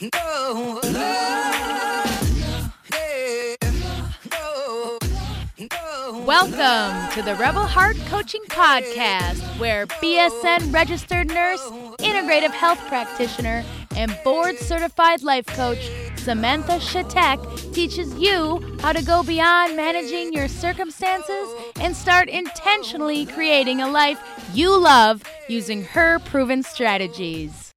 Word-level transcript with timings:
No. 0.00 0.80
Welcome 6.24 7.12
to 7.12 7.22
the 7.22 7.36
Rebel 7.38 7.66
Heart 7.66 7.98
Coaching 8.06 8.40
Podcast, 8.48 9.42
where 9.58 9.86
BSN 9.86 10.72
registered 10.72 11.28
nurse, 11.28 11.60
integrative 11.98 12.52
health 12.52 12.78
practitioner, 12.86 13.62
and 13.94 14.16
board 14.24 14.56
certified 14.56 15.22
life 15.22 15.44
coach 15.44 15.90
Samantha 16.16 16.78
Shatek 16.78 17.74
teaches 17.74 18.14
you 18.14 18.78
how 18.80 18.94
to 18.94 19.04
go 19.04 19.22
beyond 19.22 19.76
managing 19.76 20.32
your 20.32 20.48
circumstances 20.48 21.48
and 21.78 21.94
start 21.94 22.30
intentionally 22.30 23.26
creating 23.26 23.82
a 23.82 23.90
life 23.90 24.18
you 24.54 24.80
love 24.80 25.22
using 25.48 25.84
her 25.84 26.20
proven 26.20 26.62
strategies. 26.62 27.69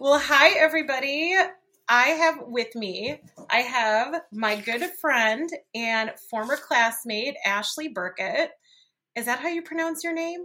Well, 0.00 0.20
hi, 0.20 0.50
everybody. 0.50 1.34
I 1.88 2.08
have 2.10 2.36
with 2.46 2.76
me, 2.76 3.20
I 3.50 3.62
have 3.62 4.22
my 4.30 4.54
good 4.54 4.88
friend 5.00 5.50
and 5.74 6.12
former 6.30 6.56
classmate, 6.56 7.34
Ashley 7.44 7.88
Burkett. 7.88 8.52
Is 9.16 9.24
that 9.26 9.40
how 9.40 9.48
you 9.48 9.60
pronounce 9.60 10.04
your 10.04 10.14
name? 10.14 10.44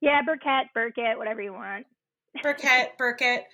Yeah, 0.00 0.22
Burkett, 0.26 0.74
Burkett, 0.74 1.18
whatever 1.18 1.40
you 1.40 1.52
want. 1.52 1.86
Burkett, 2.42 2.94
Burkett. 2.98 3.44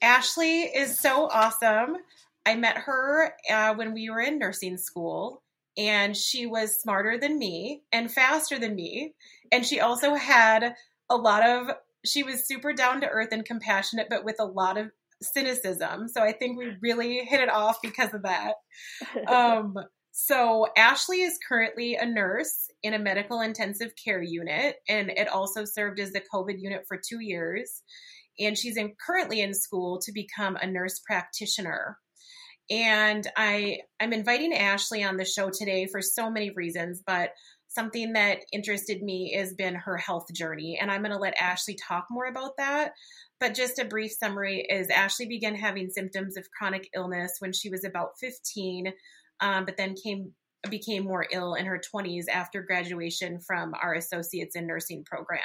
Ashley 0.00 0.62
is 0.62 0.98
so 0.98 1.28
awesome. 1.28 1.96
I 2.46 2.54
met 2.54 2.78
her 2.78 3.34
uh, 3.52 3.74
when 3.74 3.92
we 3.92 4.08
were 4.08 4.20
in 4.20 4.38
nursing 4.38 4.78
school, 4.78 5.42
and 5.76 6.16
she 6.16 6.46
was 6.46 6.80
smarter 6.80 7.18
than 7.18 7.38
me 7.38 7.82
and 7.92 8.10
faster 8.10 8.58
than 8.58 8.76
me. 8.76 9.12
And 9.52 9.66
she 9.66 9.80
also 9.80 10.14
had 10.14 10.74
a 11.10 11.16
lot 11.16 11.46
of, 11.46 11.66
she 12.04 12.22
was 12.22 12.46
super 12.46 12.72
down 12.72 13.00
to 13.00 13.08
earth 13.08 13.28
and 13.32 13.44
compassionate, 13.44 14.08
but 14.08 14.24
with 14.24 14.36
a 14.40 14.44
lot 14.44 14.78
of 14.78 14.90
cynicism. 15.22 16.08
So 16.08 16.22
I 16.22 16.32
think 16.32 16.58
we 16.58 16.72
really 16.80 17.18
hit 17.24 17.40
it 17.40 17.50
off 17.50 17.78
because 17.82 18.14
of 18.14 18.22
that. 18.22 18.54
Um, 19.28 19.74
so 20.12 20.66
Ashley 20.76 21.22
is 21.22 21.38
currently 21.46 21.94
a 21.94 22.04
nurse 22.04 22.68
in 22.82 22.94
a 22.94 22.98
medical 22.98 23.40
intensive 23.40 23.92
care 24.02 24.20
unit, 24.20 24.76
and 24.88 25.10
it 25.10 25.28
also 25.28 25.64
served 25.64 26.00
as 26.00 26.10
the 26.12 26.22
COVID 26.34 26.56
unit 26.58 26.82
for 26.88 26.98
two 26.98 27.20
years 27.20 27.82
and 28.40 28.56
she's 28.56 28.76
in, 28.76 28.94
currently 29.04 29.40
in 29.40 29.54
school 29.54 30.00
to 30.00 30.12
become 30.12 30.56
a 30.56 30.66
nurse 30.66 31.00
practitioner. 31.00 31.98
And 32.70 33.26
I 33.36 33.80
I'm 34.00 34.12
inviting 34.12 34.54
Ashley 34.54 35.02
on 35.02 35.16
the 35.16 35.24
show 35.24 35.50
today 35.50 35.86
for 35.86 36.00
so 36.00 36.30
many 36.30 36.50
reasons, 36.50 37.02
but 37.04 37.30
something 37.70 38.12
that 38.14 38.40
interested 38.52 39.02
me 39.02 39.32
has 39.36 39.54
been 39.54 39.74
her 39.74 39.96
health 39.96 40.26
journey, 40.34 40.78
and 40.80 40.90
I'm 40.90 41.02
going 41.02 41.12
to 41.12 41.18
let 41.18 41.38
Ashley 41.38 41.76
talk 41.76 42.06
more 42.10 42.26
about 42.26 42.56
that. 42.58 42.92
But 43.38 43.54
just 43.54 43.78
a 43.78 43.84
brief 43.84 44.12
summary 44.12 44.66
is 44.68 44.90
Ashley 44.90 45.26
began 45.26 45.54
having 45.54 45.88
symptoms 45.88 46.36
of 46.36 46.50
chronic 46.50 46.88
illness 46.94 47.36
when 47.38 47.52
she 47.52 47.70
was 47.70 47.84
about 47.84 48.18
15, 48.20 48.92
um, 49.40 49.64
but 49.64 49.76
then 49.76 49.94
came 49.94 50.32
became 50.68 51.04
more 51.04 51.26
ill 51.32 51.54
in 51.54 51.64
her 51.64 51.80
20s 51.94 52.24
after 52.30 52.62
graduation 52.62 53.40
from 53.40 53.72
our 53.82 53.94
associates 53.94 54.56
in 54.56 54.66
nursing 54.66 55.02
program. 55.04 55.40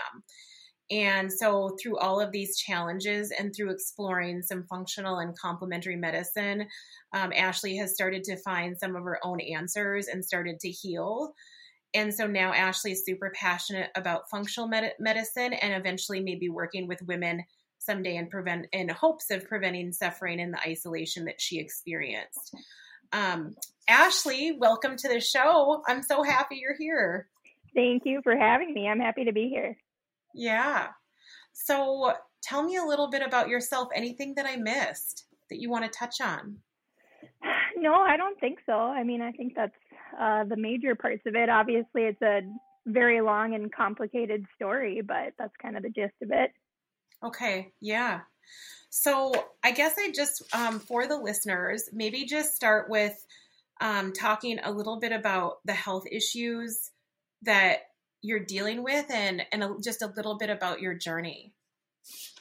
And 0.91 1.31
so, 1.31 1.75
through 1.81 1.97
all 1.97 2.19
of 2.19 2.31
these 2.31 2.57
challenges 2.57 3.31
and 3.31 3.53
through 3.55 3.71
exploring 3.71 4.43
some 4.43 4.65
functional 4.69 5.17
and 5.17 5.37
complementary 5.37 5.95
medicine, 5.95 6.67
um, 7.13 7.33
Ashley 7.33 7.75
has 7.77 7.93
started 7.93 8.23
to 8.25 8.37
find 8.37 8.77
some 8.77 8.95
of 8.95 9.03
her 9.03 9.19
own 9.23 9.39
answers 9.41 10.07
and 10.07 10.23
started 10.23 10.59
to 10.59 10.69
heal. 10.69 11.33
And 11.95 12.13
so 12.13 12.27
now 12.27 12.53
Ashley 12.53 12.91
is 12.91 13.05
super 13.05 13.31
passionate 13.33 13.89
about 13.95 14.29
functional 14.29 14.67
med- 14.67 14.93
medicine 14.99 15.53
and 15.53 15.73
eventually 15.73 16.19
maybe 16.19 16.49
working 16.49 16.87
with 16.87 17.01
women 17.03 17.45
someday 17.79 18.17
in 18.17 18.27
prevent 18.27 18.67
in 18.73 18.89
hopes 18.89 19.31
of 19.31 19.47
preventing 19.47 19.93
suffering 19.93 20.41
and 20.41 20.53
the 20.53 20.59
isolation 20.59 21.25
that 21.25 21.39
she 21.39 21.57
experienced. 21.59 22.53
Um, 23.13 23.55
Ashley, 23.87 24.57
welcome 24.59 24.97
to 24.97 25.07
the 25.07 25.21
show. 25.21 25.81
I'm 25.87 26.03
so 26.03 26.21
happy 26.21 26.57
you're 26.57 26.75
here. 26.77 27.27
Thank 27.73 28.03
you 28.05 28.21
for 28.23 28.35
having 28.35 28.73
me. 28.73 28.89
I'm 28.89 28.99
happy 28.99 29.23
to 29.25 29.31
be 29.31 29.47
here. 29.47 29.77
Yeah. 30.33 30.87
So 31.53 32.13
tell 32.43 32.63
me 32.63 32.75
a 32.75 32.83
little 32.83 33.09
bit 33.09 33.21
about 33.21 33.47
yourself. 33.47 33.87
Anything 33.95 34.33
that 34.35 34.45
I 34.45 34.57
missed 34.57 35.25
that 35.49 35.61
you 35.61 35.69
want 35.69 35.85
to 35.85 35.97
touch 35.97 36.19
on? 36.21 36.57
No, 37.77 37.93
I 37.93 38.15
don't 38.15 38.39
think 38.39 38.59
so. 38.65 38.71
I 38.71 39.03
mean, 39.03 39.21
I 39.21 39.33
think 39.33 39.53
that's 39.53 39.75
uh, 40.19 40.43
the 40.45 40.57
major 40.57 40.95
parts 40.95 41.23
of 41.25 41.35
it. 41.35 41.49
Obviously, 41.49 42.03
it's 42.03 42.21
a 42.21 42.41
very 42.85 43.21
long 43.21 43.55
and 43.55 43.73
complicated 43.73 44.45
story, 44.55 45.01
but 45.01 45.33
that's 45.37 45.55
kind 45.61 45.75
of 45.77 45.83
the 45.83 45.89
gist 45.89 46.13
of 46.21 46.29
it. 46.31 46.51
Okay. 47.23 47.71
Yeah. 47.81 48.21
So 48.89 49.33
I 49.63 49.71
guess 49.71 49.95
I 49.97 50.11
just, 50.11 50.43
um, 50.53 50.79
for 50.79 51.07
the 51.07 51.17
listeners, 51.17 51.89
maybe 51.91 52.25
just 52.25 52.55
start 52.55 52.89
with 52.89 53.15
um, 53.81 54.13
talking 54.13 54.59
a 54.63 54.71
little 54.71 54.99
bit 54.99 55.11
about 55.11 55.57
the 55.65 55.73
health 55.73 56.05
issues 56.09 56.91
that 57.41 57.79
you're 58.21 58.39
dealing 58.39 58.83
with 58.83 59.09
and 59.11 59.43
and 59.51 59.63
a, 59.63 59.75
just 59.83 60.01
a 60.01 60.11
little 60.15 60.37
bit 60.37 60.49
about 60.49 60.81
your 60.81 60.93
journey. 60.93 61.53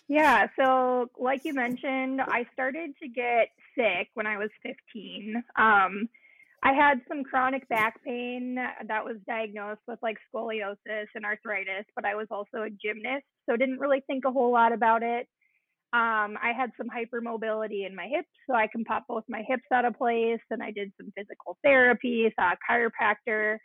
Yeah, 0.09 0.49
so 0.57 1.11
like 1.19 1.45
you 1.45 1.55
mentioned, 1.55 2.21
I 2.21 2.47
started 2.53 2.95
to 3.03 3.09
get 3.09 3.49
sick 3.75 4.09
when 4.15 4.27
I 4.27 4.39
was 4.39 4.51
15. 4.63 5.43
Um, 5.57 6.09
I 6.65 6.73
had 6.73 7.01
some 7.09 7.25
chronic 7.25 7.69
back 7.69 8.03
pain 8.03 8.55
that 8.57 9.05
was 9.05 9.17
diagnosed 9.29 9.83
with 9.87 9.99
like 10.03 10.17
scoliosis 10.35 11.07
and 11.15 11.25
arthritis, 11.25 11.85
but 11.95 12.07
I 12.07 12.15
was 12.15 12.27
also 12.31 12.63
a 12.63 12.71
gymnast, 12.71 13.27
so 13.49 13.57
didn't 13.57 13.81
really 13.81 14.03
think 14.07 14.25
a 14.25 14.33
whole 14.33 14.51
lot 14.51 14.73
about 14.73 15.03
it. 15.03 15.29
Um, 15.93 16.37
I 16.43 16.53
had 16.57 16.71
some 16.77 16.89
hypermobility 16.89 17.87
in 17.87 17.95
my 17.95 18.07
hips, 18.07 18.31
so 18.49 18.57
I 18.57 18.67
can 18.67 18.83
pop 18.85 19.05
both 19.07 19.25
my 19.29 19.43
hips 19.47 19.65
out 19.73 19.85
of 19.85 19.97
place, 19.97 20.41
and 20.51 20.63
I 20.63 20.71
did 20.71 20.91
some 20.97 21.13
physical 21.15 21.59
therapy, 21.63 22.33
saw 22.35 22.53
a 22.53 22.57
chiropractor, 22.73 23.59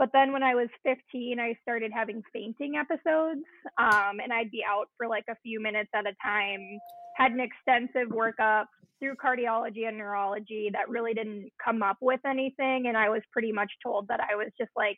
but 0.00 0.08
then 0.14 0.32
when 0.32 0.42
I 0.42 0.54
was 0.54 0.68
15, 0.82 1.38
I 1.38 1.54
started 1.60 1.92
having 1.94 2.22
fainting 2.32 2.76
episodes, 2.76 3.44
um, 3.76 4.18
and 4.18 4.32
I'd 4.32 4.50
be 4.50 4.64
out 4.66 4.86
for 4.96 5.06
like 5.06 5.26
a 5.28 5.36
few 5.42 5.60
minutes 5.60 5.90
at 5.94 6.06
a 6.06 6.14
time. 6.24 6.78
Had 7.20 7.32
an 7.32 7.40
extensive 7.40 8.08
workup 8.08 8.64
through 8.98 9.14
cardiology 9.16 9.86
and 9.86 9.98
neurology 9.98 10.70
that 10.72 10.88
really 10.88 11.12
didn't 11.12 11.50
come 11.62 11.82
up 11.82 11.98
with 12.00 12.20
anything, 12.26 12.86
and 12.86 12.96
I 12.96 13.10
was 13.10 13.20
pretty 13.30 13.52
much 13.52 13.70
told 13.84 14.08
that 14.08 14.20
I 14.20 14.36
was 14.36 14.48
just 14.58 14.70
like 14.74 14.96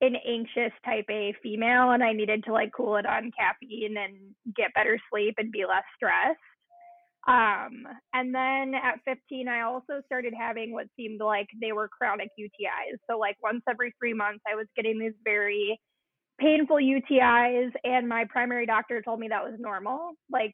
an 0.00 0.14
anxious 0.26 0.72
type 0.84 1.06
A 1.10 1.34
female, 1.42 1.90
and 1.90 2.02
I 2.02 2.12
needed 2.12 2.44
to 2.44 2.52
like 2.52 2.70
cool 2.76 2.96
it 2.96 3.06
on 3.06 3.32
caffeine 3.36 3.96
and 3.96 4.54
get 4.56 4.74
better 4.74 4.98
sleep 5.10 5.34
and 5.38 5.50
be 5.50 5.64
less 5.66 5.84
stressed. 5.96 6.38
Um, 7.28 7.86
and 8.14 8.34
then 8.34 8.74
at 8.74 8.98
15, 9.04 9.46
I 9.46 9.62
also 9.62 10.02
started 10.06 10.34
having 10.36 10.72
what 10.72 10.86
seemed 10.96 11.20
like 11.20 11.46
they 11.60 11.72
were 11.72 11.88
chronic 11.88 12.30
UTIs. 12.38 12.98
So, 13.08 13.16
like, 13.18 13.36
once 13.42 13.62
every 13.68 13.94
three 13.98 14.12
months, 14.12 14.42
I 14.50 14.56
was 14.56 14.66
getting 14.74 14.98
these 14.98 15.12
very 15.22 15.78
painful 16.40 16.78
UTIs, 16.78 17.70
and 17.84 18.08
my 18.08 18.24
primary 18.28 18.66
doctor 18.66 19.00
told 19.02 19.20
me 19.20 19.28
that 19.28 19.44
was 19.44 19.54
normal. 19.60 20.14
Like, 20.32 20.50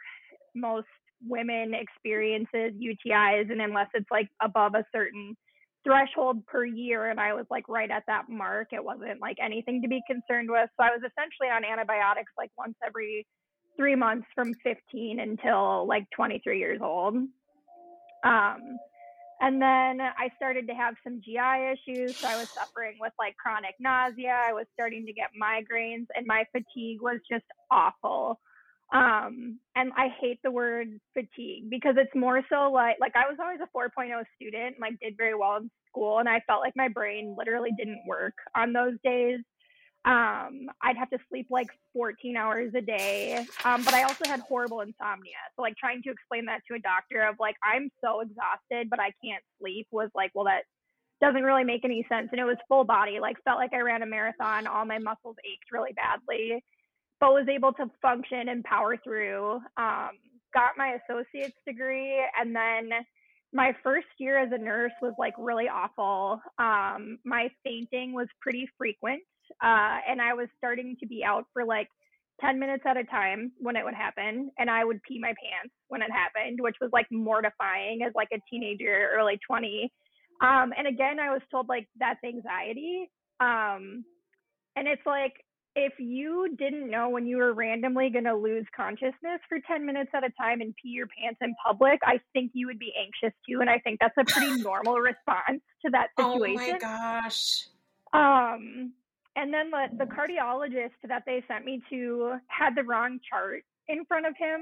most 0.55 0.87
women 1.27 1.75
experiences 1.75 2.73
UTIs, 2.81 3.51
and 3.51 3.61
unless 3.61 3.89
it's 3.95 4.11
like 4.11 4.29
above 4.43 4.75
a 4.75 4.85
certain 4.95 5.37
threshold 5.85 6.45
per 6.47 6.65
year, 6.65 7.11
and 7.11 7.21
I 7.21 7.35
was 7.35 7.47
like 7.51 7.69
right 7.69 7.91
at 7.91 8.05
that 8.07 8.29
mark, 8.29 8.69
it 8.73 8.85
wasn't 8.85 9.21
like 9.21 9.37
anything 9.43 9.83
to 9.83 9.89
be 9.89 10.01
concerned 10.07 10.51
with. 10.51 10.69
So, 10.77 10.85
I 10.85 10.91
was 10.91 11.01
essentially 11.01 11.49
on 11.53 11.65
antibiotics 11.65 12.33
like 12.37 12.51
once 12.57 12.75
every 12.87 13.27
three 13.77 13.95
months 13.95 14.27
from 14.35 14.53
15 14.65 15.21
until 15.21 15.87
like 15.87 16.05
23 16.15 16.59
years 16.59 16.81
old. 16.83 17.15
Um, 18.25 18.79
and 19.41 19.63
then 19.63 20.01
I 20.01 20.31
started 20.37 20.67
to 20.67 20.75
have 20.75 20.95
some 21.05 21.21
GI 21.25 21.73
issues. 21.73 22.17
So 22.17 22.29
I 22.29 22.37
was 22.37 22.49
suffering 22.51 22.97
with 23.01 23.13
like 23.19 23.37
chronic 23.37 23.77
nausea. 23.79 24.37
I 24.37 24.53
was 24.53 24.67
starting 24.75 25.07
to 25.07 25.13
get 25.13 25.29
migraines, 25.41 26.07
and 26.15 26.27
my 26.27 26.45
fatigue 26.51 27.01
was 27.01 27.21
just 27.31 27.45
awful. 27.71 28.41
Um, 28.93 29.59
and 29.77 29.93
I 29.97 30.09
hate 30.21 30.41
the 30.43 30.51
word 30.51 30.99
fatigue 31.13 31.69
because 31.69 31.97
it's 31.99 32.15
more 32.15 32.43
so 32.49 32.71
like 32.73 32.97
like 33.01 33.13
I 33.15 33.29
was 33.29 33.37
always 33.41 33.61
a 33.61 33.77
4.0 33.77 34.23
student, 34.37 34.77
like 34.81 34.99
did 35.01 35.17
very 35.17 35.35
well 35.35 35.57
in 35.57 35.71
school, 35.89 36.19
and 36.19 36.29
I 36.29 36.41
felt 36.47 36.61
like 36.61 36.75
my 36.75 36.89
brain 36.89 37.35
literally 37.37 37.71
didn't 37.77 38.01
work 38.07 38.35
on 38.55 38.73
those 38.73 38.95
days 39.05 39.41
um, 40.05 40.71
I'd 40.83 40.97
have 40.97 41.11
to 41.11 41.19
sleep 41.29 41.49
like 41.51 41.69
14 41.93 42.37
hours 42.37 42.73
a 42.75 42.81
day. 42.81 43.45
Um, 43.65 43.85
but 43.85 43.95
I 43.95 44.05
also 44.05 44.25
had 44.27 44.41
horrible 44.41 44.81
insomnia. 44.81 45.37
So 45.55 45.63
like 45.63 45.77
trying 45.77 46.03
to 46.05 46.11
explain 46.11 46.47
that 46.47 46.61
to 46.69 46.77
a 46.77 46.79
doctor 46.79 47.23
of 47.23 47.37
like, 47.39 47.57
I'm 47.63 47.91
so 48.03 48.21
exhausted, 48.21 48.89
but 48.89 49.01
I 49.01 49.13
can't 49.23 49.43
sleep 49.61 49.87
was 49.91 50.09
like, 50.15 50.31
well, 50.35 50.47
that 50.47 50.63
doesn't 51.21 51.43
really 51.43 51.65
make 51.65 51.85
any 51.85 52.07
sense. 52.09 52.29
And 52.31 52.41
it 52.41 52.45
was 52.45 52.57
full 52.69 52.85
body, 52.85 53.19
like 53.21 53.37
felt 53.45 53.59
like 53.59 53.75
I 53.75 53.81
ran 53.81 54.03
a 54.03 54.07
marathon. 54.07 54.67
All 54.67 54.87
my 54.87 54.99
muscles 54.99 55.37
ached 55.45 55.73
really 55.73 55.93
badly, 55.93 56.63
but 57.21 57.33
was 57.33 57.47
able 57.49 57.73
to 57.75 57.91
function 58.01 58.49
and 58.49 58.65
power 58.65 58.97
through. 59.03 59.61
Um, 59.77 60.11
got 60.55 60.73
my 60.77 60.97
associate's 61.03 61.57
degree 61.67 62.19
and 62.41 62.55
then 62.55 62.91
my 63.53 63.73
first 63.83 64.07
year 64.19 64.39
as 64.39 64.51
a 64.53 64.59
nurse 64.59 64.93
was 65.01 65.15
like 65.19 65.35
really 65.39 65.69
awful. 65.69 66.41
Um, 66.59 67.19
my 67.25 67.49
fainting 67.65 68.13
was 68.13 68.29
pretty 68.41 68.69
frequent 68.77 69.23
uh, 69.63 69.99
and 70.09 70.21
I 70.21 70.35
was 70.35 70.49
starting 70.59 70.97
to 71.01 71.07
be 71.07 71.25
out 71.25 71.45
for 71.53 71.65
like 71.65 71.89
10 72.41 72.59
minutes 72.59 72.85
at 72.87 72.97
a 72.97 73.05
time 73.05 73.53
when 73.59 73.77
it 73.77 73.85
would 73.85 73.95
happen 73.95 74.51
and 74.59 74.71
i 74.71 74.85
would 74.85 75.03
pee 75.03 75.19
my 75.19 75.29
pants 75.29 75.75
when 75.89 76.03
it 76.03 76.11
happened 76.11 76.59
which 76.61 76.77
was 76.81 76.91
like 76.93 77.07
mortifying 77.11 78.01
as 78.07 78.13
like 78.15 78.29
a 78.33 78.39
teenager 78.49 79.11
early 79.17 79.39
20 79.47 79.93
um 80.43 80.73
and 80.77 80.87
again 80.87 81.19
i 81.19 81.31
was 81.31 81.43
told 81.51 81.69
like 81.69 81.89
that's 81.99 82.23
anxiety 82.25 83.11
um 83.41 84.05
and 84.77 84.87
it's 84.87 85.03
like 85.07 85.35
if 85.79 85.93
you 85.99 86.57
didn't 86.59 86.91
know 86.91 87.09
when 87.09 87.25
you 87.25 87.37
were 87.37 87.53
randomly 87.53 88.11
going 88.11 88.25
to 88.25 88.35
lose 88.35 88.67
consciousness 88.77 89.41
for 89.49 89.59
10 89.65 89.87
minutes 89.87 90.11
at 90.13 90.25
a 90.25 90.31
time 90.31 90.61
and 90.61 90.75
pee 90.75 90.89
your 90.89 91.07
pants 91.07 91.39
in 91.41 91.55
public, 91.65 92.01
I 92.03 92.19
think 92.33 92.51
you 92.53 92.67
would 92.67 92.81
be 92.81 92.93
anxious 92.99 93.37
too. 93.49 93.61
And 93.61 93.71
I 93.71 93.79
think 93.79 94.01
that's 94.01 94.17
a 94.19 94.25
pretty 94.25 94.61
normal 94.63 94.97
response 94.97 95.63
to 95.85 95.91
that 95.93 96.09
situation. 96.19 96.59
Oh 96.59 96.73
my 96.73 96.79
gosh. 96.79 97.69
Um, 98.13 98.93
and 99.37 99.55
then 99.55 99.71
the, 99.71 100.05
the 100.05 100.07
cardiologist 100.07 100.99
that 101.07 101.23
they 101.27 101.45
sent 101.47 101.65
me 101.65 101.81
to 101.91 102.35
had 102.49 102.75
the 102.75 102.83
wrong 102.83 103.21
chart 103.31 103.63
in 103.87 104.05
front 104.05 104.27
of 104.27 104.35
him 104.37 104.61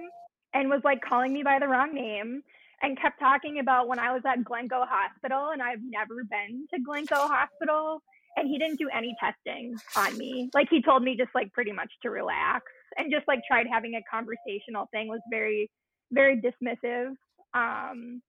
and 0.53 0.69
was 0.69 0.83
like 0.85 1.01
calling 1.01 1.33
me 1.33 1.43
by 1.43 1.59
the 1.59 1.67
wrong 1.67 1.95
name 1.95 2.43
and 2.83 3.01
kept 3.01 3.19
talking 3.19 3.59
about 3.59 3.89
when 3.89 3.99
I 3.99 4.13
was 4.13 4.21
at 4.27 4.45
Glencoe 4.45 4.85
Hospital 4.87 5.49
and 5.53 5.63
I've 5.63 5.83
never 5.83 6.25
been 6.25 6.67
to 6.75 6.81
Glencoe 6.81 7.27
Hospital 7.27 8.03
and 8.37 8.49
he 8.49 8.59
didn't 8.59 8.79
do 8.79 8.89
any 8.95 9.17
testing 9.19 9.75
on 9.97 10.17
me. 10.19 10.51
Like 10.55 10.69
he 10.71 10.83
told 10.83 11.03
me 11.03 11.17
just 11.17 11.31
like 11.35 11.53
pretty 11.53 11.73
much 11.73 11.91
to 12.03 12.11
relax 12.11 12.65
and 12.97 13.13
just 13.13 13.27
like 13.27 13.41
tried 13.49 13.67
having 13.71 13.95
a 13.95 14.03
conversational 14.11 14.89
thing 14.93 15.09
was 15.09 15.21
very 15.31 15.71
very 16.13 16.41
dismissive. 16.41 17.11
Um 17.55 18.23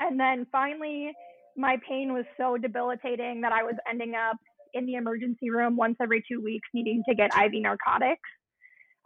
and 0.00 0.18
then 0.18 0.46
finally 0.52 1.12
my 1.56 1.76
pain 1.88 2.12
was 2.12 2.24
so 2.36 2.56
debilitating 2.56 3.40
that 3.40 3.52
I 3.52 3.64
was 3.64 3.74
ending 3.88 4.14
up 4.14 4.36
in 4.74 4.86
the 4.86 4.94
emergency 4.94 5.50
room 5.50 5.76
once 5.76 5.96
every 6.00 6.22
2 6.30 6.40
weeks 6.40 6.68
needing 6.72 7.02
to 7.08 7.14
get 7.14 7.30
IV 7.36 7.52
narcotics. 7.54 8.28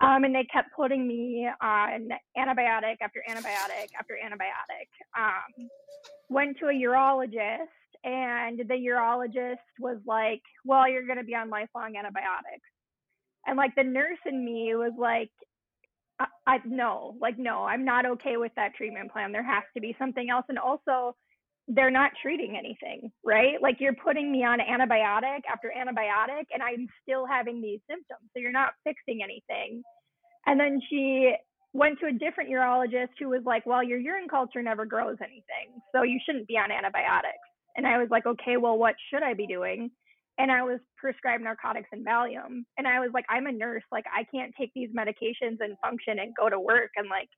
Um, 0.02 0.24
and 0.24 0.34
they 0.34 0.44
kept 0.52 0.68
putting 0.74 1.06
me 1.06 1.48
on 1.62 2.08
antibiotic 2.36 2.96
after 3.00 3.22
antibiotic 3.30 3.88
after 3.98 4.18
antibiotic. 4.22 4.88
Um, 5.16 5.68
went 6.28 6.58
to 6.58 6.66
a 6.66 6.72
urologist 6.72 7.68
and 8.04 8.58
the 8.58 8.74
urologist 8.74 9.56
was 9.78 9.98
like, 10.06 10.42
"Well, 10.64 10.88
you're 10.88 11.06
going 11.06 11.18
to 11.18 11.24
be 11.24 11.34
on 11.34 11.50
lifelong 11.50 11.96
antibiotics." 11.96 12.68
And 13.46 13.56
like 13.56 13.74
the 13.74 13.84
nurse 13.84 14.18
in 14.26 14.44
me 14.44 14.74
was 14.74 14.92
like, 14.98 15.30
I, 16.20 16.26
I 16.46 16.58
no, 16.64 17.16
like 17.20 17.38
no, 17.38 17.64
I'm 17.64 17.84
not 17.84 18.06
okay 18.06 18.36
with 18.36 18.52
that 18.56 18.74
treatment 18.74 19.12
plan. 19.12 19.32
There 19.32 19.42
has 19.42 19.64
to 19.74 19.80
be 19.80 19.96
something 19.98 20.30
else. 20.30 20.44
And 20.48 20.58
also, 20.58 21.16
they're 21.68 21.90
not 21.90 22.10
treating 22.20 22.56
anything, 22.56 23.10
right? 23.24 23.60
Like 23.60 23.76
you're 23.78 23.94
putting 23.94 24.30
me 24.30 24.44
on 24.44 24.58
antibiotic 24.58 25.40
after 25.50 25.72
antibiotic, 25.76 26.44
and 26.52 26.62
I'm 26.62 26.88
still 27.02 27.26
having 27.26 27.60
these 27.62 27.80
symptoms. 27.88 28.30
So 28.32 28.40
you're 28.40 28.52
not 28.52 28.72
fixing 28.84 29.22
anything. 29.22 29.82
And 30.46 30.58
then 30.58 30.80
she 30.90 31.34
went 31.72 32.00
to 32.00 32.06
a 32.06 32.12
different 32.12 32.50
urologist 32.50 33.14
who 33.18 33.28
was 33.28 33.42
like, 33.46 33.64
well, 33.64 33.82
your 33.82 33.98
urine 33.98 34.28
culture 34.28 34.62
never 34.62 34.84
grows 34.84 35.16
anything. 35.22 35.80
So 35.94 36.02
you 36.02 36.18
shouldn't 36.26 36.48
be 36.48 36.58
on 36.58 36.70
antibiotics. 36.70 37.38
And 37.76 37.86
I 37.86 37.98
was 37.98 38.08
like, 38.10 38.26
okay, 38.26 38.56
well, 38.56 38.78
what 38.78 38.94
should 39.10 39.22
I 39.22 39.34
be 39.34 39.46
doing? 39.46 39.90
And 40.38 40.50
I 40.50 40.62
was 40.62 40.80
prescribed 40.96 41.44
narcotics 41.44 41.88
and 41.92 42.04
Valium. 42.04 42.64
And 42.78 42.86
I 42.86 43.00
was 43.00 43.10
like, 43.12 43.24
I'm 43.28 43.46
a 43.46 43.52
nurse. 43.52 43.82
Like, 43.92 44.04
I 44.14 44.24
can't 44.24 44.52
take 44.58 44.72
these 44.74 44.88
medications 44.90 45.58
and 45.60 45.76
function 45.80 46.18
and 46.18 46.34
go 46.34 46.48
to 46.48 46.58
work. 46.58 46.90
And 46.96 47.08
like, 47.08 47.28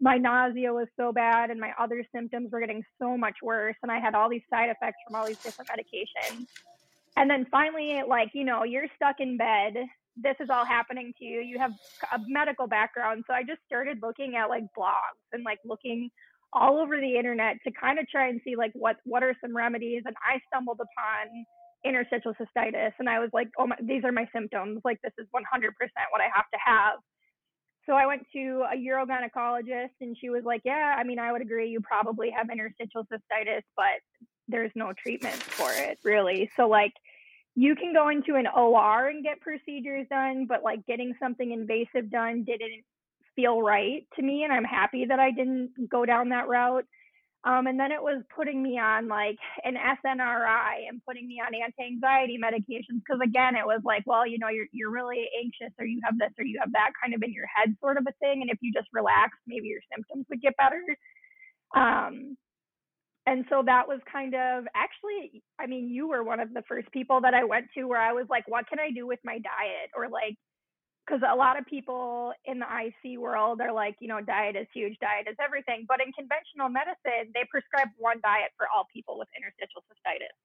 my 0.00 0.16
nausea 0.16 0.72
was 0.72 0.86
so 0.96 1.12
bad 1.12 1.50
and 1.50 1.60
my 1.60 1.72
other 1.78 2.04
symptoms 2.14 2.50
were 2.52 2.60
getting 2.60 2.82
so 3.00 3.16
much 3.16 3.36
worse. 3.42 3.76
And 3.82 3.90
I 3.90 3.98
had 3.98 4.14
all 4.14 4.28
these 4.28 4.42
side 4.48 4.70
effects 4.70 4.98
from 5.06 5.16
all 5.16 5.26
these 5.26 5.38
different 5.38 5.70
medications. 5.70 6.46
And 7.16 7.28
then 7.28 7.46
finally, 7.50 8.00
like, 8.06 8.30
you 8.32 8.44
know, 8.44 8.62
you're 8.62 8.86
stuck 8.94 9.16
in 9.18 9.36
bed. 9.36 9.74
This 10.16 10.36
is 10.40 10.50
all 10.50 10.64
happening 10.64 11.12
to 11.18 11.24
you. 11.24 11.40
You 11.40 11.58
have 11.58 11.72
a 12.12 12.20
medical 12.28 12.66
background. 12.66 13.24
So 13.26 13.34
I 13.34 13.42
just 13.42 13.60
started 13.66 13.98
looking 14.02 14.36
at 14.36 14.48
like 14.48 14.64
blogs 14.76 15.26
and 15.32 15.42
like 15.44 15.58
looking 15.64 16.10
all 16.52 16.78
over 16.78 16.98
the 17.00 17.16
internet 17.16 17.56
to 17.64 17.72
kind 17.72 17.98
of 17.98 18.08
try 18.08 18.28
and 18.28 18.40
see 18.44 18.56
like 18.56 18.72
what 18.74 18.96
what 19.04 19.22
are 19.22 19.34
some 19.40 19.54
remedies 19.54 20.02
and 20.06 20.16
i 20.22 20.40
stumbled 20.46 20.80
upon 20.80 21.44
interstitial 21.84 22.32
cystitis 22.34 22.92
and 22.98 23.08
i 23.08 23.18
was 23.18 23.30
like 23.32 23.48
oh 23.58 23.66
my 23.66 23.76
these 23.82 24.04
are 24.04 24.12
my 24.12 24.26
symptoms 24.34 24.80
like 24.84 24.98
this 25.02 25.12
is 25.18 25.26
100% 25.34 25.70
what 26.10 26.20
i 26.20 26.28
have 26.34 26.46
to 26.52 26.58
have. 26.64 26.98
So 27.86 27.94
i 27.94 28.06
went 28.06 28.26
to 28.34 28.64
a 28.72 28.76
urogynecologist 28.76 29.96
and 30.00 30.16
she 30.20 30.30
was 30.30 30.44
like 30.44 30.62
yeah 30.64 30.94
i 30.98 31.04
mean 31.04 31.18
i 31.18 31.32
would 31.32 31.42
agree 31.42 31.68
you 31.68 31.80
probably 31.80 32.30
have 32.30 32.50
interstitial 32.50 33.04
cystitis 33.12 33.62
but 33.76 34.00
there's 34.48 34.72
no 34.74 34.92
treatment 34.92 35.36
for 35.36 35.70
it 35.72 35.98
really. 36.02 36.50
So 36.56 36.68
like 36.68 36.92
you 37.54 37.74
can 37.74 37.92
go 37.92 38.08
into 38.08 38.36
an 38.36 38.46
OR 38.46 39.08
and 39.08 39.22
get 39.22 39.40
procedures 39.40 40.06
done, 40.10 40.46
but 40.48 40.62
like 40.62 40.84
getting 40.86 41.14
something 41.20 41.52
invasive 41.52 42.10
done 42.10 42.44
didn't 42.44 42.84
feel 43.38 43.62
right 43.62 44.02
to 44.16 44.22
me 44.22 44.42
and 44.42 44.52
I'm 44.52 44.64
happy 44.64 45.04
that 45.08 45.20
I 45.20 45.30
didn't 45.30 45.70
go 45.88 46.04
down 46.04 46.30
that 46.30 46.48
route. 46.48 46.84
Um, 47.44 47.68
and 47.68 47.78
then 47.78 47.92
it 47.92 48.02
was 48.02 48.20
putting 48.34 48.60
me 48.60 48.80
on 48.80 49.06
like 49.06 49.38
an 49.62 49.76
SNRI 49.76 50.88
and 50.88 51.00
putting 51.06 51.28
me 51.28 51.40
on 51.40 51.54
anti-anxiety 51.54 52.36
medications 52.36 52.98
because 52.98 53.20
again 53.22 53.54
it 53.54 53.64
was 53.64 53.80
like 53.84 54.02
well 54.06 54.26
you 54.26 54.40
know 54.40 54.48
you're 54.48 54.66
you're 54.72 54.90
really 54.90 55.28
anxious 55.38 55.72
or 55.78 55.86
you 55.86 56.00
have 56.02 56.18
this 56.18 56.34
or 56.36 56.44
you 56.44 56.58
have 56.60 56.72
that 56.72 56.90
kind 57.00 57.14
of 57.14 57.22
in 57.22 57.32
your 57.32 57.46
head 57.46 57.76
sort 57.80 57.96
of 57.96 58.04
a 58.08 58.12
thing 58.18 58.42
and 58.42 58.50
if 58.50 58.58
you 58.60 58.72
just 58.74 58.88
relax 58.92 59.38
maybe 59.46 59.68
your 59.68 59.80
symptoms 59.94 60.26
would 60.28 60.42
get 60.42 60.56
better. 60.56 60.82
Um, 61.76 62.36
and 63.24 63.44
so 63.48 63.62
that 63.64 63.86
was 63.86 64.00
kind 64.10 64.34
of 64.34 64.64
actually 64.74 65.40
I 65.60 65.66
mean 65.68 65.88
you 65.88 66.08
were 66.08 66.24
one 66.24 66.40
of 66.40 66.52
the 66.52 66.62
first 66.66 66.90
people 66.90 67.20
that 67.20 67.34
I 67.34 67.44
went 67.44 67.66
to 67.76 67.84
where 67.84 68.00
I 68.00 68.12
was 68.12 68.26
like 68.28 68.48
what 68.48 68.68
can 68.68 68.80
I 68.80 68.90
do 68.90 69.06
with 69.06 69.20
my 69.22 69.38
diet 69.38 69.94
or 69.94 70.08
like 70.08 70.36
because 71.08 71.22
a 71.24 71.34
lot 71.34 71.58
of 71.58 71.64
people 71.64 72.32
in 72.44 72.58
the 72.58 72.66
IC 72.66 73.18
world 73.18 73.60
are 73.60 73.72
like, 73.72 73.96
you 74.00 74.08
know, 74.08 74.20
diet 74.20 74.56
is 74.56 74.66
huge, 74.74 74.96
diet 75.00 75.26
is 75.28 75.36
everything. 75.42 75.86
But 75.88 76.00
in 76.04 76.12
conventional 76.12 76.68
medicine, 76.68 77.32
they 77.32 77.48
prescribe 77.50 77.88
one 77.96 78.20
diet 78.22 78.52
for 78.56 78.66
all 78.74 78.84
people 78.92 79.18
with 79.18 79.28
interstitial 79.36 79.82
cystitis. 79.88 80.36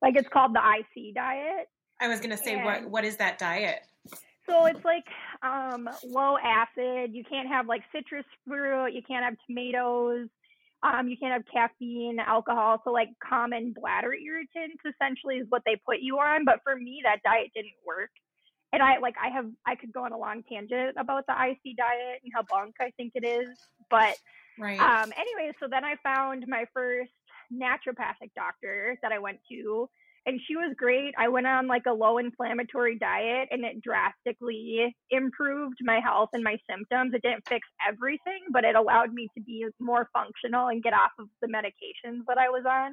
Like 0.00 0.16
it's 0.16 0.28
called 0.28 0.54
the 0.54 0.60
IC 0.62 1.14
diet. 1.14 1.68
I 2.00 2.08
was 2.08 2.20
gonna 2.20 2.36
say, 2.36 2.54
and 2.54 2.64
what 2.64 2.90
what 2.90 3.04
is 3.04 3.16
that 3.16 3.38
diet? 3.38 3.80
So 4.48 4.66
it's 4.66 4.84
like 4.84 5.06
um, 5.42 5.88
low 6.04 6.36
acid. 6.38 7.10
You 7.12 7.24
can't 7.24 7.48
have 7.48 7.66
like 7.66 7.82
citrus 7.92 8.26
fruit. 8.46 8.92
You 8.92 9.02
can't 9.02 9.24
have 9.24 9.34
tomatoes. 9.46 10.28
Um, 10.82 11.08
you 11.08 11.16
can't 11.16 11.32
have 11.32 11.42
caffeine, 11.52 12.18
alcohol. 12.20 12.80
So 12.84 12.92
like 12.92 13.08
common 13.26 13.74
bladder 13.74 14.12
irritants 14.14 14.82
essentially 14.84 15.36
is 15.36 15.46
what 15.48 15.62
they 15.64 15.80
put 15.84 15.98
you 16.00 16.18
on. 16.18 16.44
But 16.44 16.60
for 16.62 16.76
me, 16.76 17.00
that 17.02 17.22
diet 17.24 17.50
didn't 17.54 17.74
work 17.84 18.10
and 18.72 18.82
I 18.82 18.98
like 18.98 19.14
I 19.22 19.30
have 19.30 19.46
I 19.66 19.74
could 19.74 19.92
go 19.92 20.04
on 20.04 20.12
a 20.12 20.18
long 20.18 20.42
tangent 20.50 20.96
about 20.98 21.24
the 21.26 21.34
IC 21.34 21.76
diet 21.76 22.20
and 22.22 22.32
how 22.34 22.42
bunk 22.48 22.74
I 22.80 22.90
think 22.96 23.12
it 23.14 23.24
is, 23.24 23.48
but 23.90 24.16
right. 24.58 24.78
Um. 24.78 25.12
Anyway, 25.16 25.52
so 25.60 25.66
then 25.70 25.84
I 25.84 25.96
found 26.02 26.44
my 26.48 26.64
first 26.74 27.12
naturopathic 27.52 28.32
doctor 28.34 28.98
that 29.02 29.12
I 29.12 29.18
went 29.18 29.38
to, 29.50 29.88
and 30.26 30.40
she 30.46 30.56
was 30.56 30.74
great. 30.76 31.14
I 31.16 31.28
went 31.28 31.46
on 31.46 31.68
like 31.68 31.84
a 31.86 31.92
low 31.92 32.18
inflammatory 32.18 32.98
diet, 32.98 33.48
and 33.50 33.64
it 33.64 33.80
drastically 33.82 34.94
improved 35.10 35.78
my 35.82 36.00
health 36.00 36.30
and 36.32 36.42
my 36.42 36.56
symptoms. 36.68 37.14
It 37.14 37.22
didn't 37.22 37.48
fix 37.48 37.66
everything, 37.86 38.42
but 38.52 38.64
it 38.64 38.74
allowed 38.74 39.12
me 39.12 39.28
to 39.36 39.42
be 39.42 39.66
more 39.78 40.08
functional 40.12 40.68
and 40.68 40.82
get 40.82 40.92
off 40.92 41.12
of 41.18 41.28
the 41.40 41.48
medications 41.48 42.22
that 42.26 42.38
I 42.38 42.48
was 42.48 42.64
on. 42.66 42.92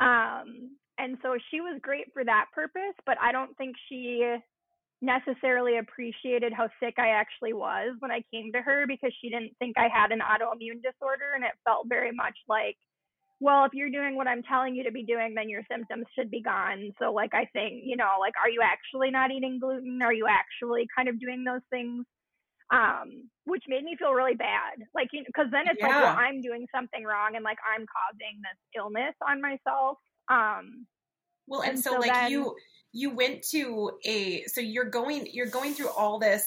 Um, 0.00 0.76
and 0.98 1.16
so 1.22 1.36
she 1.50 1.60
was 1.60 1.80
great 1.82 2.06
for 2.12 2.24
that 2.24 2.46
purpose, 2.52 2.94
but 3.06 3.16
I 3.20 3.32
don't 3.32 3.56
think 3.56 3.74
she 3.88 4.36
necessarily 5.02 5.78
appreciated 5.78 6.52
how 6.52 6.68
sick 6.80 6.94
I 6.98 7.08
actually 7.08 7.52
was 7.52 7.94
when 7.98 8.10
I 8.10 8.22
came 8.32 8.52
to 8.52 8.62
her 8.62 8.86
because 8.86 9.12
she 9.20 9.28
didn't 9.28 9.52
think 9.58 9.76
I 9.76 9.88
had 9.92 10.12
an 10.12 10.20
autoimmune 10.20 10.82
disorder. 10.82 11.32
And 11.34 11.44
it 11.44 11.52
felt 11.64 11.86
very 11.88 12.12
much 12.12 12.36
like, 12.48 12.76
well, 13.40 13.64
if 13.64 13.72
you're 13.74 13.90
doing 13.90 14.16
what 14.16 14.28
I'm 14.28 14.42
telling 14.42 14.74
you 14.74 14.84
to 14.84 14.92
be 14.92 15.04
doing, 15.04 15.34
then 15.34 15.48
your 15.48 15.62
symptoms 15.70 16.06
should 16.16 16.30
be 16.30 16.40
gone. 16.40 16.92
So, 16.98 17.12
like, 17.12 17.34
I 17.34 17.46
think, 17.52 17.82
you 17.84 17.96
know, 17.96 18.12
like, 18.20 18.34
are 18.42 18.48
you 18.48 18.60
actually 18.62 19.10
not 19.10 19.30
eating 19.30 19.58
gluten? 19.60 20.00
Are 20.02 20.12
you 20.12 20.26
actually 20.28 20.86
kind 20.96 21.08
of 21.08 21.20
doing 21.20 21.44
those 21.44 21.60
things? 21.68 22.06
Um, 22.72 23.28
which 23.44 23.64
made 23.68 23.84
me 23.84 23.96
feel 23.98 24.12
really 24.12 24.36
bad. 24.36 24.78
Like, 24.94 25.08
because 25.12 25.50
then 25.50 25.64
it's 25.66 25.78
yeah. 25.80 25.88
like, 25.88 26.02
well, 26.02 26.16
I'm 26.16 26.40
doing 26.40 26.66
something 26.74 27.04
wrong 27.04 27.36
and 27.36 27.44
like 27.44 27.58
I'm 27.68 27.84
causing 27.84 28.40
this 28.40 28.58
illness 28.74 29.14
on 29.28 29.42
myself. 29.42 29.98
Um, 30.30 30.86
well, 31.46 31.60
and, 31.60 31.72
and 31.72 31.78
so, 31.78 31.90
so, 31.90 31.98
like, 31.98 32.12
then, 32.12 32.30
you, 32.30 32.56
you 32.94 33.10
went 33.10 33.42
to 33.42 33.90
a 34.04 34.44
so 34.44 34.60
you're 34.60 34.88
going 34.88 35.28
you're 35.32 35.46
going 35.46 35.74
through 35.74 35.90
all 35.90 36.18
this 36.18 36.46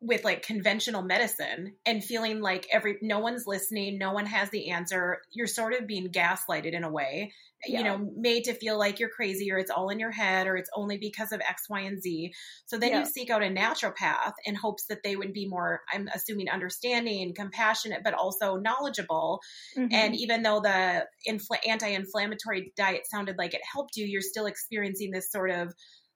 with 0.00 0.24
like 0.24 0.42
conventional 0.42 1.02
medicine 1.02 1.74
and 1.84 2.04
feeling 2.04 2.40
like 2.40 2.68
every 2.72 2.98
no 3.02 3.18
one's 3.18 3.46
listening 3.46 3.98
no 3.98 4.12
one 4.12 4.26
has 4.26 4.48
the 4.50 4.70
answer 4.70 5.20
you're 5.32 5.46
sort 5.46 5.74
of 5.74 5.88
being 5.88 6.08
gaslighted 6.08 6.72
in 6.72 6.84
a 6.84 6.90
way 6.90 7.32
yeah. 7.66 7.78
you 7.78 7.84
know 7.84 8.10
made 8.16 8.44
to 8.44 8.54
feel 8.54 8.78
like 8.78 9.00
you're 9.00 9.08
crazy 9.08 9.50
or 9.50 9.58
it's 9.58 9.72
all 9.72 9.88
in 9.88 9.98
your 9.98 10.12
head 10.12 10.46
or 10.46 10.56
it's 10.56 10.70
only 10.76 10.98
because 10.98 11.32
of 11.32 11.40
x 11.40 11.64
y 11.68 11.80
and 11.80 12.00
z 12.00 12.32
so 12.66 12.78
then 12.78 12.90
yeah. 12.90 13.00
you 13.00 13.06
seek 13.06 13.28
out 13.28 13.42
a 13.42 13.46
naturopath 13.46 14.34
in 14.44 14.54
hopes 14.54 14.84
that 14.86 15.02
they 15.02 15.16
would 15.16 15.32
be 15.32 15.48
more 15.48 15.80
i'm 15.92 16.08
assuming 16.14 16.48
understanding 16.48 17.34
compassionate 17.34 18.02
but 18.04 18.14
also 18.14 18.56
knowledgeable 18.56 19.40
mm-hmm. 19.76 19.92
and 19.92 20.14
even 20.14 20.42
though 20.42 20.60
the 20.60 21.04
infl- 21.28 21.66
anti-inflammatory 21.66 22.72
diet 22.76 23.02
sounded 23.04 23.36
like 23.36 23.52
it 23.52 23.62
helped 23.72 23.96
you 23.96 24.06
you're 24.06 24.22
still 24.22 24.46
experiencing 24.46 25.10
this 25.10 25.32
sort 25.32 25.50
of 25.50 25.74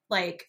like 0.08 0.46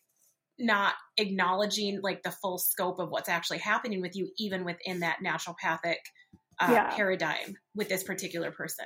not 0.60 0.94
acknowledging 1.18 2.00
like 2.02 2.22
the 2.24 2.32
full 2.32 2.58
scope 2.58 3.00
of 3.00 3.10
what's 3.10 3.30
actually 3.30 3.58
happening 3.58 4.02
with 4.02 4.16
you 4.16 4.30
even 4.38 4.64
within 4.64 5.00
that 5.00 5.18
naturopathic 5.26 5.98
uh, 6.60 6.72
Yeah. 6.72 6.96
paradigm 6.96 7.56
with 7.76 7.90
this 7.90 8.04
particular 8.04 8.52
person 8.52 8.86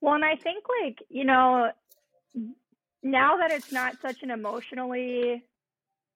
Well, 0.00 0.14
and 0.14 0.24
I 0.24 0.36
think 0.36 0.64
like, 0.82 0.98
you 1.08 1.24
know, 1.24 1.70
now 3.02 3.36
that 3.36 3.50
it's 3.50 3.72
not 3.72 4.00
such 4.00 4.22
an 4.22 4.30
emotionally 4.30 5.44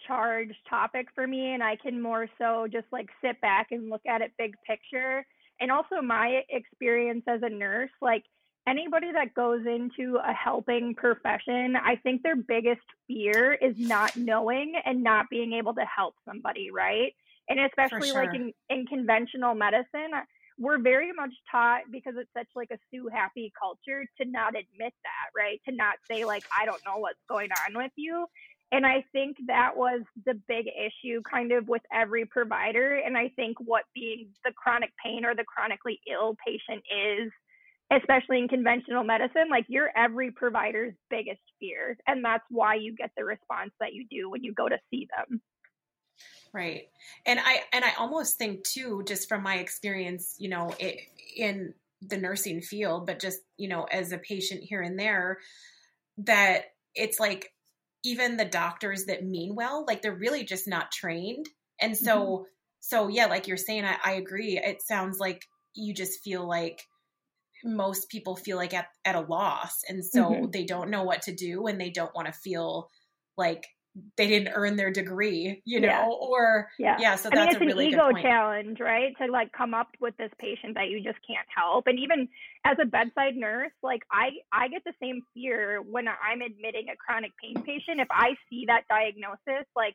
charged 0.06 0.56
topic 0.68 1.06
for 1.14 1.26
me 1.26 1.54
and 1.54 1.62
I 1.62 1.76
can 1.76 2.00
more 2.02 2.28
so 2.38 2.66
just 2.70 2.86
like 2.90 3.08
sit 3.22 3.40
back 3.40 3.68
and 3.70 3.88
look 3.88 4.02
at 4.08 4.20
it 4.20 4.32
big 4.36 4.54
picture 4.66 5.24
and 5.60 5.70
also 5.70 6.02
my 6.02 6.40
experience 6.48 7.22
as 7.28 7.40
a 7.42 7.48
nurse, 7.48 7.90
like 8.00 8.24
anybody 8.66 9.12
that 9.12 9.34
goes 9.34 9.66
into 9.66 10.16
a 10.16 10.32
helping 10.32 10.94
profession, 10.94 11.76
I 11.76 11.96
think 11.96 12.22
their 12.22 12.36
biggest 12.36 12.82
fear 13.06 13.52
is 13.54 13.74
not 13.78 14.16
knowing 14.16 14.74
and 14.84 15.02
not 15.02 15.26
being 15.30 15.52
able 15.54 15.74
to 15.74 15.84
help 15.84 16.14
somebody, 16.26 16.70
right? 16.70 17.12
And 17.48 17.60
especially 17.60 18.12
like 18.12 18.34
in, 18.34 18.52
in 18.70 18.86
conventional 18.86 19.54
medicine, 19.54 20.12
we're 20.58 20.78
very 20.78 21.12
much 21.12 21.32
taught 21.50 21.82
because 21.90 22.14
it's 22.16 22.30
such 22.36 22.46
like 22.54 22.70
a 22.70 22.78
sue 22.90 23.08
happy 23.12 23.52
culture 23.58 24.04
to 24.20 24.24
not 24.24 24.50
admit 24.50 24.94
that, 25.02 25.30
right? 25.36 25.60
To 25.68 25.74
not 25.74 25.94
say 26.08 26.24
like 26.24 26.44
I 26.56 26.64
don't 26.64 26.82
know 26.86 26.98
what's 26.98 27.18
going 27.28 27.50
on 27.66 27.76
with 27.76 27.92
you. 27.96 28.26
And 28.70 28.86
I 28.86 29.04
think 29.12 29.36
that 29.48 29.76
was 29.76 30.00
the 30.24 30.34
big 30.48 30.66
issue 30.66 31.20
kind 31.30 31.52
of 31.52 31.68
with 31.68 31.82
every 31.92 32.24
provider. 32.24 32.94
And 33.04 33.18
I 33.18 33.28
think 33.36 33.58
what 33.60 33.84
being 33.94 34.28
the 34.46 34.52
chronic 34.52 34.90
pain 35.04 35.26
or 35.26 35.34
the 35.34 35.44
chronically 35.44 36.00
ill 36.10 36.36
patient 36.44 36.82
is, 36.90 37.30
especially 37.96 38.38
in 38.38 38.48
conventional 38.48 39.04
medicine, 39.04 39.48
like 39.50 39.66
you're 39.68 39.90
every 39.96 40.30
provider's 40.30 40.94
biggest 41.10 41.40
fear. 41.60 41.96
And 42.06 42.24
that's 42.24 42.44
why 42.50 42.76
you 42.76 42.94
get 42.96 43.10
the 43.16 43.24
response 43.24 43.72
that 43.80 43.92
you 43.92 44.06
do 44.10 44.30
when 44.30 44.42
you 44.42 44.52
go 44.54 44.68
to 44.68 44.78
see 44.90 45.08
them. 45.16 45.40
Right. 46.54 46.84
And 47.24 47.40
I 47.40 47.62
and 47.72 47.84
I 47.84 47.94
almost 47.98 48.36
think 48.36 48.64
too 48.64 49.02
just 49.06 49.28
from 49.28 49.42
my 49.42 49.56
experience, 49.56 50.36
you 50.38 50.48
know, 50.50 50.74
it, 50.78 51.00
in 51.36 51.74
the 52.02 52.18
nursing 52.18 52.60
field, 52.60 53.06
but 53.06 53.20
just, 53.20 53.38
you 53.56 53.68
know, 53.68 53.84
as 53.84 54.12
a 54.12 54.18
patient 54.18 54.62
here 54.62 54.82
and 54.82 54.98
there 54.98 55.38
that 56.18 56.64
it's 56.94 57.18
like 57.18 57.52
even 58.04 58.36
the 58.36 58.44
doctors 58.44 59.06
that 59.06 59.24
mean 59.24 59.54
well, 59.54 59.84
like 59.86 60.02
they're 60.02 60.14
really 60.14 60.44
just 60.44 60.68
not 60.68 60.92
trained. 60.92 61.48
And 61.80 61.96
so 61.96 62.20
mm-hmm. 62.20 62.42
so 62.80 63.08
yeah, 63.08 63.26
like 63.26 63.48
you're 63.48 63.56
saying 63.56 63.84
I, 63.84 63.96
I 64.04 64.12
agree. 64.14 64.58
It 64.58 64.82
sounds 64.82 65.18
like 65.18 65.46
you 65.74 65.94
just 65.94 66.22
feel 66.22 66.46
like 66.46 66.86
most 67.64 68.08
people 68.08 68.36
feel 68.36 68.56
like 68.56 68.74
at, 68.74 68.88
at 69.04 69.14
a 69.14 69.20
loss 69.20 69.82
and 69.88 70.04
so 70.04 70.30
Mhm. 70.30 70.52
they 70.52 70.64
don't 70.64 70.90
know 70.90 71.02
what 71.04 71.22
to 71.22 71.34
do 71.34 71.66
and 71.66 71.80
they 71.80 71.90
don't 71.90 72.14
want 72.14 72.26
to 72.26 72.32
feel 72.32 72.90
like 73.36 73.66
they 74.16 74.26
didn't 74.26 74.52
earn 74.54 74.76
their 74.76 74.90
degree, 74.90 75.60
you 75.66 75.78
know, 75.78 75.88
Yeah. 75.88 76.06
or 76.08 76.70
Yeah. 76.78 76.96
yeah, 76.98 77.16
so 77.16 77.28
I 77.30 77.34
mean, 77.34 77.44
that's 77.44 77.56
it's 77.56 77.74
a 77.74 77.78
an 77.78 77.86
ego 77.86 78.12
challenge, 78.22 78.80
right? 78.80 79.14
To 79.18 79.26
like 79.26 79.52
come 79.52 79.74
up 79.74 79.88
with 80.00 80.16
this 80.16 80.30
patient 80.38 80.74
that 80.74 80.88
you 80.88 81.02
just 81.02 81.18
can't 81.26 81.46
help. 81.54 81.86
And 81.86 81.98
even 81.98 82.28
as 82.64 82.78
a 82.80 82.86
bedside 82.86 83.36
nurse, 83.36 83.72
like 83.82 84.02
I, 84.10 84.30
I 84.50 84.68
get 84.68 84.82
the 84.84 84.94
same 85.00 85.20
fear 85.34 85.82
when 85.82 86.08
I'm 86.08 86.40
admitting 86.40 86.88
a 86.88 86.96
chronic 86.96 87.32
pain 87.36 87.62
patient. 87.64 88.00
If 88.00 88.08
I 88.10 88.34
see 88.48 88.64
that 88.66 88.88
diagnosis, 88.88 89.66
like 89.76 89.94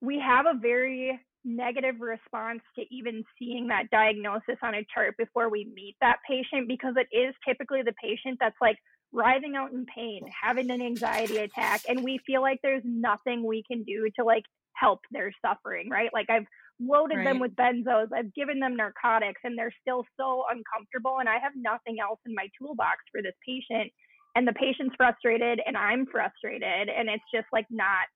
we 0.00 0.18
have 0.18 0.46
a 0.46 0.54
very 0.58 1.20
negative 1.44 2.00
response 2.00 2.60
to 2.76 2.82
even 2.90 3.24
seeing 3.38 3.66
that 3.68 3.90
diagnosis 3.90 4.56
on 4.62 4.74
a 4.74 4.86
chart 4.94 5.16
before 5.16 5.50
we 5.50 5.70
meet 5.74 5.96
that 6.00 6.18
patient 6.28 6.68
because 6.68 6.94
it 6.96 7.08
is 7.16 7.34
typically 7.46 7.82
the 7.82 7.94
patient 8.02 8.38
that's 8.40 8.56
like 8.60 8.76
writhing 9.12 9.56
out 9.56 9.72
in 9.72 9.84
pain, 9.94 10.22
having 10.42 10.70
an 10.70 10.80
anxiety 10.80 11.38
attack, 11.38 11.82
and 11.86 12.02
we 12.02 12.18
feel 12.26 12.40
like 12.40 12.58
there's 12.62 12.82
nothing 12.84 13.44
we 13.46 13.62
can 13.70 13.82
do 13.82 14.08
to 14.16 14.24
like 14.24 14.44
help 14.74 15.00
their 15.10 15.32
suffering, 15.44 15.90
right? 15.90 16.10
Like 16.12 16.30
I've 16.30 16.46
loaded 16.80 17.24
them 17.24 17.38
with 17.38 17.54
benzos, 17.54 18.08
I've 18.14 18.34
given 18.34 18.58
them 18.58 18.76
narcotics, 18.76 19.40
and 19.44 19.56
they're 19.56 19.74
still 19.80 20.04
so 20.18 20.44
uncomfortable, 20.50 21.18
and 21.20 21.28
I 21.28 21.38
have 21.38 21.52
nothing 21.56 21.98
else 22.00 22.20
in 22.26 22.34
my 22.34 22.48
toolbox 22.58 22.98
for 23.12 23.22
this 23.22 23.34
patient. 23.46 23.92
And 24.34 24.48
the 24.48 24.54
patient's 24.54 24.94
frustrated, 24.96 25.60
and 25.66 25.76
I'm 25.76 26.06
frustrated, 26.06 26.88
and 26.88 27.08
it's 27.08 27.24
just 27.32 27.46
like 27.52 27.66
not 27.70 28.06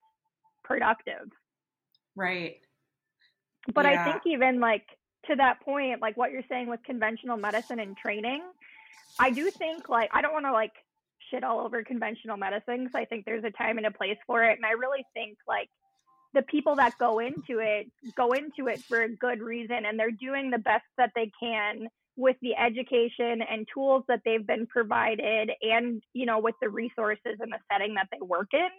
productive. 0.63 1.29
Right. 2.15 2.55
But 3.73 3.85
Yeah. 3.85 4.01
I 4.01 4.03
think 4.03 4.25
even 4.25 4.59
like 4.59 4.85
to 5.27 5.35
that 5.35 5.61
point, 5.61 6.01
like 6.01 6.17
what 6.17 6.31
you're 6.31 6.43
saying 6.49 6.67
with 6.67 6.83
conventional 6.83 7.37
medicine 7.37 7.79
and 7.79 7.95
training, 7.97 8.43
I 9.19 9.29
do 9.29 9.49
think 9.51 9.89
like 9.89 10.09
I 10.13 10.21
don't 10.21 10.33
want 10.33 10.45
to 10.45 10.53
like 10.53 10.73
shit 11.29 11.43
all 11.43 11.59
over 11.59 11.83
conventional 11.83 12.37
medicine 12.37 12.85
because 12.85 12.95
I 12.95 13.05
think 13.05 13.25
there's 13.25 13.43
a 13.43 13.51
time 13.51 13.77
and 13.77 13.87
a 13.87 13.91
place 13.91 14.17
for 14.25 14.43
it, 14.43 14.57
and 14.57 14.65
I 14.65 14.71
really 14.71 15.05
think 15.13 15.37
like 15.47 15.69
the 16.33 16.41
people 16.43 16.75
that 16.75 16.97
go 16.97 17.19
into 17.19 17.59
it 17.59 17.87
go 18.15 18.33
into 18.33 18.67
it 18.67 18.81
for 18.83 19.03
a 19.03 19.09
good 19.09 19.41
reason, 19.41 19.85
and 19.85 19.99
they're 19.99 20.11
doing 20.11 20.49
the 20.49 20.57
best 20.59 20.85
that 20.97 21.11
they 21.15 21.31
can 21.39 21.87
with 22.15 22.35
the 22.41 22.55
education 22.55 23.41
and 23.41 23.67
tools 23.71 24.03
that 24.07 24.21
they've 24.25 24.45
been 24.45 24.65
provided, 24.67 25.51
and 25.61 26.01
you 26.13 26.25
know 26.25 26.39
with 26.39 26.55
the 26.61 26.69
resources 26.69 27.37
and 27.39 27.51
the 27.51 27.59
setting 27.71 27.95
that 27.95 28.07
they 28.11 28.19
work 28.21 28.49
in. 28.53 28.69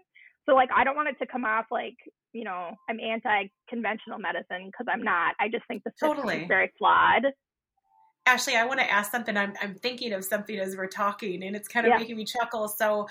So 0.48 0.54
like 0.54 0.70
I 0.74 0.84
don't 0.84 0.96
want 0.96 1.08
it 1.08 1.18
to 1.18 1.26
come 1.26 1.44
off 1.44 1.66
like 1.70 1.96
you 2.32 2.44
know 2.44 2.70
I'm 2.88 2.98
anti-conventional 3.00 4.18
medicine 4.18 4.66
because 4.66 4.86
I'm 4.90 5.02
not. 5.02 5.34
I 5.38 5.48
just 5.48 5.66
think 5.68 5.84
the 5.84 5.90
system 5.90 6.16
Totally. 6.16 6.42
is 6.42 6.48
very 6.48 6.72
flawed. 6.78 7.26
Ashley, 8.26 8.56
I 8.56 8.64
want 8.64 8.80
to 8.80 8.90
ask 8.90 9.10
something. 9.10 9.36
I'm 9.36 9.52
I'm 9.60 9.74
thinking 9.74 10.12
of 10.12 10.24
something 10.24 10.58
as 10.58 10.76
we're 10.76 10.86
talking, 10.86 11.42
and 11.42 11.54
it's 11.54 11.68
kind 11.68 11.86
of 11.86 11.90
Yeah. 11.90 11.98
making 11.98 12.16
me 12.16 12.24
chuckle. 12.24 12.68
So, 12.68 13.08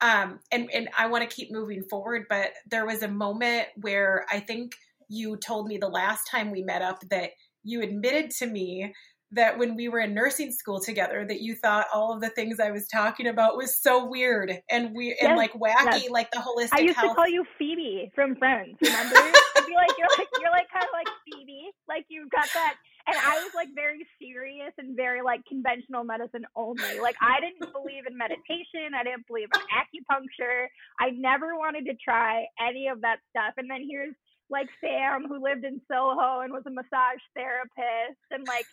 um, 0.00 0.40
and 0.52 0.70
and 0.72 0.88
I 0.98 1.06
want 1.06 1.28
to 1.28 1.34
keep 1.34 1.50
moving 1.50 1.82
forward, 1.84 2.26
but 2.28 2.52
there 2.70 2.86
was 2.86 3.02
a 3.02 3.08
moment 3.08 3.68
where 3.80 4.26
I 4.30 4.40
think 4.40 4.74
you 5.08 5.36
told 5.36 5.66
me 5.66 5.78
the 5.78 5.88
last 5.88 6.28
time 6.30 6.50
we 6.50 6.62
met 6.62 6.82
up 6.82 7.00
that 7.10 7.30
you 7.64 7.82
admitted 7.82 8.30
to 8.30 8.46
me 8.46 8.94
that 9.32 9.58
when 9.58 9.76
we 9.76 9.88
were 9.88 10.00
in 10.00 10.12
nursing 10.12 10.50
school 10.50 10.80
together 10.80 11.24
that 11.26 11.40
you 11.40 11.54
thought 11.54 11.86
all 11.94 12.12
of 12.12 12.20
the 12.20 12.30
things 12.30 12.58
I 12.58 12.70
was 12.70 12.88
talking 12.88 13.28
about 13.28 13.56
was 13.56 13.80
so 13.80 14.04
weird 14.04 14.60
and 14.70 14.94
we 14.94 15.16
and 15.22 15.36
like 15.36 15.52
wacky, 15.52 16.02
yes. 16.02 16.10
like 16.10 16.30
the 16.32 16.38
holistic 16.38 16.70
I 16.72 16.80
used 16.80 16.96
health. 16.96 17.12
to 17.12 17.14
call 17.14 17.28
you 17.28 17.44
Phoebe 17.58 18.10
from 18.14 18.34
Friends. 18.36 18.76
Remember? 18.82 19.16
I 19.16 19.62
feel 19.66 19.76
like 19.76 19.96
you're 19.98 20.08
like 20.18 20.28
you're 20.40 20.50
like 20.50 20.66
kind 20.72 20.84
of 20.84 20.90
like 20.92 21.08
Phoebe, 21.24 21.70
like 21.88 22.06
you've 22.08 22.30
got 22.30 22.48
that. 22.54 22.74
And 23.06 23.16
I 23.16 23.42
was 23.42 23.54
like 23.54 23.68
very 23.74 24.06
serious 24.20 24.72
and 24.78 24.96
very 24.96 25.22
like 25.22 25.40
conventional 25.48 26.04
medicine 26.04 26.44
only. 26.56 27.00
Like 27.00 27.16
I 27.20 27.40
didn't 27.40 27.72
believe 27.72 28.06
in 28.06 28.16
meditation. 28.16 28.94
I 28.98 29.04
didn't 29.04 29.26
believe 29.26 29.48
in 29.54 29.62
acupuncture. 29.70 30.66
I 30.98 31.10
never 31.10 31.56
wanted 31.56 31.86
to 31.86 31.94
try 32.02 32.46
any 32.60 32.88
of 32.88 33.00
that 33.02 33.18
stuff. 33.30 33.54
And 33.56 33.70
then 33.70 33.86
here's 33.88 34.14
like 34.50 34.68
Sam, 34.82 35.26
who 35.28 35.42
lived 35.42 35.64
in 35.64 35.80
Soho 35.86 36.40
and 36.40 36.52
was 36.52 36.64
a 36.66 36.70
massage 36.70 37.22
therapist, 37.34 38.18
and 38.30 38.46
like 38.46 38.66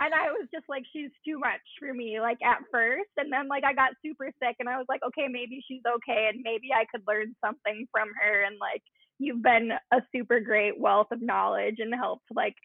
and 0.00 0.14
I 0.14 0.32
was 0.32 0.48
just 0.52 0.64
like, 0.68 0.84
she's 0.92 1.10
too 1.26 1.38
much 1.38 1.60
for 1.78 1.92
me, 1.92 2.20
like 2.20 2.38
at 2.42 2.64
first. 2.72 3.10
And 3.18 3.32
then 3.32 3.48
like 3.48 3.64
I 3.64 3.74
got 3.74 3.92
super 4.04 4.32
sick 4.42 4.56
and 4.58 4.68
I 4.68 4.78
was 4.78 4.86
like, 4.88 5.02
okay, 5.06 5.28
maybe 5.28 5.62
she's 5.68 5.82
okay 5.86 6.30
and 6.32 6.40
maybe 6.42 6.68
I 6.74 6.86
could 6.90 7.04
learn 7.06 7.36
something 7.44 7.86
from 7.92 8.08
her. 8.20 8.44
And 8.44 8.56
like 8.58 8.82
you've 9.18 9.42
been 9.42 9.70
a 9.92 9.98
super 10.14 10.40
great 10.40 10.80
wealth 10.80 11.08
of 11.12 11.20
knowledge 11.20 11.76
and 11.78 11.94
helped 11.94 12.24
like 12.34 12.56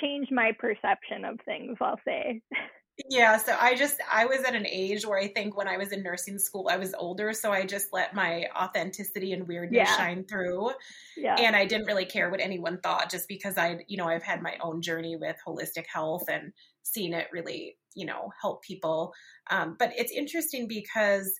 change 0.00 0.28
my 0.30 0.52
perception 0.58 1.24
of 1.24 1.38
things, 1.44 1.76
I'll 1.80 2.00
say. 2.04 2.42
Yeah, 3.06 3.36
so 3.36 3.56
I 3.58 3.76
just 3.76 4.00
I 4.10 4.26
was 4.26 4.42
at 4.42 4.56
an 4.56 4.66
age 4.66 5.06
where 5.06 5.18
I 5.18 5.28
think 5.28 5.56
when 5.56 5.68
I 5.68 5.76
was 5.76 5.92
in 5.92 6.02
nursing 6.02 6.38
school 6.38 6.68
I 6.68 6.76
was 6.76 6.94
older, 6.94 7.32
so 7.32 7.52
I 7.52 7.64
just 7.64 7.92
let 7.92 8.12
my 8.14 8.48
authenticity 8.56 9.32
and 9.32 9.46
weirdness 9.46 9.88
Yeah. 9.88 9.94
shine 9.94 10.24
through. 10.24 10.72
Yeah. 11.16 11.42
And 11.42 11.54
I 11.54 11.64
didn't 11.64 11.86
really 11.86 12.06
care 12.06 12.28
what 12.30 12.40
anyone 12.40 12.80
thought 12.80 13.10
just 13.10 13.28
because 13.28 13.56
I, 13.56 13.84
you 13.88 13.96
know, 13.96 14.08
I've 14.08 14.24
had 14.24 14.42
my 14.42 14.56
own 14.60 14.82
journey 14.82 15.16
with 15.16 15.36
holistic 15.46 15.86
health 15.92 16.24
and 16.28 16.52
seen 16.82 17.14
it 17.14 17.28
really, 17.32 17.78
you 17.94 18.04
know, 18.06 18.32
help 18.40 18.62
people. 18.64 19.12
Um, 19.50 19.76
but 19.78 19.92
it's 19.96 20.12
interesting 20.12 20.66
because, 20.66 21.38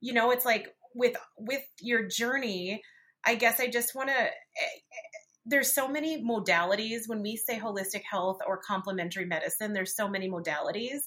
you 0.00 0.12
know, 0.12 0.30
it's 0.30 0.44
like 0.44 0.76
with 0.94 1.16
with 1.36 1.64
your 1.80 2.06
journey, 2.06 2.82
I 3.24 3.34
guess 3.34 3.58
I 3.60 3.68
just 3.68 3.94
want 3.96 4.10
to 4.10 4.30
there's 5.46 5.72
so 5.74 5.88
many 5.88 6.22
modalities. 6.22 7.08
When 7.08 7.22
we 7.22 7.36
say 7.36 7.58
holistic 7.58 8.02
health 8.10 8.38
or 8.46 8.58
complementary 8.58 9.24
medicine 9.26 9.72
there's 9.72 9.96
so 9.96 10.08
many 10.08 10.28
modalities. 10.30 11.00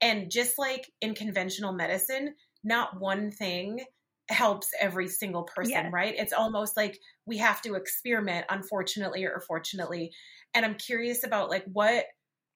And 0.00 0.30
just 0.30 0.58
like 0.58 0.90
in 1.00 1.14
conventional 1.14 1.72
medicine 1.72 2.34
not 2.64 3.00
one 3.00 3.30
thing 3.30 3.84
helps 4.30 4.70
every 4.80 5.08
single 5.08 5.44
person 5.44 5.70
Yes. 5.70 5.92
right? 5.92 6.14
It's 6.18 6.32
almost 6.32 6.76
like 6.76 6.98
we 7.26 7.38
have 7.38 7.62
to 7.62 7.74
experiment 7.74 8.46
unfortunately 8.50 9.24
or 9.24 9.40
fortunately. 9.46 10.12
And 10.54 10.64
i'm 10.66 10.74
curious 10.76 11.24
about 11.24 11.50
like 11.50 11.64
what 11.72 12.06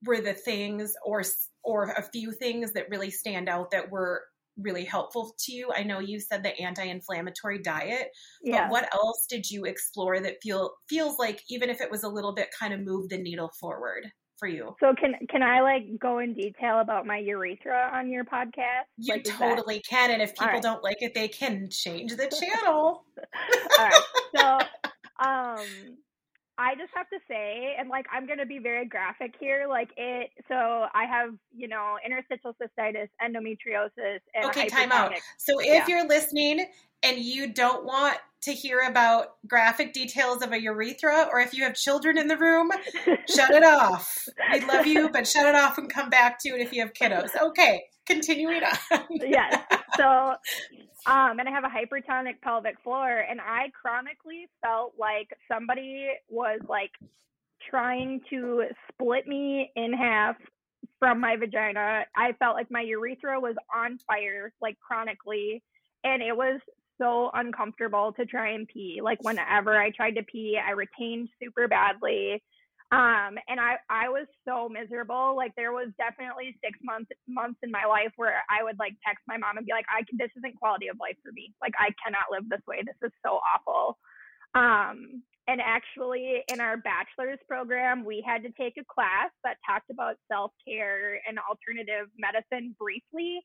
were 0.04 0.20
the 0.20 0.34
things 0.34 0.94
or 1.04 1.22
or 1.64 1.90
a 1.92 2.02
few 2.02 2.32
things 2.32 2.72
that 2.72 2.88
really 2.90 3.10
stand 3.10 3.48
out 3.48 3.70
that 3.70 3.90
were 3.90 4.24
really 4.58 4.84
helpful 4.84 5.34
to 5.38 5.52
you 5.52 5.70
i 5.74 5.82
know 5.82 5.98
you 5.98 6.20
said 6.20 6.42
the 6.42 6.56
anti-inflammatory 6.60 7.58
diet 7.58 8.08
yeah. 8.42 8.64
but 8.64 8.70
what 8.70 8.94
else 8.94 9.26
did 9.28 9.48
you 9.48 9.64
explore 9.64 10.20
that 10.20 10.36
feel 10.42 10.72
feels 10.88 11.18
like 11.18 11.42
even 11.48 11.70
if 11.70 11.80
it 11.80 11.90
was 11.90 12.02
a 12.02 12.08
little 12.08 12.34
bit 12.34 12.48
kind 12.58 12.74
of 12.74 12.80
move 12.80 13.08
the 13.08 13.18
needle 13.18 13.50
forward 13.58 14.04
for 14.42 14.48
you? 14.48 14.74
So 14.80 14.92
can 14.98 15.14
can 15.30 15.42
I 15.42 15.60
like 15.60 15.84
go 16.00 16.18
in 16.18 16.34
detail 16.34 16.80
about 16.80 17.06
my 17.06 17.18
urethra 17.18 17.90
on 17.94 18.10
your 18.10 18.24
podcast? 18.24 18.90
You 18.96 19.14
Like, 19.14 19.26
is 19.26 19.32
that- 19.32 19.38
totally 19.38 19.80
can. 19.88 20.10
And 20.10 20.20
if 20.20 20.34
people 20.34 20.54
right. 20.54 20.62
don't 20.62 20.82
like 20.82 20.96
it, 21.00 21.14
they 21.14 21.28
can 21.28 21.68
change 21.70 22.16
the 22.16 22.26
channel. 22.40 23.04
All 23.78 23.88
right. 23.88 24.02
So, 24.36 24.58
um, 25.24 25.66
I 26.58 26.74
just 26.74 26.90
have 26.94 27.08
to 27.10 27.18
say, 27.28 27.74
and 27.78 27.88
like 27.88 28.06
I'm 28.12 28.26
gonna 28.26 28.46
be 28.46 28.58
very 28.58 28.86
graphic 28.86 29.34
here. 29.40 29.66
Like 29.68 29.90
it. 29.96 30.30
So 30.48 30.54
I 30.54 31.06
have, 31.06 31.34
you 31.54 31.68
know, 31.68 31.96
interstitial 32.04 32.54
cystitis, 32.60 33.08
endometriosis, 33.22 34.20
and 34.34 34.44
Okay, 34.46 34.68
time 34.68 34.92
out. 34.92 35.12
So 35.38 35.58
if 35.60 35.66
Yeah. 35.66 35.86
you're 35.88 36.06
listening 36.06 36.66
and 37.02 37.18
you 37.18 37.52
don't 37.52 37.84
want 37.84 38.18
to 38.42 38.52
hear 38.52 38.80
about 38.80 39.36
graphic 39.46 39.92
details 39.92 40.42
of 40.42 40.52
a 40.52 40.60
urethra, 40.60 41.28
or 41.30 41.40
if 41.40 41.54
you 41.54 41.64
have 41.64 41.74
children 41.74 42.18
in 42.18 42.26
the 42.26 42.36
room, 42.36 42.70
shut 43.28 43.50
it 43.50 43.64
off. 43.64 44.28
We 44.52 44.60
love 44.60 44.86
you, 44.86 45.08
but 45.08 45.26
shut 45.26 45.46
it 45.46 45.54
off 45.54 45.78
and 45.78 45.88
come 45.88 46.10
back 46.10 46.38
to 46.40 46.50
it 46.50 46.60
if 46.60 46.72
you 46.72 46.82
have 46.82 46.92
kiddos. 46.92 47.30
Okay, 47.40 47.84
continuing 48.06 48.62
on. 48.62 49.06
yes. 49.10 49.62
So, 49.98 50.06
um, 51.06 51.38
and 51.38 51.46
I 51.46 51.50
have 51.50 51.64
a 51.64 51.68
hypertonic 51.68 52.40
pelvic 52.42 52.76
floor, 52.82 53.26
and 53.28 53.42
I 53.42 53.70
chronically 53.78 54.48
felt 54.64 54.94
like 54.98 55.28
somebody 55.46 56.08
was 56.30 56.60
like 56.66 56.92
trying 57.68 58.22
to 58.30 58.64
split 58.90 59.26
me 59.26 59.70
in 59.76 59.92
half 59.92 60.36
from 60.98 61.20
my 61.20 61.36
vagina. 61.36 62.04
I 62.16 62.32
felt 62.38 62.54
like 62.54 62.70
my 62.70 62.80
urethra 62.80 63.38
was 63.38 63.54
on 63.74 63.98
fire, 64.06 64.54
like 64.62 64.78
chronically, 64.80 65.62
and 66.04 66.22
it 66.22 66.34
was 66.34 66.58
so 67.02 67.30
uncomfortable 67.34 68.12
to 68.12 68.24
try 68.24 68.50
and 68.50 68.68
pee. 68.68 69.00
Like 69.02 69.22
whenever 69.22 69.76
I 69.76 69.90
tried 69.90 70.12
to 70.12 70.22
pee, 70.22 70.58
I 70.64 70.70
retained 70.70 71.28
super 71.42 71.66
badly. 71.66 72.42
Um, 72.92 73.40
and 73.48 73.58
I, 73.58 73.76
I 73.88 74.10
was 74.10 74.26
so 74.46 74.68
miserable. 74.68 75.34
Like 75.34 75.52
there 75.56 75.72
was 75.72 75.88
definitely 75.96 76.54
six 76.62 76.78
months 76.84 77.10
months 77.26 77.58
in 77.62 77.70
my 77.70 77.86
life 77.86 78.12
where 78.16 78.42
I 78.50 78.62
would 78.62 78.78
like 78.78 78.92
text 79.06 79.24
my 79.26 79.38
mom 79.38 79.56
and 79.56 79.66
be 79.66 79.72
like, 79.72 79.86
I 79.88 80.04
this 80.12 80.30
isn't 80.36 80.60
quality 80.60 80.88
of 80.88 80.98
life 81.00 81.16
for 81.24 81.32
me. 81.32 81.54
Like 81.62 81.72
I 81.78 81.88
cannot 82.04 82.30
live 82.30 82.48
this 82.48 82.60
way. 82.68 82.82
This 82.84 83.00
is 83.02 83.12
so 83.24 83.40
awful. 83.40 83.98
Um, 84.54 85.22
and 85.48 85.60
actually 85.60 86.44
in 86.52 86.60
our 86.60 86.76
bachelor's 86.76 87.40
program, 87.48 88.04
we 88.04 88.22
had 88.24 88.42
to 88.42 88.50
take 88.50 88.74
a 88.78 88.84
class 88.84 89.30
that 89.42 89.56
talked 89.66 89.90
about 89.90 90.16
self-care 90.30 91.18
and 91.26 91.38
alternative 91.38 92.12
medicine 92.18 92.76
briefly. 92.78 93.40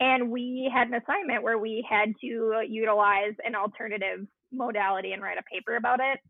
And 0.00 0.30
we 0.30 0.70
had 0.72 0.88
an 0.88 0.94
assignment 0.94 1.42
where 1.42 1.58
we 1.58 1.84
had 1.88 2.14
to 2.20 2.62
utilize 2.68 3.34
an 3.44 3.54
alternative 3.54 4.26
modality 4.52 5.12
and 5.12 5.22
write 5.22 5.38
a 5.38 5.42
paper 5.42 5.76
about 5.76 6.00
it. 6.00 6.20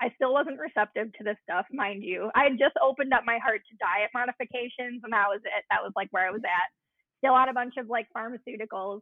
I 0.00 0.10
still 0.16 0.32
wasn't 0.32 0.58
receptive 0.58 1.12
to 1.12 1.24
this 1.24 1.36
stuff, 1.44 1.64
mind 1.70 2.02
you. 2.02 2.28
I 2.34 2.44
had 2.44 2.58
just 2.58 2.74
opened 2.82 3.14
up 3.14 3.22
my 3.24 3.38
heart 3.38 3.62
to 3.70 3.76
diet 3.78 4.10
modifications, 4.12 5.00
and 5.04 5.12
that 5.12 5.30
was 5.30 5.40
it. 5.44 5.64
That 5.70 5.82
was 5.82 5.92
like 5.94 6.08
where 6.10 6.26
I 6.26 6.32
was 6.32 6.42
at. 6.42 6.68
Still 7.18 7.34
on 7.34 7.48
a 7.48 7.54
bunch 7.54 7.74
of 7.78 7.88
like 7.88 8.08
pharmaceuticals. 8.16 8.98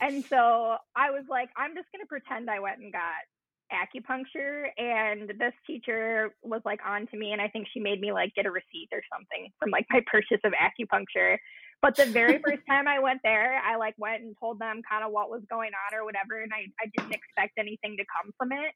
And 0.00 0.24
so 0.24 0.76
I 0.94 1.10
was 1.10 1.24
like, 1.28 1.48
I'm 1.56 1.74
just 1.74 1.90
going 1.90 2.04
to 2.04 2.06
pretend 2.06 2.48
I 2.48 2.60
went 2.60 2.78
and 2.78 2.92
got 2.92 3.26
acupuncture. 3.74 4.68
And 4.78 5.30
this 5.30 5.54
teacher 5.66 6.30
was 6.42 6.62
like 6.64 6.80
on 6.86 7.08
to 7.08 7.16
me, 7.16 7.32
and 7.32 7.42
I 7.42 7.48
think 7.48 7.66
she 7.72 7.80
made 7.80 8.00
me 8.00 8.12
like 8.12 8.32
get 8.34 8.46
a 8.46 8.50
receipt 8.50 8.90
or 8.92 9.02
something 9.12 9.50
from 9.58 9.70
like 9.70 9.86
my 9.90 10.00
purchase 10.10 10.40
of 10.44 10.52
acupuncture. 10.54 11.38
But 11.82 11.96
the 11.96 12.06
very 12.06 12.38
first 12.46 12.62
time 12.68 12.88
I 12.88 12.98
went 12.98 13.20
there, 13.22 13.60
I 13.64 13.76
like 13.76 13.94
went 13.98 14.22
and 14.22 14.34
told 14.38 14.58
them 14.58 14.82
kind 14.88 15.04
of 15.04 15.12
what 15.12 15.30
was 15.30 15.42
going 15.48 15.70
on 15.72 15.98
or 15.98 16.04
whatever, 16.04 16.42
and 16.42 16.52
I, 16.52 16.66
I 16.82 16.90
didn't 16.96 17.14
expect 17.14 17.58
anything 17.58 17.96
to 17.98 18.04
come 18.04 18.32
from 18.38 18.52
it. 18.52 18.72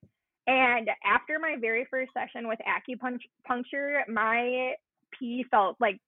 And 0.47 0.89
after 1.05 1.39
my 1.39 1.57
very 1.61 1.87
first 1.91 2.13
session 2.13 2.49
with 2.49 2.59
acupuncture, 2.67 4.09
my 4.09 4.73
pee 5.19 5.45
felt 5.51 5.77
like 5.81 5.99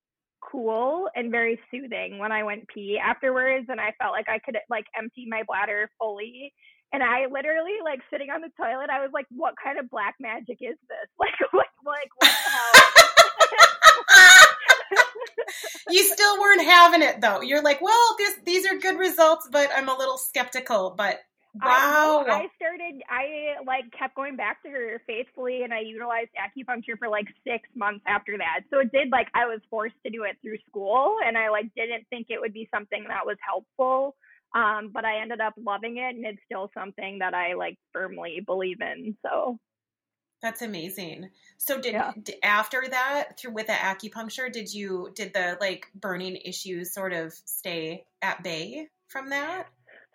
cool 0.43 1.09
and 1.15 1.31
very 1.31 1.61
soothing 1.71 2.19
when 2.19 2.33
I 2.33 2.43
went 2.43 2.67
pee 2.69 2.99
afterwards, 3.03 3.67
and 3.69 3.81
I 3.81 3.93
felt 4.01 4.13
like 4.13 4.29
I 4.29 4.39
could 4.39 4.57
like 4.69 4.87
empty 4.97 5.27
my 5.29 5.43
bladder 5.47 5.91
fully. 5.99 6.53
And 6.95 7.03
I 7.03 7.25
literally 7.31 7.77
like 7.83 8.01
sitting 8.11 8.29
on 8.31 8.43
the 8.43 8.51
toilet, 8.61 8.91
I 8.91 9.01
was 9.01 9.11
like, 9.15 9.27
"What 9.31 9.55
kind 9.63 9.79
of 9.79 9.89
black 9.91 10.15
magic 10.21 10.59
is 10.61 10.77
this? 10.89 11.09
Like, 11.19 11.33
like, 11.53 11.67
like 11.85 12.11
what 12.19 12.31
the 12.31 12.51
hell?" 12.51 14.35
you 15.89 16.05
still 16.05 16.41
weren't 16.41 16.63
having 16.63 17.03
it 17.03 17.21
though. 17.21 17.41
You're 17.41 17.63
like, 17.63 17.81
well, 17.81 18.17
this 18.19 18.35
these 18.45 18.67
are 18.67 18.79
good 18.79 18.99
results, 18.99 19.49
but 19.51 19.71
I'm 19.75 19.89
a 19.89 19.97
little 19.97 20.19
skeptical. 20.19 20.95
But 20.97 21.21
wow, 21.55 22.25
I, 22.27 22.33
I 22.33 22.49
started 22.57 23.03
I 23.09 23.63
like 23.67 23.85
kept 23.99 24.15
going 24.15 24.37
back 24.37 24.63
to 24.63 24.71
her 24.71 25.03
faithfully 25.07 25.63
and 25.63 25.73
I 25.73 25.81
utilized 25.81 26.31
acupuncture 26.39 26.99
for 26.99 27.09
like 27.09 27.27
six 27.47 27.69
months 27.75 28.05
after 28.07 28.39
that. 28.39 28.61
So 28.71 28.81
it 28.81 28.93
did 28.93 29.11
like 29.11 29.29
I 29.35 29.47
was 29.47 29.61
forced 29.71 29.97
to 30.05 30.11
do 30.11 30.25
it 30.25 30.37
through 30.43 30.59
school 30.69 31.17
and 31.25 31.37
I 31.37 31.51
like 31.51 31.67
didn't 31.77 32.07
think 32.11 32.27
it 32.31 32.41
would 32.41 32.55
be 32.55 32.69
something 32.75 33.05
that 33.09 33.27
was 33.27 33.37
helpful. 33.47 34.17
Um, 34.55 34.91
but 34.93 35.07
I 35.07 35.23
ended 35.23 35.41
up 35.41 35.55
loving 35.57 35.97
it 35.97 36.15
and 36.15 36.27
it's 36.27 36.43
still 36.45 36.71
something 36.75 37.21
that 37.21 37.33
I 37.33 37.55
like 37.55 37.79
firmly 37.93 38.43
believe 38.45 38.81
in. 38.81 39.17
So 39.23 39.59
that's 40.43 40.63
amazing. 40.63 41.31
So 41.59 41.81
did, 41.81 41.93
Yeah. 41.95 42.13
d 42.23 42.35
after 42.43 42.87
that 42.89 43.39
through 43.39 43.53
with 43.53 43.69
the 43.69 43.73
acupuncture, 43.73 44.53
did 44.53 44.73
you 44.73 45.11
did 45.15 45.33
the 45.33 45.57
like 45.61 45.89
burning 45.95 46.37
issues 46.37 46.93
sort 46.93 47.13
of 47.13 47.33
stay 47.33 48.05
at 48.21 48.43
bay 48.43 48.89
from 49.09 49.31
that? 49.31 49.69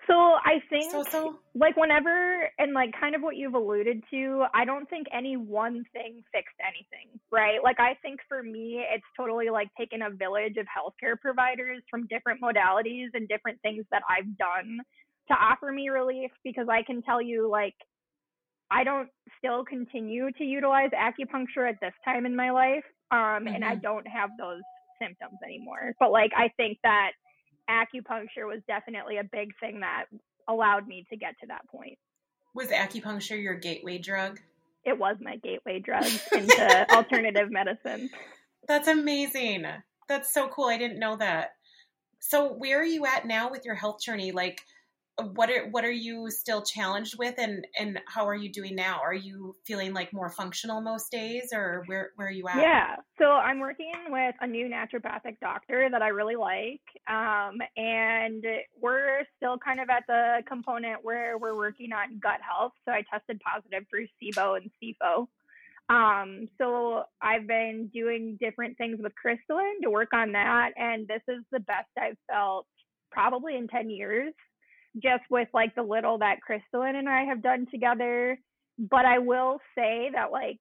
so 0.08 0.13
I 0.13 0.62
think 0.70 0.92
So 0.92 1.04
so 1.04 1.40
like 1.54 1.76
whenever 1.76 2.50
and 2.58 2.74
like 2.74 2.92
kind 3.00 3.13
of 3.16 3.22
what 3.22 3.36
you've 3.36 3.54
alluded 3.54 4.04
to 4.12 4.46
i 4.54 4.63
don't 4.63 4.90
think 4.90 5.08
any 5.12 5.36
one 5.36 5.84
thing 5.92 6.24
fixed 6.32 6.56
anything 6.62 7.20
right 7.32 7.60
like 7.63 7.80
i 7.80 7.96
think 8.02 8.20
for 8.30 8.42
me 8.42 8.84
it's 8.94 9.06
totally 9.18 9.50
like 9.50 9.68
taken 9.78 10.02
a 10.02 10.10
village 10.10 10.56
of 10.58 10.66
healthcare 10.66 11.20
providers 11.20 11.84
from 11.90 12.08
different 12.08 12.42
modalities 12.42 13.08
and 13.13 13.28
different 13.28 13.60
things 13.62 13.86
that 13.92 14.02
i've 14.10 14.38
done 14.38 14.80
to 15.28 15.34
offer 15.34 15.72
me 15.72 15.90
relief 15.90 16.32
because 16.44 16.68
i 16.70 16.82
can 16.84 17.02
tell 17.02 17.22
you 17.22 17.50
like 17.50 17.76
i 18.71 18.84
don't 18.84 19.10
still 19.38 19.63
continue 19.65 20.32
to 20.34 20.43
utilize 20.43 20.89
acupuncture 20.91 21.67
at 21.69 21.75
this 21.82 21.93
time 22.06 22.25
in 22.25 22.36
my 22.36 22.51
life 22.51 22.84
um 23.12 23.47
and 23.47 23.63
i 23.63 23.75
Mhm. 23.75 23.82
don't 23.82 24.08
have 24.08 24.30
those 24.39 24.62
symptoms 25.01 25.38
anymore 25.43 25.93
but 25.99 26.12
like 26.12 26.32
i 26.36 26.49
think 26.58 26.77
that 26.84 27.12
acupuncture 27.69 28.45
was 28.47 28.62
definitely 28.67 29.17
a 29.17 29.23
big 29.23 29.49
thing 29.60 29.80
that 29.82 30.06
allowed 30.47 30.88
me 30.88 31.06
to 31.10 31.17
get 31.17 31.36
to 31.41 31.47
that 31.47 31.67
point. 31.69 31.97
was 32.53 32.69
acupuncture 32.69 33.41
your 33.41 33.56
gateway 33.56 33.97
drug? 33.97 34.39
It 34.86 34.97
was 34.97 35.17
my 35.19 35.36
gateway 35.38 35.80
drug 35.80 36.06
into 36.34 36.88
alternative 36.91 37.51
medicine. 37.51 38.10
That's 38.67 38.88
amazing. 38.88 39.65
That's 40.08 40.34
so 40.34 40.47
cool. 40.47 40.65
I 40.65 40.77
didn't 40.77 40.99
know 40.99 41.17
that. 41.17 41.49
So 42.19 42.53
where 42.53 42.80
are 42.80 42.86
you 42.86 43.06
at 43.06 43.25
now 43.27 43.51
with 43.51 43.65
your 43.65 43.75
health 43.75 44.01
journey? 44.01 44.32
Like 44.32 44.62
what 45.34 45.49
are 45.49 45.67
what 45.69 45.84
are 45.84 45.91
you 45.91 46.30
still 46.30 46.62
challenged 46.62 47.17
with 47.17 47.36
and 47.39 47.65
and 47.80 47.99
how 48.08 48.27
are 48.27 48.36
you 48.36 48.51
doing 48.51 48.75
now? 48.75 48.99
Are 49.03 49.13
you 49.13 49.56
feeling 49.65 49.93
like 49.93 50.13
more 50.13 50.30
functional 50.30 50.80
most 50.80 51.12
days 51.12 51.49
or 51.53 51.84
where 51.88 52.12
where 52.15 52.27
are 52.27 52.32
you 52.32 52.47
at? 52.47 52.58
Yeah. 52.58 52.95
So 53.17 53.25
I'm 53.25 53.60
working 53.60 53.91
with 54.10 54.36
a 54.41 54.47
new 54.47 54.69
naturopathic 54.69 55.39
doctor 55.41 55.89
that 55.91 56.01
I 56.03 56.10
really 56.10 56.36
like. 56.36 56.82
Um, 57.10 57.58
and 57.75 58.45
we're 58.80 59.23
still 59.38 59.58
kind 59.58 59.80
of 59.80 59.89
at 59.89 60.03
the 60.08 60.43
component 60.47 61.03
where 61.03 61.38
we're 61.38 61.58
working 61.58 61.93
on 61.93 62.19
gut 62.19 62.39
health. 62.47 62.73
So 62.86 62.91
I 62.91 63.03
tested 63.12 63.39
positive 63.39 63.86
for 63.89 63.99
SIBO 63.99 64.58
and 64.58 64.71
SIFO. 64.82 65.27
Um, 65.89 66.47
so 66.58 67.03
I've 67.21 67.47
been 67.47 67.89
doing 67.93 68.38
different 68.39 68.77
things 68.77 68.99
with 69.01 69.13
crystalline 69.15 69.82
to 69.84 69.89
work 69.89 70.13
on 70.13 70.34
that. 70.34 70.71
And 70.75 71.08
this 71.08 71.21
is 71.27 71.43
the 71.51 71.62
best 71.62 71.88
I've 71.97 72.17
felt 72.30 72.67
probably 73.12 73.56
in 73.56 73.67
10 73.67 73.89
years, 73.89 74.34
just 75.01 75.23
with 75.29 75.47
like 75.53 75.75
the 75.75 75.83
little 75.83 76.17
that 76.19 76.41
crystalline 76.41 76.95
and 76.95 77.10
I 77.10 77.23
have 77.23 77.41
done 77.41 77.67
together. 77.71 78.39
But 78.77 79.05
I 79.05 79.19
will 79.19 79.60
say 79.75 80.10
that 80.13 80.31
like 80.31 80.60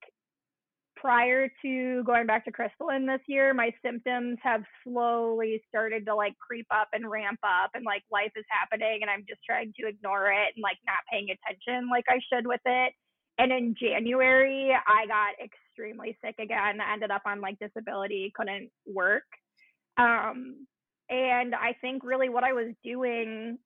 prior 0.97 1.49
to 1.63 2.03
going 2.05 2.27
back 2.27 2.45
to 2.47 2.51
crystalline 2.51 3.07
this 3.07 3.21
year, 3.27 3.53
my 3.53 3.71
symptoms 3.85 4.39
have 4.43 4.63
slowly 4.83 5.63
started 5.69 6.07
to 6.07 6.15
like 6.15 6.35
creep 6.39 6.67
up 6.71 6.89
and 6.93 7.09
ramp 7.09 7.39
up 7.45 7.71
and 7.75 7.85
like 7.85 8.03
life 8.11 8.33
is 8.37 8.45
happening 8.49 9.01
and 9.03 9.11
I'm 9.11 9.25
just 9.29 9.41
trying 9.45 9.73
to 9.79 9.89
ignore 9.89 10.29
it 10.33 10.57
and 10.57 10.63
like 10.63 10.79
not 10.87 11.05
paying 11.13 11.29
attention 11.31 11.89
like 11.91 12.05
I 12.09 12.19
should 12.33 12.47
with 12.47 12.63
it. 12.65 12.93
And 13.39 13.53
in 13.53 13.75
January, 13.79 14.73
I 14.73 15.07
got 15.07 15.35
extremely 15.45 16.17
sick 16.25 16.37
again. 16.39 16.81
I 16.81 16.95
ended 16.95 17.11
up 17.11 17.23
on 17.27 17.43
like 17.43 17.59
disability, 17.59 18.33
couldn't 18.35 18.71
work. 18.87 19.25
Um, 19.99 20.67
and 21.11 21.55
I 21.55 21.75
think 21.81 22.03
really 22.03 22.31
what 22.31 22.45
I 22.45 22.55
was 22.55 22.73
doing 22.83 23.59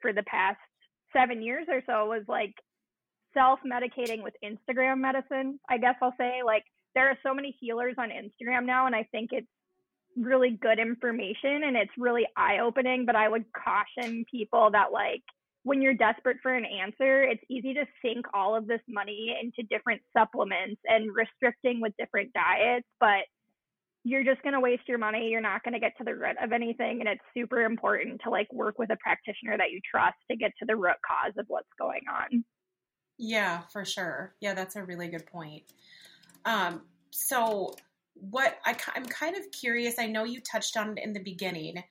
for 0.00 0.12
the 0.12 0.22
past 0.24 0.58
seven 1.14 1.42
years 1.42 1.66
or 1.68 1.82
so 1.86 2.06
was 2.06 2.22
like 2.28 2.54
self 3.34 3.60
medicating 3.66 4.22
with 4.22 4.34
Instagram 4.44 4.98
medicine. 5.00 5.58
I 5.68 5.78
guess 5.78 5.94
I'll 6.02 6.14
say 6.18 6.40
like 6.44 6.64
there 6.94 7.08
are 7.08 7.18
so 7.22 7.34
many 7.34 7.56
healers 7.60 7.94
on 7.98 8.10
Instagram 8.10 8.66
now, 8.66 8.86
and 8.86 8.94
I 8.94 9.06
think 9.12 9.30
it's 9.32 9.46
really 10.16 10.58
good 10.62 10.78
information 10.78 11.64
and 11.64 11.76
it's 11.76 11.90
really 11.98 12.26
eye 12.36 12.58
opening. 12.60 13.04
But 13.04 13.16
I 13.16 13.28
would 13.28 13.44
caution 13.52 14.24
people 14.30 14.70
that 14.72 14.92
like 14.92 15.22
when 15.66 15.82
you're 15.82 15.94
desperate 15.94 16.36
for 16.42 16.54
an 16.54 16.64
answer, 16.64 17.22
it's 17.22 17.42
easy 17.50 17.74
to 17.74 17.84
sink 18.00 18.24
all 18.32 18.54
of 18.54 18.68
this 18.68 18.80
money 18.88 19.36
into 19.42 19.66
different 19.68 20.00
supplements 20.16 20.80
and 20.84 21.10
restricting 21.12 21.80
with 21.80 21.92
different 21.98 22.32
diets, 22.32 22.86
but 23.00 23.26
you're 24.06 24.22
just 24.22 24.40
going 24.42 24.52
to 24.52 24.60
waste 24.60 24.84
your 24.86 24.98
money. 24.98 25.26
You're 25.30 25.40
not 25.40 25.64
going 25.64 25.74
to 25.74 25.80
get 25.80 25.98
to 25.98 26.04
the 26.04 26.14
root 26.14 26.36
of 26.40 26.52
anything. 26.52 27.00
And 27.00 27.08
it's 27.08 27.20
super 27.34 27.64
important 27.64 28.20
to 28.22 28.30
like 28.30 28.46
work 28.52 28.78
with 28.78 28.90
a 28.90 28.96
practitioner 29.02 29.56
that 29.58 29.72
you 29.72 29.80
trust 29.90 30.14
to 30.30 30.36
get 30.36 30.52
to 30.60 30.64
the 30.64 30.76
root 30.76 30.94
cause 31.04 31.32
of 31.36 31.44
what's 31.48 31.66
going 31.76 32.02
on. 32.08 32.44
Yeah, 33.18 33.62
for 33.72 33.84
sure. 33.84 34.36
Yeah, 34.40 34.54
that's 34.54 34.76
a 34.76 34.84
really 34.84 35.08
good 35.08 35.26
point. 35.26 35.64
Um, 36.44 36.82
so 37.10 37.74
what 38.14 38.56
I, 38.64 38.76
I'm 38.94 39.06
kind 39.06 39.34
of 39.36 39.50
curious, 39.50 39.98
I 39.98 40.06
know 40.06 40.22
you 40.22 40.40
touched 40.40 40.76
on 40.76 40.96
it 40.96 41.04
in 41.04 41.12
the 41.12 41.20
beginning, 41.20 41.82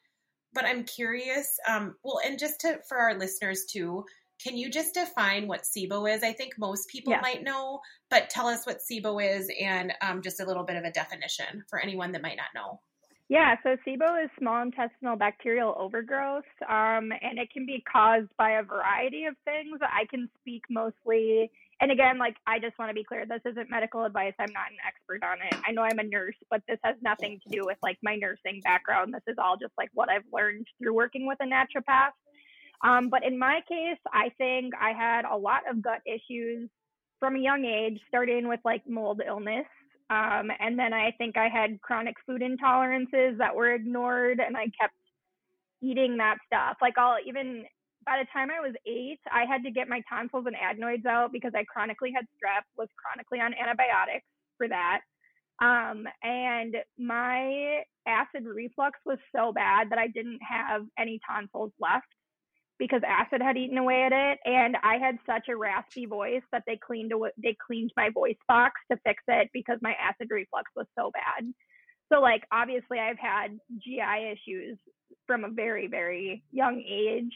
but 0.53 0.63
I'm 0.63 0.85
curious, 0.85 1.49
um, 1.67 1.95
well, 2.01 2.21
and 2.25 2.39
just 2.39 2.61
to, 2.61 2.79
for 2.87 2.97
our 2.97 3.19
listeners 3.19 3.65
too, 3.69 4.05
can 4.43 4.57
you 4.57 4.69
just 4.69 4.93
define 4.93 5.47
what 5.47 5.63
SIBO 5.63 6.13
is? 6.13 6.23
I 6.23 6.33
think 6.33 6.57
most 6.57 6.89
people 6.89 7.13
Yeah. 7.13 7.21
might 7.21 7.43
know, 7.43 7.81
but 8.09 8.29
tell 8.29 8.47
us 8.47 8.65
what 8.65 8.79
SIBO 8.79 9.19
is 9.23 9.49
and 9.59 9.93
um, 10.01 10.21
just 10.21 10.39
a 10.39 10.45
little 10.45 10.63
bit 10.63 10.75
of 10.75 10.83
a 10.83 10.91
definition 10.91 11.63
for 11.69 11.79
anyone 11.79 12.11
that 12.11 12.21
might 12.21 12.37
not 12.37 12.53
know. 12.53 12.81
Yeah, 13.27 13.55
so 13.63 13.75
SIBO 13.77 14.23
is 14.23 14.29
small 14.37 14.61
intestinal 14.61 15.15
bacterial 15.15 15.73
overgrowth, 15.79 16.45
um, 16.69 17.11
and 17.23 17.39
it 17.39 17.49
can 17.51 17.65
be 17.65 17.83
caused 17.91 18.29
by 18.37 18.51
a 18.51 18.63
variety 18.63 19.25
of 19.25 19.35
things. 19.45 19.79
I 19.81 20.05
can 20.11 20.29
speak 20.39 20.61
mostly, 20.69 21.49
and 21.81 21.91
again, 21.91 22.19
like 22.19 22.35
I 22.45 22.59
just 22.59 22.77
want 22.77 22.91
to 22.91 22.93
be 22.93 23.03
clear, 23.03 23.25
this 23.25 23.41
isn't 23.43 23.71
medical 23.71 24.05
advice. 24.05 24.35
I'm 24.37 24.53
not 24.53 24.69
an 24.69 24.77
expert 24.87 25.23
on 25.25 25.39
it. 25.41 25.59
I 25.67 25.71
know 25.71 25.81
I'm 25.81 25.97
a 25.97 26.03
nurse, 26.03 26.35
but 26.51 26.61
this 26.67 26.77
has 26.83 26.97
nothing 27.01 27.39
to 27.47 27.49
do 27.49 27.65
with 27.65 27.77
like 27.81 27.97
my 28.03 28.15
nursing 28.15 28.61
background. 28.63 29.11
This 29.11 29.23
is 29.27 29.37
all 29.39 29.57
just 29.57 29.73
like 29.75 29.89
what 29.95 30.09
I've 30.09 30.21
learned 30.31 30.67
through 30.77 30.93
working 30.93 31.25
with 31.25 31.39
a 31.41 31.45
naturopath. 31.45 32.11
Um, 32.83 33.09
but 33.09 33.23
in 33.23 33.37
my 33.37 33.61
case, 33.67 33.99
I 34.11 34.29
think 34.37 34.73
I 34.79 34.91
had 34.91 35.25
a 35.25 35.35
lot 35.35 35.61
of 35.69 35.81
gut 35.81 36.01
issues 36.05 36.69
from 37.19 37.35
a 37.35 37.39
young 37.39 37.65
age, 37.65 37.99
starting 38.07 38.47
with 38.47 38.59
like 38.65 38.87
mold 38.87 39.21
illness. 39.25 39.65
Um, 40.09 40.51
and 40.59 40.77
then 40.77 40.93
I 40.93 41.11
think 41.17 41.37
I 41.37 41.49
had 41.49 41.81
chronic 41.81 42.15
food 42.27 42.41
intolerances 42.41 43.37
that 43.39 43.55
were 43.55 43.73
ignored, 43.73 44.39
and 44.39 44.55
I 44.55 44.65
kept 44.79 44.93
eating 45.81 46.17
that 46.17 46.37
stuff. 46.45 46.77
Like, 46.81 46.97
I'll 46.97 47.17
even 47.25 47.65
by 48.05 48.19
the 48.19 48.27
time 48.31 48.49
I 48.51 48.61
was 48.61 48.75
eight, 48.85 49.19
I 49.31 49.45
had 49.45 49.63
to 49.63 49.71
get 49.71 49.89
my 49.89 50.01
tonsils 50.07 50.45
and 50.45 50.55
adenoids 50.55 51.05
out 51.05 51.31
because 51.31 51.53
I 51.55 51.63
chronically 51.63 52.11
had 52.15 52.25
strep, 52.37 52.61
was 52.77 52.87
chronically 52.95 53.39
on 53.39 53.53
antibiotics 53.55 54.25
for 54.57 54.67
that. 54.67 55.01
Um, 55.59 56.05
and 56.21 56.75
my 56.99 57.81
acid 58.07 58.45
reflux 58.45 58.99
was 59.05 59.17
so 59.35 59.51
bad 59.51 59.89
that 59.89 59.97
I 59.97 60.07
didn't 60.07 60.39
have 60.47 60.85
any 60.99 61.19
tonsils 61.27 61.71
left 61.79 62.05
because 62.77 63.01
acid 63.07 63.41
had 63.41 63.57
eaten 63.57 63.77
away 63.77 64.03
at 64.03 64.11
it 64.11 64.39
and 64.45 64.75
I 64.83 64.97
had 64.97 65.17
such 65.25 65.47
a 65.49 65.55
raspy 65.55 66.05
voice 66.05 66.43
that 66.51 66.63
they 66.67 66.77
cleaned 66.85 67.11
away, 67.11 67.29
they 67.41 67.55
cleaned 67.65 67.91
my 67.95 68.09
voice 68.09 68.37
box 68.47 68.73
to 68.91 68.97
fix 69.05 69.23
it 69.27 69.49
because 69.53 69.77
my 69.81 69.93
acid 69.93 70.27
reflux 70.29 70.71
was 70.75 70.87
so 70.97 71.11
bad. 71.11 71.53
So 72.11 72.19
like 72.19 72.43
obviously 72.51 72.99
I've 72.99 73.19
had 73.19 73.57
GI 73.83 74.33
issues 74.33 74.77
from 75.27 75.43
a 75.43 75.49
very 75.49 75.87
very 75.87 76.43
young 76.51 76.83
age. 76.87 77.33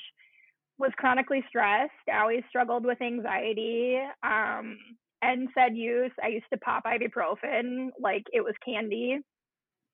Was 0.77 0.91
chronically 0.97 1.43
stressed, 1.49 1.91
I 2.11 2.19
always 2.19 2.43
struggled 2.49 2.85
with 2.85 3.01
anxiety. 3.01 3.99
Um 4.23 4.77
NSAID 5.23 5.75
use, 5.75 6.11
I 6.23 6.27
used 6.29 6.45
to 6.53 6.59
pop 6.59 6.83
ibuprofen 6.85 7.89
like 7.99 8.23
it 8.31 8.41
was 8.41 8.53
candy 8.63 9.19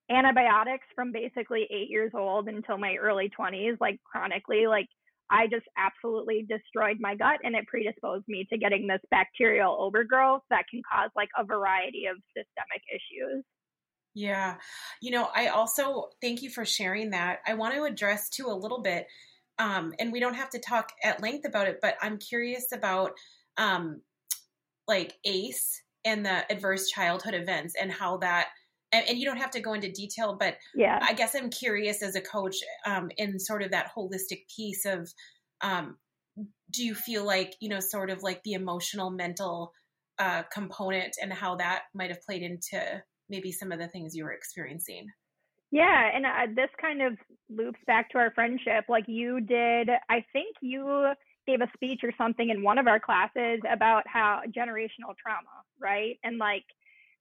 antibiotics 0.10 0.86
from 0.94 1.12
basically 1.12 1.68
eight 1.72 1.90
years 1.90 2.12
old 2.14 2.48
until 2.48 2.78
my 2.78 2.96
early 2.96 3.32
20s, 3.38 3.78
like 3.80 4.00
chronically, 4.04 4.68
like 4.68 4.88
I 5.30 5.48
just 5.48 5.66
absolutely 5.78 6.46
destroyed 6.48 6.98
my 7.00 7.16
gut 7.16 7.40
and 7.44 7.56
it 7.56 7.68
predisposed 7.68 8.26
me 8.28 8.46
to 8.52 8.58
getting 8.58 8.88
this 8.88 9.02
bacterial 9.10 9.76
overgrowth 9.80 10.42
that 10.50 10.66
can 10.70 10.82
cause 10.92 11.10
like 11.16 11.30
a 11.38 11.44
variety 11.44 12.06
of 12.06 12.18
systemic 12.30 12.82
issues. 12.92 13.44
Yeah. 14.14 14.56
You 15.02 15.12
know, 15.12 15.30
I 15.36 15.48
also 15.48 16.10
thank 16.22 16.42
you 16.42 16.50
for 16.50 16.64
sharing 16.64 17.10
that. 17.10 17.40
I 17.46 17.56
want 17.56 17.76
to 17.76 17.84
address 17.84 18.30
too 18.30 18.48
a 18.48 18.54
little 18.54 18.82
bit, 18.82 19.08
um, 19.60 19.94
and 20.00 20.12
we 20.12 20.20
don't 20.20 20.36
have 20.36 20.50
to 20.52 20.60
talk 20.60 20.90
at 21.04 21.22
length 21.22 21.46
about 21.46 21.68
it, 21.68 21.80
but 21.82 21.96
I'm 22.02 22.18
curious 22.18 22.68
about 22.72 23.12
um, 23.58 24.02
like 24.88 25.16
ACE 25.26 25.82
and 26.06 26.26
the 26.26 26.50
adverse 26.52 26.90
childhood 26.90 27.34
events 27.34 27.76
and 27.80 27.92
how 27.92 28.18
that, 28.18 28.50
and, 28.96 29.10
and 29.10 29.18
you 29.18 29.26
don't 29.26 29.38
have 29.38 29.52
to 29.52 29.60
go 29.60 29.74
into 29.74 29.92
detail, 29.92 30.36
but 30.40 30.58
Yeah. 30.74 31.00
I 31.02 31.14
guess 31.14 31.36
I'm 31.36 31.50
curious 31.50 32.02
as 32.02 32.16
a 32.16 32.22
coach 32.22 32.56
um, 32.86 33.12
in 33.18 33.40
sort 33.40 33.62
of 33.62 33.72
that 33.72 33.92
holistic 33.96 34.48
piece 34.56 34.86
of 34.86 35.12
um, 35.62 35.98
do 36.72 36.84
you 36.84 36.96
feel 36.96 37.26
like, 37.26 37.56
you 37.60 37.70
know, 37.70 37.80
sort 37.80 38.10
of 38.10 38.24
like 38.24 38.42
the 38.44 38.54
emotional, 38.54 39.10
mental 39.10 39.72
uh, 40.20 40.44
component 40.54 41.16
and 41.22 41.32
how 41.32 41.56
that 41.56 41.84
might 41.94 42.10
have 42.10 42.22
played 42.22 42.42
into 42.42 43.02
maybe 43.30 43.52
some 43.52 43.72
of 43.72 43.80
the 43.80 43.88
things 43.88 44.16
you 44.16 44.24
were 44.24 44.34
experiencing? 44.34 45.08
Yeah, 45.72 46.10
and 46.14 46.26
uh, 46.26 46.54
this 46.56 46.70
kind 46.80 47.02
of 47.02 47.18
loops 47.50 47.80
back 47.88 48.10
to 48.12 48.18
our 48.18 48.32
friendship. 48.32 48.86
Like 48.88 49.06
you 49.08 49.42
did, 49.42 49.90
I 50.10 50.24
think 50.32 50.56
you 50.62 51.14
gave 51.48 51.62
a 51.62 51.70
speech 51.74 52.02
or 52.04 52.12
something 52.18 52.50
in 52.50 52.64
one 52.64 52.78
of 52.78 52.88
our 52.88 53.00
classes 53.00 53.60
about 53.72 54.04
how 54.08 54.42
generational 54.48 55.16
trauma, 55.22 55.64
right? 55.80 56.18
And 56.24 56.38
like 56.38 56.64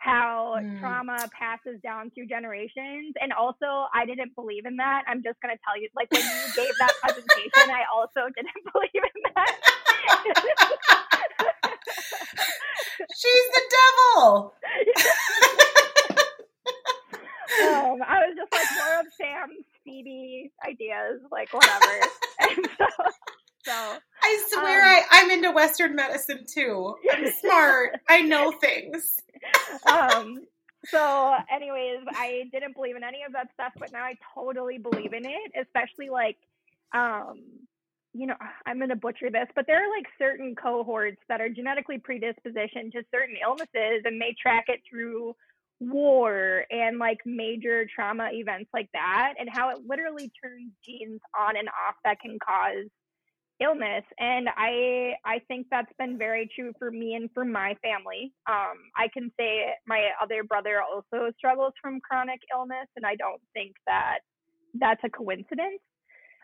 how 0.04 0.56
Mm. 0.60 0.80
trauma 0.80 1.16
passes 1.32 1.80
down 1.82 2.10
through 2.10 2.26
generations. 2.26 3.14
And 3.20 3.32
also, 3.32 3.86
I 3.94 4.04
didn't 4.04 4.34
believe 4.36 4.66
in 4.66 4.76
that. 4.76 5.02
I'm 5.08 5.22
just 5.22 5.40
going 5.40 5.54
to 5.56 5.60
tell 5.64 5.80
you, 5.80 5.88
like 5.96 6.10
when 6.12 6.20
you 6.22 6.52
gave 6.54 6.72
that 6.78 6.92
presentation, 7.02 7.70
I 7.72 7.84
also 7.92 8.28
didn't 8.36 8.64
believe 8.72 9.02
in 9.02 9.22
that. 9.34 9.52
She's 13.16 13.46
the 13.56 13.62
devil. 13.76 14.54
um, 17.64 18.02
I 18.06 18.26
was 18.26 18.36
just 18.36 18.52
like 18.52 18.68
more 18.78 19.00
of 19.00 19.06
Sam's 19.18 19.64
Phoebe 19.84 20.52
ideas, 20.66 21.20
like 21.30 21.52
whatever. 21.52 22.00
and 22.40 22.68
so, 22.78 22.86
so 23.64 23.72
I 24.22 24.44
swear 24.50 24.82
Um, 24.82 24.88
I, 24.88 25.02
I'm 25.10 25.30
into 25.30 25.50
Western 25.52 25.94
medicine 25.94 26.44
too. 26.46 26.94
I'm 27.12 27.26
smart. 27.40 27.96
I 28.08 28.22
know 28.22 28.52
things. 28.52 29.16
um 29.90 30.38
so 30.86 31.34
anyways 31.50 32.00
i 32.14 32.44
didn't 32.52 32.74
believe 32.74 32.94
in 32.96 33.02
any 33.02 33.22
of 33.26 33.32
that 33.32 33.48
stuff 33.54 33.72
but 33.78 33.90
now 33.92 34.02
i 34.04 34.14
totally 34.34 34.76
believe 34.78 35.12
in 35.14 35.24
it 35.24 35.52
especially 35.60 36.10
like 36.10 36.36
um 36.94 37.40
you 38.12 38.26
know 38.26 38.34
i'm 38.66 38.76
going 38.78 38.90
to 38.90 38.96
butcher 38.96 39.30
this 39.30 39.48
but 39.56 39.66
there 39.66 39.82
are 39.82 39.90
like 39.96 40.06
certain 40.18 40.54
cohorts 40.54 41.20
that 41.28 41.40
are 41.40 41.48
genetically 41.48 41.98
predispositioned 41.98 42.92
to 42.92 43.02
certain 43.10 43.36
illnesses 43.42 44.02
and 44.04 44.20
they 44.20 44.34
track 44.40 44.64
it 44.68 44.80
through 44.88 45.34
war 45.80 46.64
and 46.70 46.98
like 46.98 47.18
major 47.24 47.86
trauma 47.94 48.28
events 48.32 48.68
like 48.74 48.88
that 48.92 49.34
and 49.38 49.48
how 49.50 49.70
it 49.70 49.78
literally 49.86 50.30
turns 50.42 50.70
genes 50.84 51.20
on 51.38 51.56
and 51.56 51.68
off 51.68 51.94
that 52.04 52.20
can 52.20 52.38
cause 52.46 52.88
illness 53.60 54.04
and 54.18 54.48
i 54.56 55.12
i 55.24 55.38
think 55.46 55.66
that's 55.70 55.92
been 55.98 56.18
very 56.18 56.48
true 56.54 56.72
for 56.78 56.90
me 56.90 57.14
and 57.14 57.30
for 57.32 57.44
my 57.44 57.74
family. 57.82 58.32
Um 58.48 58.76
i 58.96 59.08
can 59.12 59.30
say 59.38 59.66
my 59.86 60.08
other 60.22 60.42
brother 60.42 60.80
also 60.82 61.30
struggles 61.38 61.72
from 61.80 62.00
chronic 62.00 62.40
illness 62.52 62.88
and 62.96 63.06
i 63.06 63.14
don't 63.16 63.40
think 63.52 63.74
that 63.86 64.18
that's 64.80 65.00
a 65.04 65.10
coincidence. 65.10 65.80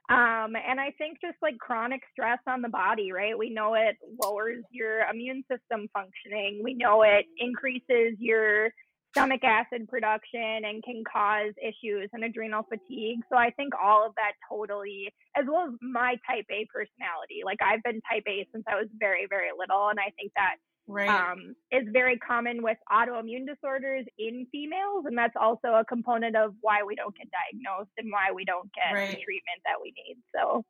Um 0.08 0.54
and 0.54 0.80
i 0.80 0.92
think 0.98 1.18
just 1.20 1.36
like 1.42 1.58
chronic 1.58 2.02
stress 2.12 2.38
on 2.46 2.62
the 2.62 2.68
body 2.68 3.12
right? 3.12 3.36
We 3.36 3.50
know 3.50 3.74
it 3.74 3.96
lowers 4.22 4.62
your 4.70 5.00
immune 5.12 5.42
system 5.50 5.88
functioning. 5.92 6.60
We 6.62 6.74
know 6.74 7.02
it 7.02 7.26
increases 7.38 8.16
your 8.18 8.70
stomach 9.10 9.42
acid 9.44 9.88
production 9.88 10.64
and 10.64 10.82
can 10.82 11.02
cause 11.10 11.52
issues 11.60 12.08
and 12.12 12.24
adrenal 12.24 12.62
fatigue. 12.68 13.20
So 13.30 13.36
I 13.36 13.50
think 13.50 13.72
all 13.80 14.06
of 14.06 14.14
that 14.16 14.32
totally, 14.48 15.12
as 15.36 15.44
well 15.48 15.66
as 15.68 15.74
my 15.80 16.16
type 16.28 16.46
A 16.50 16.66
personality. 16.72 17.42
Like 17.44 17.58
I've 17.62 17.82
been 17.82 18.00
type 18.10 18.24
A 18.28 18.46
since 18.52 18.64
I 18.68 18.76
was 18.76 18.88
very, 18.98 19.26
very 19.28 19.50
little. 19.56 19.88
And 19.88 19.98
I 20.00 20.10
think 20.16 20.32
that 20.36 20.56
Right. 20.86 21.08
um, 21.08 21.54
is 21.70 21.86
very 21.92 22.18
common 22.18 22.64
with 22.64 22.76
autoimmune 22.90 23.46
disorders 23.46 24.04
in 24.18 24.46
females. 24.50 25.04
And 25.06 25.16
that's 25.16 25.36
also 25.40 25.74
a 25.74 25.84
component 25.84 26.34
of 26.34 26.54
why 26.62 26.82
we 26.82 26.96
don't 26.96 27.14
get 27.16 27.28
diagnosed 27.30 27.92
and 27.98 28.10
why 28.10 28.32
we 28.34 28.44
don't 28.44 28.68
get 28.74 28.92
Right. 28.92 29.10
the 29.10 29.22
treatment 29.22 29.60
that 29.64 29.80
we 29.80 29.92
need. 29.94 30.16
So, 30.34 30.64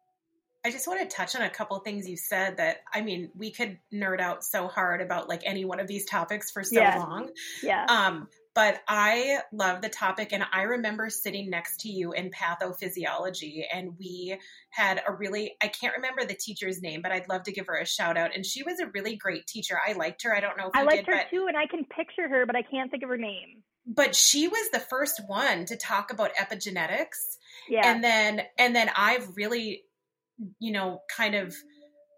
I 0.65 0.71
just 0.71 0.87
want 0.87 1.01
to 1.09 1.17
touch 1.17 1.35
on 1.37 1.43
a 1.43 1.49
couple 1.51 1.77
of 1.77 1.85
things 1.85 2.09
you 2.09 2.17
said 2.17 2.59
that 2.59 2.79
I 2.93 3.01
mean, 3.01 3.31
we 3.35 3.51
could 3.51 3.79
nerd 3.93 4.21
out 4.21 4.45
so 4.45 4.69
hard 4.69 5.01
about 5.01 5.29
like 5.29 5.43
any 5.45 5.65
one 5.65 5.81
of 5.81 5.87
these 5.87 6.05
topics 6.05 6.51
for 6.51 6.63
so 6.63 6.81
Yeah. 6.81 6.99
long. 6.99 7.31
yeah. 7.63 7.87
Um, 7.89 8.29
but 8.53 8.81
I 8.89 9.39
love 9.53 9.81
the 9.81 9.89
topic, 9.89 10.33
and 10.33 10.45
I 10.53 10.63
remember 10.63 11.09
sitting 11.09 11.51
next 11.51 11.83
to 11.83 11.89
you 11.89 12.11
in 12.13 12.31
pathophysiology, 12.85 13.63
and 13.73 13.93
we 13.97 14.39
had 14.71 15.01
a 15.07 15.13
really, 15.13 15.55
I 15.63 15.69
can't 15.69 15.95
remember 15.97 16.25
the 16.25 16.35
teacher's 16.35 16.83
name, 16.83 17.01
but 17.01 17.13
I'd 17.13 17.29
love 17.29 17.45
to 17.45 17.53
give 17.53 17.67
her 17.69 17.77
a 17.77 17.87
shout 17.87 18.17
out. 18.17 18.35
And 18.35 18.45
she 18.45 18.65
was 18.65 18.81
a 18.81 18.87
really 18.89 19.17
great 19.17 19.47
teacher. 19.47 19.79
I 19.87 19.93
liked 19.93 20.25
her. 20.25 20.35
I 20.35 20.41
don't 20.41 20.57
know 20.59 20.67
if 20.67 20.75
I 20.75 20.83
liked 20.83 21.07
did, 21.07 21.15
her 21.15 21.21
but, 21.23 21.31
too, 21.31 21.47
and 21.47 21.57
I 21.57 21.67
can 21.67 21.85
picture 21.85 22.29
her, 22.29 22.45
but 22.45 22.57
I 22.57 22.63
can't 22.63 22.91
think 22.91 23.03
of 23.05 23.09
her 23.09 23.17
name. 23.17 23.63
but 23.87 24.15
she 24.17 24.49
was 24.49 24.71
the 24.73 24.81
first 24.81 25.21
one 25.29 25.65
to 25.67 25.77
talk 25.77 26.13
about 26.13 26.35
epigenetics. 26.35 27.37
Yeah. 27.69 27.83
and 27.93 28.03
then 28.03 28.43
and 28.59 28.75
then 28.75 28.91
i've 28.97 29.37
really 29.37 29.83
you 30.59 30.73
know 30.73 31.03
kind 31.15 31.35
of 31.35 31.55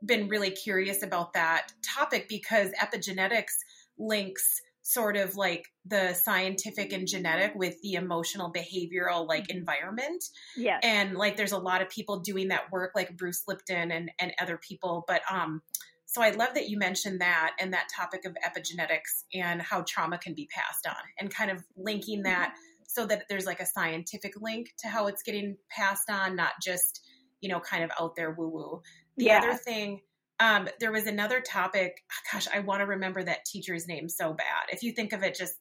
been 0.05 0.29
really 0.29 0.51
curious 0.51 1.03
about 1.03 1.33
that 1.35 1.69
topic 1.83 2.29
because 2.29 2.71
epigenetics 2.81 3.55
links 3.99 4.61
sort 4.83 5.17
of 5.17 5.37
like 5.37 5.67
the 5.87 6.13
scientific 6.13 6.93
and 6.93 7.07
genetic 7.07 7.53
with 7.55 7.81
the 7.83 7.95
emotional 7.95 8.53
behavioral 8.53 9.27
like 9.29 9.49
environment. 9.49 10.25
Yeah. 10.57 10.81
and 10.83 11.15
like 11.17 11.37
there's 11.37 11.53
a 11.53 11.59
lot 11.59 11.83
of 11.83 11.89
people 11.89 12.21
doing 12.21 12.49
that 12.49 12.71
work 12.73 12.93
like 12.95 13.17
bruce 13.17 13.45
lipton 13.47 13.91
and 13.91 14.11
and 14.19 14.33
other 14.41 14.59
people 14.59 15.05
but 15.07 15.23
um 15.31 15.63
so 16.05 16.21
i 16.21 16.31
love 16.31 16.55
that 16.55 16.69
you 16.69 16.79
mentioned 16.79 17.21
that 17.21 17.53
and 17.61 17.73
that 17.73 17.89
topic 17.95 18.25
of 18.25 18.37
epigenetics 18.45 19.25
and 19.33 19.63
how 19.63 19.85
trauma 19.87 20.19
can 20.19 20.35
be 20.35 20.49
passed 20.53 20.87
on 20.87 21.03
and 21.19 21.33
kind 21.33 21.51
of 21.51 21.63
linking 21.77 22.25
that 22.25 22.55
so 22.87 23.07
that 23.07 23.25
there's 23.29 23.47
like 23.47 23.61
a 23.61 23.67
scientific 23.67 24.35
link 24.41 24.69
to 24.79 24.89
how 24.89 25.07
it's 25.07 25.23
getting 25.23 25.57
passed 25.71 26.11
on 26.11 26.37
not 26.37 26.53
just 26.61 27.01
you 27.43 27.51
know 27.51 27.61
kind 27.61 27.85
of 27.85 27.91
out 28.01 28.17
there 28.17 28.31
woo 28.31 28.49
woo 28.49 28.83
the 29.19 29.27
Yeah. 29.27 29.39
other 29.39 29.55
thing 29.55 30.01
um 30.41 30.69
there 30.81 30.91
was 30.93 31.07
another 31.07 31.41
topic 31.41 32.03
gosh 32.33 32.47
i 32.55 32.61
want 32.61 32.81
to 32.81 32.87
remember 32.87 33.23
that 33.23 33.45
teacher's 33.45 33.87
name 33.87 34.09
so 34.09 34.33
bad. 34.33 34.65
If 34.73 34.83
you 34.83 34.93
think 34.93 35.13
of 35.13 35.23
it 35.23 35.35
just 35.35 35.55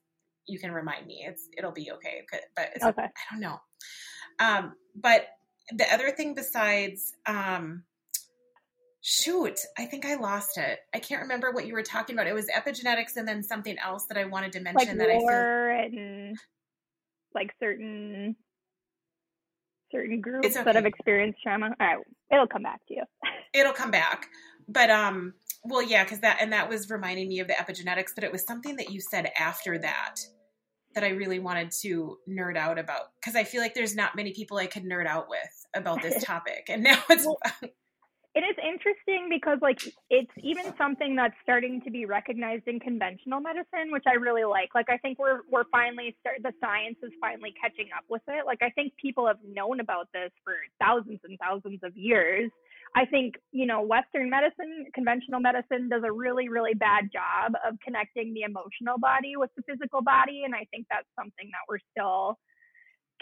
you 0.47 0.57
can 0.59 0.71
remind 0.71 1.05
me. 1.05 1.25
It's 1.27 1.47
it'll 1.57 1.71
be 1.73 1.91
okay 1.91 2.21
but 2.55 2.69
it's, 2.75 2.85
Okay. 2.85 3.03
i 3.03 3.21
don't 3.31 3.41
know. 3.41 3.59
Um 4.39 4.73
but 4.95 5.27
the 5.71 5.91
other 5.93 6.11
thing 6.11 6.33
besides 6.35 7.13
um 7.25 7.83
shoot 9.03 9.59
i 9.77 9.85
think 9.85 10.05
i 10.05 10.15
lost 10.15 10.57
it. 10.57 10.79
I 10.93 10.99
can't 10.99 11.21
remember 11.23 11.51
what 11.51 11.65
you 11.65 11.73
were 11.73 11.83
talking 11.83 12.15
about. 12.15 12.27
It 12.27 12.33
was 12.33 12.47
epigenetics 12.47 13.17
and 13.17 13.27
then 13.27 13.43
something 13.43 13.77
else 13.79 14.05
that 14.07 14.17
i 14.17 14.25
wanted 14.25 14.51
to 14.53 14.59
Like 14.59 14.75
mention 14.75 14.97
that 14.99 15.09
i 15.09 15.17
feel 15.17 15.99
and 15.99 16.37
like 17.33 17.53
certain 17.59 18.35
certain 19.91 20.21
groups 20.21 20.47
It's 20.47 20.55
that 20.55 20.75
have 20.75 20.85
experienced 20.85 21.41
trauma. 21.41 21.75
All 21.79 21.87
right, 21.87 21.97
it'll 22.31 22.47
come 22.47 22.63
back 22.63 22.79
to 22.87 22.93
you. 22.95 23.03
it'll 23.53 23.73
come 23.73 23.91
back 23.91 24.27
but 24.67 24.89
um 24.89 25.33
well 25.63 25.81
yeah 25.81 26.03
because 26.03 26.19
that 26.21 26.37
and 26.41 26.53
that 26.53 26.69
was 26.69 26.89
reminding 26.89 27.27
me 27.27 27.39
of 27.39 27.47
the 27.47 27.53
epigenetics 27.53 28.09
but 28.15 28.23
it 28.23 28.31
was 28.31 28.45
something 28.45 28.75
that 28.77 28.89
you 28.89 29.01
said 29.01 29.29
after 29.37 29.77
that 29.77 30.15
that 30.95 31.03
i 31.03 31.09
really 31.09 31.39
wanted 31.39 31.71
to 31.71 32.17
nerd 32.29 32.57
out 32.57 32.79
about 32.79 33.11
because 33.19 33.35
i 33.35 33.43
feel 33.43 33.61
like 33.61 33.73
there's 33.73 33.95
not 33.95 34.15
many 34.15 34.33
people 34.33 34.57
i 34.57 34.65
could 34.65 34.83
nerd 34.83 35.07
out 35.07 35.27
with 35.29 35.65
about 35.75 36.01
this 36.01 36.23
topic 36.23 36.67
and 36.69 36.83
now 36.83 36.99
it's 37.09 37.25
Well, 37.25 37.37
It 38.33 38.41
is 38.41 38.55
interesting 38.63 39.27
because 39.29 39.59
like 39.61 39.83
it's 40.09 40.31
even 40.37 40.73
something 40.77 41.17
that's 41.17 41.35
starting 41.43 41.81
to 41.81 41.91
be 41.91 42.05
recognized 42.05 42.65
in 42.67 42.79
conventional 42.79 43.41
medicine, 43.41 43.91
which 43.91 44.05
I 44.07 44.13
really 44.13 44.45
like. 44.45 44.69
Like 44.73 44.89
I 44.89 44.97
think 44.97 45.19
we're 45.19 45.41
we're 45.51 45.65
finally 45.69 46.15
start 46.21 46.37
the 46.41 46.53
science 46.61 46.95
is 47.03 47.11
finally 47.19 47.53
catching 47.61 47.89
up 47.95 48.05
with 48.07 48.21
it. 48.29 48.45
Like 48.45 48.59
I 48.61 48.69
think 48.69 48.93
people 48.95 49.27
have 49.27 49.39
known 49.45 49.81
about 49.81 50.07
this 50.13 50.31
for 50.45 50.53
thousands 50.79 51.19
and 51.25 51.37
thousands 51.39 51.81
of 51.83 51.95
years. 51.97 52.49
I 52.95 53.05
think, 53.05 53.35
you 53.51 53.65
know, 53.65 53.81
Western 53.81 54.29
medicine, 54.29 54.85
conventional 54.93 55.39
medicine 55.39 55.87
does 55.89 56.03
a 56.05 56.11
really, 56.11 56.49
really 56.49 56.73
bad 56.73 57.09
job 57.11 57.53
of 57.65 57.75
connecting 57.83 58.33
the 58.33 58.41
emotional 58.41 58.97
body 58.97 59.35
with 59.37 59.49
the 59.55 59.63
physical 59.63 60.01
body. 60.01 60.43
And 60.43 60.53
I 60.53 60.67
think 60.71 60.87
that's 60.89 61.07
something 61.17 61.49
that 61.51 61.63
we're 61.69 61.79
still 61.91 62.37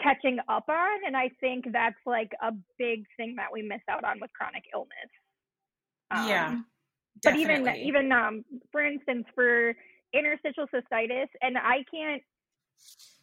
catching 0.02 0.38
up 0.48 0.64
on 0.68 0.98
and 1.06 1.16
i 1.16 1.28
think 1.40 1.64
that's 1.72 2.00
like 2.06 2.30
a 2.42 2.52
big 2.78 3.04
thing 3.16 3.34
that 3.36 3.48
we 3.52 3.62
miss 3.62 3.80
out 3.88 4.04
on 4.04 4.18
with 4.20 4.30
chronic 4.32 4.64
illness. 4.74 5.10
Yeah. 6.12 6.48
Um, 6.48 6.66
but 7.22 7.36
even 7.36 7.68
even 7.68 8.12
um 8.12 8.44
for 8.72 8.84
instance 8.84 9.24
for 9.34 9.74
interstitial 10.12 10.66
cystitis 10.74 11.28
and 11.42 11.56
i 11.58 11.84
can't 11.92 12.22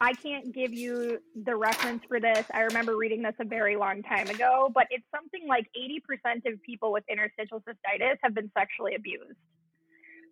i 0.00 0.12
can't 0.14 0.54
give 0.54 0.72
you 0.72 1.18
the 1.44 1.54
reference 1.54 2.02
for 2.06 2.20
this. 2.20 2.46
I 2.54 2.60
remember 2.60 2.96
reading 2.96 3.22
this 3.22 3.34
a 3.40 3.44
very 3.44 3.76
long 3.76 4.02
time 4.02 4.28
ago 4.28 4.70
but 4.72 4.86
it's 4.90 5.04
something 5.14 5.46
like 5.48 5.66
80% 5.76 6.52
of 6.52 6.62
people 6.62 6.92
with 6.92 7.04
interstitial 7.10 7.60
cystitis 7.60 8.16
have 8.22 8.34
been 8.34 8.50
sexually 8.56 8.94
abused 8.94 9.38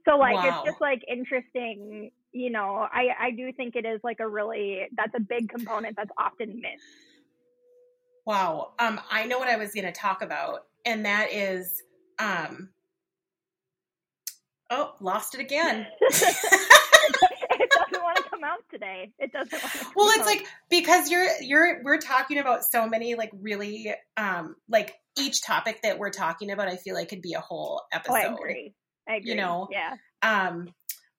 so 0.06 0.16
like 0.16 0.34
Wow. 0.34 0.62
it's 0.62 0.70
just 0.70 0.80
like 0.80 1.02
interesting 1.08 2.10
you 2.32 2.50
know 2.50 2.86
i 2.92 3.08
i 3.20 3.30
do 3.30 3.52
think 3.52 3.76
it 3.76 3.84
is 3.84 4.00
like 4.04 4.20
a 4.20 4.28
really 4.28 4.86
that's 4.96 5.14
a 5.14 5.20
big 5.20 5.48
component 5.48 5.96
that's 5.96 6.10
often 6.18 6.56
missed. 6.60 6.82
Wow 8.24 8.72
um 8.78 9.00
i 9.10 9.26
know 9.26 9.38
what 9.38 9.48
i 9.48 9.56
was 9.56 9.72
going 9.72 9.86
to 9.86 9.92
talk 9.92 10.22
about 10.22 10.64
and 10.84 11.04
that 11.06 11.32
is 11.32 11.82
um 12.18 12.70
oh 14.70 14.94
lost 15.00 15.34
it 15.34 15.40
again. 15.40 15.86
It 17.58 17.70
doesn't 17.70 18.02
want 18.02 18.16
to 18.18 18.24
come 18.24 18.44
out 18.44 18.62
today. 18.70 19.12
It 19.18 19.32
doesn't 19.32 19.52
want 19.52 19.72
to 19.72 19.78
come 19.78 19.92
well 19.96 20.08
it's 20.10 20.20
out. 20.20 20.26
like 20.26 20.46
because 20.68 21.10
you're 21.10 21.26
you're 21.40 21.82
we're 21.84 21.98
talking 21.98 22.38
about 22.38 22.64
so 22.64 22.88
many 22.88 23.14
like 23.14 23.30
really 23.40 23.94
um 24.16 24.56
like 24.68 24.94
each 25.18 25.42
topic 25.42 25.80
that 25.82 25.98
we're 25.98 26.10
talking 26.10 26.50
about 26.50 26.68
i 26.68 26.76
feel 26.76 26.94
like 26.94 27.08
could 27.08 27.22
be 27.22 27.32
a 27.32 27.40
whole 27.40 27.82
oh, 27.82 27.96
episode. 27.96 28.14
i 28.14 28.22
agree 28.24 28.74
i 29.08 29.16
agree. 29.16 29.34
know, 29.34 29.68
yeah. 29.70 29.94
um 30.22 30.68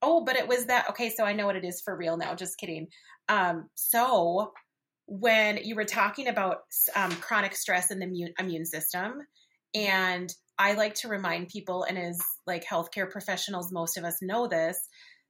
oh 0.01 0.23
but 0.25 0.35
it 0.35 0.47
was 0.47 0.65
that 0.67 0.89
okay 0.89 1.09
so 1.09 1.23
i 1.23 1.33
know 1.33 1.45
what 1.45 1.55
it 1.55 1.65
is 1.65 1.81
for 1.81 1.95
real 1.95 2.17
now 2.17 2.35
just 2.35 2.57
kidding. 2.57 2.87
Um 3.29 3.69
so 3.75 4.53
when 5.07 5.57
you 5.63 5.75
were 5.75 5.85
talking 5.85 6.27
about 6.27 6.57
um, 6.95 7.11
chronic 7.11 7.55
stress 7.55 7.91
in 7.91 7.99
the 7.99 8.05
immune, 8.05 8.33
immune 8.39 8.65
system 8.65 9.21
and 9.73 10.29
i 10.59 10.73
like 10.73 10.93
to 10.95 11.07
remind 11.07 11.47
people 11.47 11.83
and 11.83 11.97
as 11.97 12.19
like 12.45 12.65
healthcare 12.65 13.09
professionals 13.09 13.71
most 13.71 13.97
of 13.97 14.03
us 14.03 14.21
know 14.21 14.47
this 14.47 14.77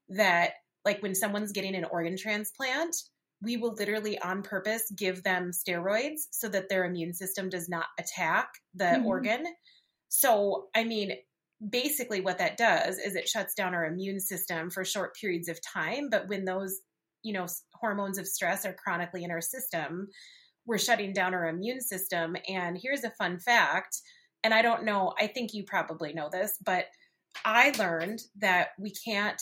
that 0.10 0.52
like 0.86 1.02
when 1.04 1.13
someone's 1.15 1.52
getting 1.52 1.76
an 1.76 1.86
organ 1.86 2.17
transplant 2.17 2.96
we 3.41 3.56
will 3.58 3.74
literally 3.74 4.17
on 4.20 4.41
purpose 4.41 4.91
give 4.98 5.22
them 5.24 5.52
steroids 5.52 6.22
so 6.32 6.50
that 6.50 6.70
their 6.70 6.86
immune 6.86 7.13
system 7.13 7.50
does 7.50 7.70
not 7.70 7.86
attack 8.00 8.50
the 8.74 9.00
Mhm. 9.00 9.06
organ. 9.06 9.46
So 10.10 10.70
i 10.76 10.84
mean 10.84 11.12
basically 11.67 12.22
what 12.22 12.38
that 12.38 12.58
does 12.58 12.98
is 12.98 13.15
it 13.15 13.28
shuts 13.28 13.54
down 13.54 13.74
our 13.74 13.86
immune 13.86 14.20
system 14.20 14.70
for 14.70 14.86
short 14.86 15.15
periods 15.15 15.50
of 15.50 15.60
time. 15.62 16.10
But 16.10 16.28
when 16.28 16.46
those 16.46 16.80
you 17.24 17.34
know 17.34 17.48
hormones 17.74 18.17
of 18.20 18.28
stress 18.28 18.65
are 18.65 18.74
chronically 18.74 19.24
in 19.24 19.32
our 19.32 19.41
system 19.41 20.08
we're 20.65 20.78
shutting 20.78 21.13
down 21.13 21.34
our 21.34 21.48
immune 21.48 21.80
system. 21.80 22.36
And 22.48 22.78
here's 22.82 23.04
a 23.06 23.10
fun 23.12 23.39
fact 23.39 23.98
and 24.43 24.54
i 24.54 24.62
don't 24.62 24.86
know 24.86 25.13
i 25.20 25.26
think 25.28 25.54
you 25.54 25.63
probably 25.65 26.13
know 26.13 26.30
this 26.32 26.58
but 26.63 26.86
i 27.43 27.74
learned 27.80 28.22
that 28.39 28.70
we 28.80 28.91
can't 28.91 29.41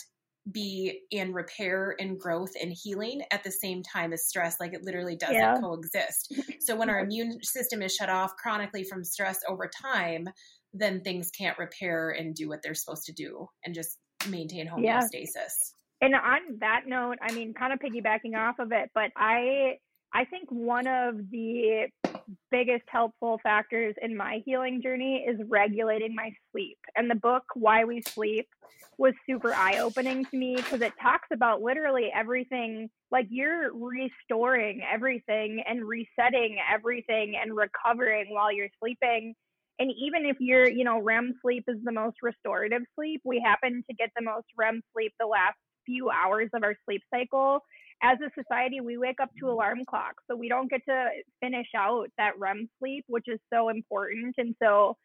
be 0.50 1.00
in 1.10 1.32
repair 1.32 1.94
and 1.98 2.18
growth 2.18 2.52
and 2.60 2.72
healing 2.72 3.20
at 3.32 3.42
the 3.44 3.50
same 3.50 3.82
time 3.82 4.12
as 4.12 4.26
stress 4.26 4.56
like 4.60 4.72
it 4.72 4.84
literally 4.84 5.16
doesn't 5.16 5.34
Yeah. 5.34 5.58
coexist. 5.60 6.32
So 6.60 6.76
when 6.76 6.88
our 6.88 7.00
immune 7.04 7.42
system 7.42 7.82
is 7.82 7.94
shut 7.94 8.08
off 8.08 8.36
chronically 8.36 8.84
from 8.84 9.02
stress 9.02 9.40
over 9.48 9.68
time 9.82 10.28
then 10.78 11.00
things 11.00 11.30
can't 11.30 11.58
repair 11.58 12.10
and 12.10 12.34
do 12.34 12.48
what 12.48 12.62
they're 12.62 12.74
supposed 12.74 13.04
to 13.06 13.12
do 13.12 13.48
and 13.64 13.74
just 13.74 13.98
maintain 14.28 14.68
Yeah. 14.78 15.00
homeostasis. 15.00 15.72
and 16.00 16.14
on 16.14 16.40
that 16.60 16.82
note 16.86 17.16
i 17.22 17.32
mean 17.32 17.54
kind 17.54 17.72
of 17.72 17.78
piggybacking 17.78 18.36
off 18.36 18.58
of 18.58 18.72
it 18.72 18.90
but 18.94 19.10
i 19.16 19.78
i 20.12 20.24
think 20.24 20.50
one 20.50 20.86
of 20.86 21.14
the 21.30 21.86
biggest 22.50 22.84
helpful 22.88 23.38
factors 23.42 23.94
in 24.02 24.16
my 24.16 24.42
healing 24.44 24.82
journey 24.82 25.24
is 25.26 25.38
regulating 25.48 26.14
my 26.14 26.30
sleep 26.50 26.78
and 26.96 27.10
the 27.10 27.14
book 27.14 27.44
why 27.54 27.84
we 27.84 28.02
sleep 28.02 28.46
was 28.98 29.12
super 29.28 29.54
eye 29.54 29.78
opening 29.78 30.24
to 30.24 30.36
me 30.36 30.56
because 30.56 30.80
it 30.80 30.92
talks 31.00 31.28
about 31.32 31.60
literally 31.62 32.10
everything 32.14 32.88
like 33.10 33.26
you're 33.30 33.70
restoring 33.74 34.80
everything 34.92 35.62
and 35.68 35.84
resetting 35.86 36.56
everything 36.72 37.34
and 37.40 37.54
recovering 37.56 38.26
while 38.30 38.50
you're 38.52 38.68
sleeping 38.80 39.34
and 39.78 39.90
even 39.90 40.24
if 40.24 40.36
you're 40.40 40.68
you 40.68 40.84
know 40.84 41.00
REM 41.00 41.34
sleep 41.42 41.64
is 41.68 41.76
the 41.84 41.92
most 41.92 42.16
restorative 42.22 42.82
sleep 42.94 43.20
we 43.24 43.42
happen 43.44 43.82
to 43.88 43.96
get 43.96 44.10
the 44.16 44.24
most 44.24 44.46
REM 44.56 44.80
sleep 44.92 45.12
the 45.18 45.26
last 45.26 45.56
few 45.84 46.10
hours 46.10 46.48
of 46.54 46.62
our 46.62 46.74
sleep 46.84 47.02
cycle 47.14 47.60
as 48.02 48.18
a 48.20 48.30
society 48.40 48.80
we 48.80 48.98
wake 48.98 49.20
up 49.20 49.30
to 49.38 49.48
alarm 49.48 49.80
clocks 49.88 50.22
so 50.28 50.36
we 50.36 50.48
don't 50.48 50.70
get 50.70 50.84
to 50.88 51.08
finish 51.40 51.68
out 51.76 52.08
that 52.18 52.38
REM 52.38 52.68
sleep 52.78 53.04
which 53.08 53.26
is 53.26 53.38
so 53.52 53.68
important 53.68 54.34
and 54.38 54.54
so 54.62 54.96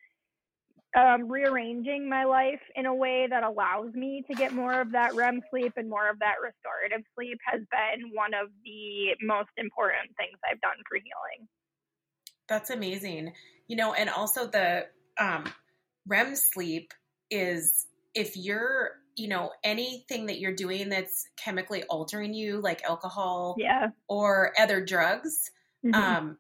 um, 0.98 1.32
rearranging 1.32 2.10
my 2.10 2.26
life 2.26 2.60
in 2.76 2.86
a 2.86 2.94
way 2.94 3.26
that 3.30 3.44
allows 3.44 3.94
me 3.94 4.24
to 4.30 4.36
get 4.36 4.52
more 4.54 4.82
of 4.82 4.92
that 4.92 5.16
REM 5.16 5.42
sleep 5.50 5.74
and 5.78 5.90
more 5.90 6.10
of 6.10 6.20
that 6.20 6.36
restorative 6.44 7.06
sleep 7.16 7.38
has 7.46 7.62
been 7.72 8.12
one 8.14 8.34
of 8.34 8.50
the 8.66 9.16
most 9.26 9.52
important 9.58 10.12
things 10.18 10.38
I've 10.44 10.60
done 10.60 10.84
for 10.90 10.98
healing. 10.98 11.48
That's 12.52 12.70
amazing. 12.70 13.32
You 13.70 13.78
know, 13.78 13.94
and 13.94 14.10
also 14.10 14.46
the 14.46 14.88
um, 15.18 15.46
REM 16.06 16.36
sleep 16.36 16.94
is 17.30 17.88
if 18.14 18.36
you're, 18.36 18.92
you 19.16 19.30
know, 19.30 19.52
anything 19.64 20.26
that 20.26 20.40
you're 20.40 20.54
doing 20.54 20.90
that's 20.90 21.26
chemically 21.38 21.84
altering 21.84 22.34
you, 22.34 22.60
like 22.60 22.84
alcohol 22.84 23.56
Yeah. 23.58 23.92
or 24.10 24.52
other 24.60 24.84
drugs, 24.84 25.50
Mhm. 25.86 25.96
um, 25.96 26.38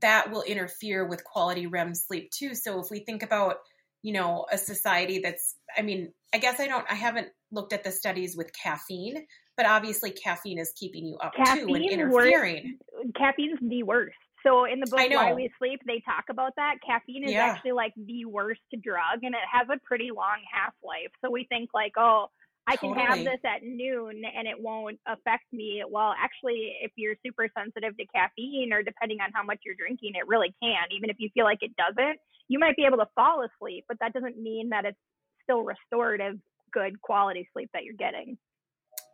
that 0.00 0.30
will 0.30 0.42
interfere 0.42 1.04
with 1.06 1.24
quality 1.24 1.66
REM 1.66 1.94
sleep 1.94 2.30
too. 2.30 2.54
So 2.54 2.80
if 2.80 2.90
we 2.90 3.00
think 3.00 3.22
about, 3.22 3.56
you 4.02 4.14
know, 4.14 4.46
a 4.50 4.56
society 4.56 5.18
that's, 5.18 5.56
I 5.76 5.82
mean, 5.82 6.14
I 6.32 6.38
guess 6.38 6.58
I 6.58 6.68
don't, 6.68 6.90
I 6.90 6.94
haven't 6.94 7.28
looked 7.50 7.74
at 7.74 7.84
the 7.84 7.90
studies 7.92 8.34
with 8.34 8.50
caffeine, 8.54 9.26
but 9.58 9.66
obviously 9.66 10.10
caffeine 10.12 10.58
is 10.58 10.72
keeping 10.74 11.04
you 11.04 11.16
up 11.18 11.34
too 11.34 11.42
and 11.42 11.48
Caffeine 11.68 11.90
interfering. 11.90 12.78
caffeine's 13.14 13.58
the 13.60 13.82
worst. 13.82 14.16
So 14.42 14.64
in 14.64 14.80
the 14.80 14.86
book 14.86 15.00
Why 15.10 15.32
We 15.34 15.50
Sleep, 15.58 15.80
they 15.86 16.00
talk 16.00 16.24
about 16.30 16.54
that. 16.56 16.76
Caffeine 16.86 17.24
is 17.24 17.32
Yeah. 17.32 17.44
actually 17.44 17.72
like 17.72 17.92
the 17.96 18.24
worst 18.24 18.60
drug 18.80 19.22
and 19.22 19.34
it 19.34 19.40
has 19.50 19.68
a 19.68 19.78
pretty 19.80 20.10
long 20.10 20.38
half 20.50 20.74
life. 20.82 21.12
So 21.20 21.30
we 21.30 21.44
think 21.44 21.70
like, 21.74 21.92
oh, 21.98 22.30
I 22.66 22.76
can 22.76 22.94
have 22.94 23.18
this 23.18 23.40
at 23.44 23.62
noon 23.62 24.22
and 24.24 24.46
it 24.46 24.60
won't 24.60 25.00
affect 25.06 25.52
me. 25.52 25.82
Well, 25.88 26.14
actually, 26.16 26.76
if 26.80 26.92
you're 26.96 27.16
super 27.24 27.48
sensitive 27.56 27.96
to 27.96 28.06
caffeine 28.06 28.72
or 28.72 28.82
depending 28.82 29.20
on 29.20 29.30
how 29.32 29.42
much 29.42 29.58
you're 29.64 29.74
drinking, 29.74 30.12
it 30.14 30.26
really 30.28 30.54
can. 30.62 30.84
Even 30.92 31.10
if 31.10 31.16
you 31.18 31.30
feel 31.34 31.44
like 31.44 31.58
it 31.62 31.72
doesn't, 31.76 32.20
you 32.48 32.58
might 32.58 32.76
be 32.76 32.84
able 32.84 32.98
to 32.98 33.08
fall 33.14 33.44
asleep, 33.44 33.84
but 33.88 33.98
that 34.00 34.12
doesn't 34.12 34.38
mean 34.40 34.68
that 34.70 34.84
it's 34.84 34.98
still 35.42 35.62
restorative, 35.64 36.38
good 36.72 37.00
quality 37.00 37.48
sleep 37.52 37.70
that 37.72 37.84
you're 37.84 37.94
getting. 37.94 38.38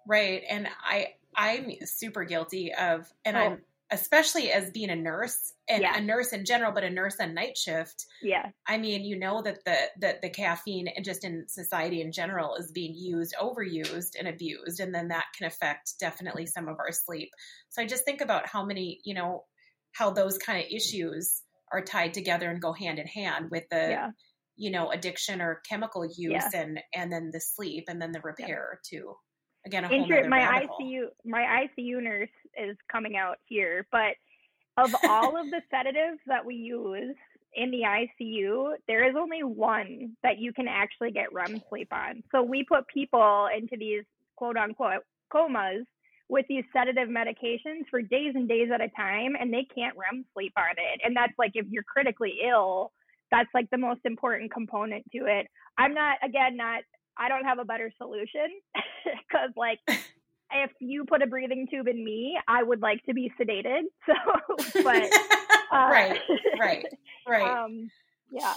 Right. 0.07 0.43
And 0.49 0.69
I 0.85 1.15
I'm 1.35 1.73
super 1.85 2.25
guilty 2.25 2.75
of 2.75 3.11
and 3.25 3.37
Oh. 3.37 3.41
I'm 3.41 3.63
especially 3.91 4.51
as 4.51 4.71
being 4.71 4.91
a 4.91 4.97
nurse 4.97 5.53
and 5.69 5.83
Yeah. 5.83 5.97
a 5.97 6.01
nurse 6.01 6.33
in 6.33 6.45
general, 6.45 6.73
but 6.73 6.83
a 6.85 6.91
nurse 6.91 7.21
on 7.21 7.35
night 7.35 7.57
shift. 7.57 8.07
Yeah. 8.21 8.51
I 8.67 8.79
mean, 8.79 9.05
you 9.05 9.17
know 9.19 9.43
that 9.43 9.65
the 9.65 9.77
that 10.01 10.23
the 10.23 10.31
caffeine 10.31 10.89
and 10.89 11.05
just 11.05 11.25
in 11.25 11.49
society 11.49 12.01
in 12.01 12.11
general 12.13 12.57
is 12.57 12.73
being 12.73 12.95
used, 12.95 13.35
overused, 13.41 14.17
and 14.19 14.27
abused, 14.27 14.81
and 14.81 14.95
then 14.95 15.09
that 15.09 15.27
can 15.37 15.47
affect 15.47 15.99
definitely 16.01 16.47
some 16.47 16.69
of 16.69 16.79
our 16.79 16.91
sleep. 16.93 17.31
So 17.69 17.81
I 17.83 17.87
just 17.87 18.05
think 18.05 18.21
about 18.21 18.49
how 18.49 18.65
many, 18.65 19.01
you 19.05 19.15
know, 19.15 19.45
how 19.93 20.11
those 20.11 20.37
kind 20.39 20.59
of 20.65 20.71
issues 20.71 21.43
are 21.73 21.83
tied 21.83 22.15
together 22.15 22.51
and 22.51 22.61
go 22.61 22.73
hand 22.73 22.99
in 22.99 23.07
hand 23.07 23.51
with 23.51 23.69
the, 23.71 23.89
Yeah. 23.91 24.11
you 24.57 24.71
know, 24.71 24.91
addiction 24.91 25.41
or 25.41 25.61
chemical 25.69 26.05
use, 26.05 26.45
Yeah. 26.53 26.61
and 26.61 26.81
and 26.95 27.13
then 27.13 27.31
the 27.33 27.41
sleep, 27.41 27.85
and 27.89 28.01
then 28.03 28.11
the 28.13 28.21
repair 28.21 28.81
too. 28.85 29.17
Again, 29.67 29.85
a 29.85 29.91
Inter- 29.91 30.29
my 30.29 30.45
hole. 30.45 30.79
ICU 30.81 31.07
my 31.25 31.67
ICU 31.79 32.03
nurse 32.03 32.31
is 32.57 32.77
coming 32.91 33.17
out 33.17 33.39
here, 33.47 33.87
but 33.91 34.15
of 34.79 34.95
all 35.09 35.37
of 35.37 35.51
the 35.51 35.61
sedatives 35.71 36.21
that 36.27 36.45
we 36.45 36.55
use 36.55 37.17
in 37.55 37.71
the 37.71 37.83
ICU, 37.83 38.75
there 38.87 39.09
is 39.09 39.17
only 39.19 39.43
one 39.43 40.17
that 40.23 40.39
you 40.39 40.53
can 40.53 40.69
actually 40.69 41.11
get 41.11 41.33
REM 41.33 41.61
sleep 41.69 41.89
on. 41.93 42.23
So 42.31 42.43
we 42.43 42.65
put 42.65 42.87
people 42.87 43.49
into 43.55 43.77
these 43.77 44.05
quote 44.37 44.57
unquote 44.57 45.03
comas 45.33 45.85
with 46.29 46.47
these 46.49 46.65
sedative 46.73 47.09
medications 47.09 47.89
for 47.91 48.03
days 48.03 48.33
and 48.35 48.49
days 48.49 48.69
at 48.73 48.81
a 48.81 48.89
time 48.91 49.35
and 49.41 49.53
they 49.53 49.67
can't 49.75 49.97
REM 49.97 50.25
sleep 50.35 50.53
on 50.57 50.73
it. 50.77 51.01
And 51.05 51.17
that's 51.17 51.33
like 51.39 51.53
if 51.55 51.67
you're 51.69 51.83
critically 51.83 52.39
ill, 52.49 52.93
that's 53.33 53.49
like 53.55 53.69
the 53.71 53.79
most 53.79 54.01
important 54.05 54.53
component 54.53 55.05
to 55.13 55.27
it. 55.27 55.49
I'm 55.79 55.95
not 55.95 56.19
again 56.23 56.57
not 56.57 56.83
I 57.19 57.29
don't 57.29 57.45
have 57.45 57.59
a 57.59 57.65
better 57.65 57.91
solution 57.99 58.49
because 59.05 59.51
like 59.57 59.81
if 60.53 60.71
you 60.81 61.05
put 61.05 61.23
a 61.23 61.27
breathing 61.27 61.67
tube 61.71 61.89
in 61.89 62.05
me, 62.05 62.39
I 62.47 62.63
would 62.63 62.81
like 62.81 63.05
to 63.07 63.15
be 63.15 63.33
sedated. 63.41 63.83
So, 64.07 64.13
but 64.83 65.03
uh, 65.73 65.89
right, 65.91 66.21
right, 66.59 66.87
right. 67.27 67.65
um, 67.65 67.91
yeah. 68.31 68.55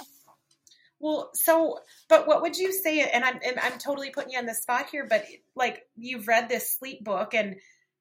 Well, 0.99 1.31
so, 1.33 1.79
but 2.07 2.27
what 2.27 2.41
would 2.41 2.57
you 2.57 2.71
say? 2.71 3.01
And 3.01 3.23
I'm, 3.23 3.39
and 3.43 3.57
I'm 3.59 3.79
totally 3.79 4.11
putting 4.11 4.31
you 4.33 4.39
on 4.39 4.45
the 4.45 4.53
spot 4.53 4.87
here, 4.91 5.07
but 5.09 5.25
like 5.55 5.87
you've 5.95 6.27
read 6.27 6.49
this 6.49 6.77
sleep 6.77 7.03
book, 7.03 7.33
and 7.33 7.55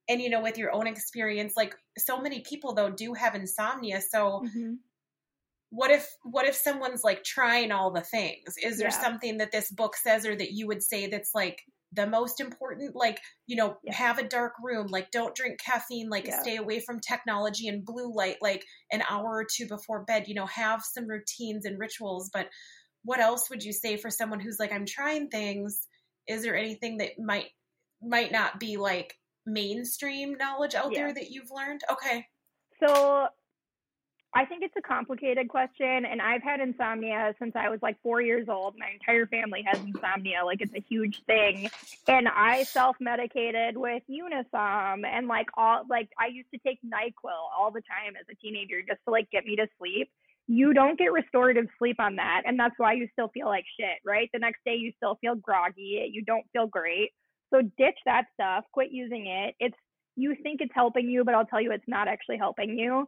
and 0.09 0.21
you 0.21 0.29
know, 0.29 0.43
with 0.43 0.59
your 0.59 0.73
own 0.73 0.87
experience, 0.87 1.57
like 1.57 1.75
so 1.97 2.21
many 2.21 2.41
people 2.41 2.75
though 2.75 2.91
do 2.91 3.15
have 3.15 3.35
insomnia. 3.35 4.01
So, 4.01 4.45
Mhm. 4.45 4.79
What 5.71 5.91
if 5.91 6.09
what 6.23 6.47
if 6.47 6.55
someone's 6.55 7.05
like 7.05 7.25
trying 7.25 7.73
all 7.73 7.91
the 7.91 8.01
things? 8.01 8.55
Is 8.63 8.79
there 8.79 8.89
Yeah. 8.89 9.03
something 9.03 9.39
that 9.39 9.53
this 9.53 9.71
book 9.71 9.97
says, 9.97 10.25
or 10.27 10.35
that 10.37 10.53
you 10.53 10.67
would 10.67 10.83
say 10.83 11.07
that's 11.09 11.35
like 11.35 11.63
the 11.93 12.07
most 12.07 12.41
important? 12.41 12.95
Like, 12.97 13.21
you 13.47 13.57
know, 13.57 13.79
Yeah. 13.83 13.95
have 13.95 14.19
a 14.19 14.29
dark 14.29 14.55
room. 14.63 14.87
Like, 14.89 15.11
don't 15.11 15.35
drink 15.35 15.59
caffeine. 15.61 16.09
Like, 16.09 16.27
Yeah. 16.27 16.41
stay 16.41 16.57
away 16.57 16.81
from 16.81 17.01
technology 17.01 17.69
and 17.69 17.85
blue 17.85 18.13
light. 18.15 18.39
Like 18.41 18.65
an 18.93 19.03
hour 19.11 19.27
or 19.29 19.45
two 19.45 19.67
before 19.67 20.05
bed. 20.05 20.27
You 20.29 20.35
know, 20.35 20.47
have 20.47 20.83
some 20.85 21.07
routines 21.07 21.65
and 21.67 21.79
rituals, 21.79 22.31
but 22.33 22.49
what 23.05 23.21
else 23.21 23.49
would 23.49 23.63
you 23.63 23.73
say 23.73 23.97
for 23.97 24.11
someone 24.11 24.41
who's 24.41 24.59
like 24.59 24.73
i'm 24.73 24.85
trying 24.85 25.29
things 25.31 25.87
is 26.27 26.43
there 26.43 26.57
anything 26.57 26.97
that 26.99 27.13
might 27.19 27.47
might 28.03 28.33
not 28.33 28.59
be 28.59 28.77
like 28.77 29.15
mainstream 29.47 30.37
knowledge 30.37 30.75
out 30.75 30.93
Yeah. 30.93 31.05
there 31.05 31.15
that 31.15 31.31
you've 31.31 31.51
learned 31.51 31.81
okay 31.91 32.27
So 32.81 33.29
I 34.35 34.45
think 34.45 34.63
it's 34.63 34.77
a 34.77 34.83
complicated 34.83 35.49
question, 35.49 36.05
and 36.05 36.21
I've 36.21 36.43
had 36.43 36.61
insomnia 36.61 37.35
since 37.39 37.57
I 37.57 37.71
was 37.71 37.81
like 37.83 37.97
four 38.03 38.21
years 38.21 38.47
old. 38.49 38.75
My 38.79 38.91
entire 38.93 39.27
family 39.27 39.65
has 39.67 39.81
insomnia, 39.81 40.45
like 40.45 40.61
it's 40.61 40.75
a 40.75 40.85
huge 40.87 41.23
thing. 41.25 41.71
And 42.07 42.29
I 42.29 42.65
self-medicated 42.65 43.77
with 43.77 44.03
Unisom 44.09 45.07
and 45.07 45.29
like 45.29 45.47
all 45.57 45.83
like 45.89 46.11
I 46.21 46.27
used 46.27 46.51
to 46.53 46.59
take 46.59 46.79
NyQuil 46.85 47.41
all 47.59 47.71
the 47.71 47.81
time 47.81 48.15
as 48.21 48.27
a 48.31 48.35
teenager 48.35 48.83
just 48.87 49.01
to 49.07 49.11
like 49.11 49.31
get 49.31 49.47
me 49.47 49.57
to 49.57 49.67
sleep. 49.79 50.11
You 50.47 50.75
don't 50.75 50.99
get 50.99 51.13
restorative 51.13 51.67
sleep 51.79 51.99
on 51.99 52.17
that, 52.17 52.43
and 52.45 52.59
that's 52.59 52.75
why 52.77 52.93
you 52.93 53.09
still 53.13 53.29
feel 53.29 53.47
like 53.47 53.65
shit, 53.81 53.99
right? 54.05 54.29
The 54.33 54.41
next 54.41 54.61
day 54.65 54.77
you 54.77 54.93
still 54.99 55.17
feel 55.23 55.37
groggy, 55.37 56.07
you 56.13 56.23
don't 56.23 56.45
feel 56.53 56.67
great. 56.67 57.13
So 57.53 57.63
ditch 57.63 57.99
that 58.05 58.27
stuff, 58.35 58.65
quit 58.73 58.89
using 58.91 59.27
it. 59.27 59.55
It's 59.59 59.77
you 60.17 60.37
think 60.43 60.61
it's 60.61 60.73
helping 60.75 61.09
you, 61.09 61.25
but 61.25 61.35
I'll 61.35 61.47
tell 61.47 61.61
you 61.61 61.73
it's 61.73 61.89
not 61.89 62.09
actually 62.09 62.37
helping 62.37 62.79
you. 62.79 63.07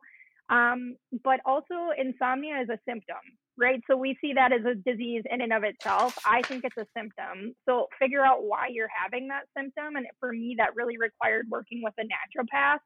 Um, 0.50 0.96
but 1.22 1.38
also, 1.46 1.90
insomnia 1.96 2.60
is 2.60 2.68
a 2.68 2.78
symptom, 2.84 3.22
right? 3.56 3.80
So 3.88 3.96
we 3.96 4.18
see 4.20 4.32
that 4.34 4.52
as 4.52 4.64
a 4.64 4.74
disease 4.74 5.22
in 5.30 5.40
and 5.40 5.52
of 5.52 5.62
itself. 5.62 6.18
I 6.26 6.42
think 6.42 6.64
it's 6.64 6.76
a 6.76 6.86
symptom. 6.96 7.54
So 7.68 7.86
figure 8.00 8.24
out 8.24 8.42
why 8.42 8.66
you're 8.68 8.88
having 8.92 9.28
that 9.28 9.44
symptom. 9.56 9.94
And 9.94 10.06
for 10.18 10.32
me, 10.32 10.56
that 10.58 10.74
really 10.74 10.98
required 10.98 11.46
working 11.48 11.82
with 11.84 11.94
a 12.00 12.02
naturopath. 12.02 12.80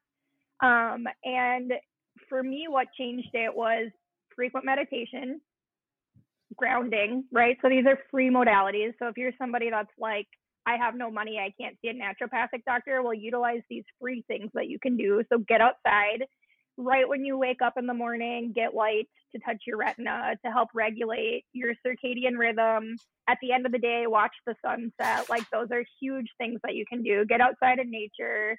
Um, 0.60 1.06
and 1.24 1.72
for 2.28 2.42
me, 2.42 2.66
what 2.68 2.88
changed 2.98 3.30
it 3.32 3.54
was 3.54 3.90
frequent 4.36 4.66
meditation, 4.66 5.40
grounding, 6.56 7.24
right? 7.32 7.56
So 7.62 7.70
these 7.70 7.86
are 7.86 7.98
free 8.10 8.30
modalities. 8.30 8.92
So 8.98 9.08
if 9.08 9.16
you're 9.16 9.32
somebody 9.38 9.70
that's 9.70 9.88
like, 9.98 10.26
I 10.66 10.76
have 10.76 10.94
no 10.94 11.10
money, 11.10 11.38
I 11.38 11.52
can't 11.60 11.76
see 11.80 11.88
a 11.88 11.94
naturopathic 11.94 12.64
doctor, 12.66 13.02
well, 13.02 13.14
utilize 13.14 13.60
these 13.70 13.84
free 14.00 14.22
things 14.28 14.50
that 14.54 14.68
you 14.68 14.78
can 14.78 14.96
do. 14.96 15.22
So 15.32 15.38
get 15.38 15.60
outside 15.60 16.24
right 16.76 17.08
when 17.08 17.24
you 17.24 17.38
wake 17.38 17.62
up 17.62 17.74
in 17.76 17.86
the 17.86 17.94
morning, 17.94 18.52
get 18.54 18.74
light 18.74 19.08
to 19.34 19.40
touch 19.40 19.62
your 19.66 19.78
retina 19.78 20.36
to 20.44 20.50
help 20.50 20.68
regulate 20.74 21.44
your 21.52 21.72
circadian 21.86 22.36
rhythm. 22.38 22.96
At 23.28 23.38
the 23.40 23.52
end 23.52 23.66
of 23.66 23.72
the 23.72 23.78
day, 23.78 24.04
watch 24.06 24.34
the 24.46 24.54
sunset. 24.64 25.28
Like 25.28 25.48
those 25.50 25.68
are 25.72 25.84
huge 26.00 26.28
things 26.38 26.60
that 26.62 26.74
you 26.74 26.84
can 26.88 27.02
do. 27.02 27.24
Get 27.26 27.40
outside 27.40 27.78
in 27.78 27.90
nature. 27.90 28.56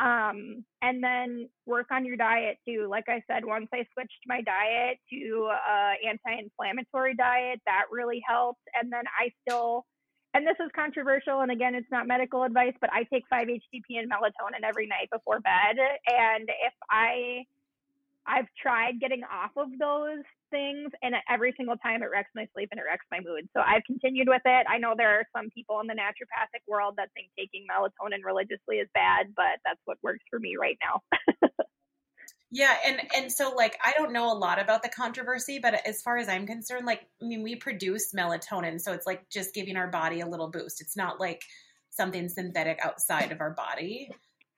Um, 0.00 0.64
and 0.82 1.02
then 1.02 1.48
work 1.66 1.86
on 1.92 2.04
your 2.04 2.16
diet 2.16 2.58
too. 2.66 2.88
Like 2.90 3.04
I 3.08 3.22
said, 3.30 3.44
once 3.44 3.68
I 3.72 3.86
switched 3.92 4.24
my 4.26 4.40
diet 4.42 4.98
to 5.12 5.50
uh, 5.52 5.92
anti-inflammatory 6.08 7.14
diet, 7.14 7.60
that 7.66 7.84
really 7.90 8.20
helped. 8.26 8.62
And 8.80 8.92
then 8.92 9.04
I 9.18 9.30
still, 9.46 9.84
and 10.34 10.46
this 10.46 10.56
is 10.58 10.70
controversial, 10.74 11.40
and 11.40 11.52
again, 11.52 11.74
it's 11.74 11.90
not 11.90 12.06
medical 12.08 12.42
advice, 12.42 12.74
but 12.80 12.90
I 12.92 13.04
take 13.04 13.24
5-HTP 13.32 13.98
and 13.98 14.10
melatonin 14.10 14.66
every 14.66 14.86
night 14.86 15.08
before 15.12 15.40
bed. 15.40 15.78
And 16.08 16.48
if 16.48 16.74
I, 16.90 17.46
I've 18.26 18.48
tried 18.60 19.00
getting 19.00 19.22
off 19.24 19.52
of 19.56 19.68
those 19.78 20.26
things, 20.50 20.90
and 21.02 21.14
every 21.30 21.54
single 21.56 21.76
time 21.78 22.02
it 22.02 22.10
wrecks 22.12 22.30
my 22.34 22.46
sleep 22.54 22.68
and 22.72 22.80
it 22.80 22.84
wrecks 22.84 23.06
my 23.10 23.20
mood. 23.20 23.48
So 23.54 23.62
I've 23.62 23.84
continued 23.86 24.28
with 24.28 24.42
it. 24.44 24.66
I 24.68 24.78
know 24.78 24.94
there 24.96 25.18
are 25.20 25.26
some 25.36 25.50
people 25.50 25.80
in 25.80 25.86
the 25.86 25.94
naturopathic 25.94 26.66
world 26.68 26.94
that 26.98 27.10
think 27.14 27.30
taking 27.38 27.64
melatonin 27.70 28.24
religiously 28.24 28.78
is 28.82 28.88
bad, 28.94 29.32
but 29.36 29.62
that's 29.64 29.80
what 29.84 29.98
works 30.02 30.24
for 30.30 30.38
me 30.40 30.56
right 30.60 30.78
now. 30.82 31.02
yeah 32.50 32.76
and 32.86 33.00
and 33.16 33.32
so 33.32 33.50
like 33.54 33.76
i 33.84 33.92
don't 33.96 34.12
know 34.12 34.30
a 34.32 34.34
lot 34.36 34.60
about 34.60 34.82
the 34.82 34.88
controversy 34.88 35.58
but 35.58 35.74
as 35.86 36.02
far 36.02 36.16
as 36.16 36.28
i'm 36.28 36.46
concerned 36.46 36.86
like 36.86 37.02
i 37.22 37.24
mean 37.26 37.42
we 37.42 37.56
produce 37.56 38.12
melatonin 38.12 38.80
so 38.80 38.92
it's 38.92 39.06
like 39.06 39.28
just 39.30 39.54
giving 39.54 39.76
our 39.76 39.88
body 39.88 40.20
a 40.20 40.26
little 40.26 40.50
boost 40.50 40.80
it's 40.80 40.96
not 40.96 41.18
like 41.20 41.42
something 41.90 42.28
synthetic 42.28 42.78
outside 42.82 43.32
of 43.32 43.40
our 43.40 43.50
body 43.52 44.08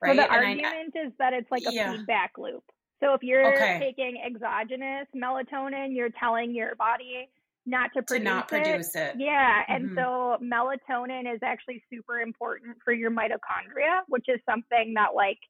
right 0.02 0.16
So 0.16 0.22
the 0.22 0.32
And 0.32 0.42
I- 0.42 0.46
argument 0.46 0.94
is 0.96 1.12
that 1.18 1.32
it's 1.32 1.50
like 1.50 1.62
a 1.66 1.72
Yeah. 1.72 1.92
feedback 1.92 2.38
loop. 2.38 2.64
So 3.00 3.12
if 3.12 3.22
you're 3.22 3.52
Okay. 3.52 3.78
taking 3.78 4.18
exogenous 4.24 5.06
melatonin, 5.14 5.94
you're 5.94 6.08
telling 6.18 6.54
your 6.54 6.74
body 6.76 7.28
not 7.66 7.92
to 7.92 8.00
to 8.00 8.02
produce 8.06 8.24
not 8.24 8.44
it. 8.44 8.48
produce 8.48 8.94
it 8.96 9.16
Yeah, 9.18 9.64
and 9.68 9.90
Mhm. 9.90 9.94
so 9.96 10.38
melatonin 10.42 11.30
is 11.34 11.42
actually 11.42 11.82
super 11.90 12.20
important 12.20 12.78
for 12.84 12.92
your 12.94 13.10
mitochondria, 13.10 14.02
which 14.08 14.24
is 14.28 14.40
something 14.48 14.94
that 14.94 15.14
like 15.14 15.40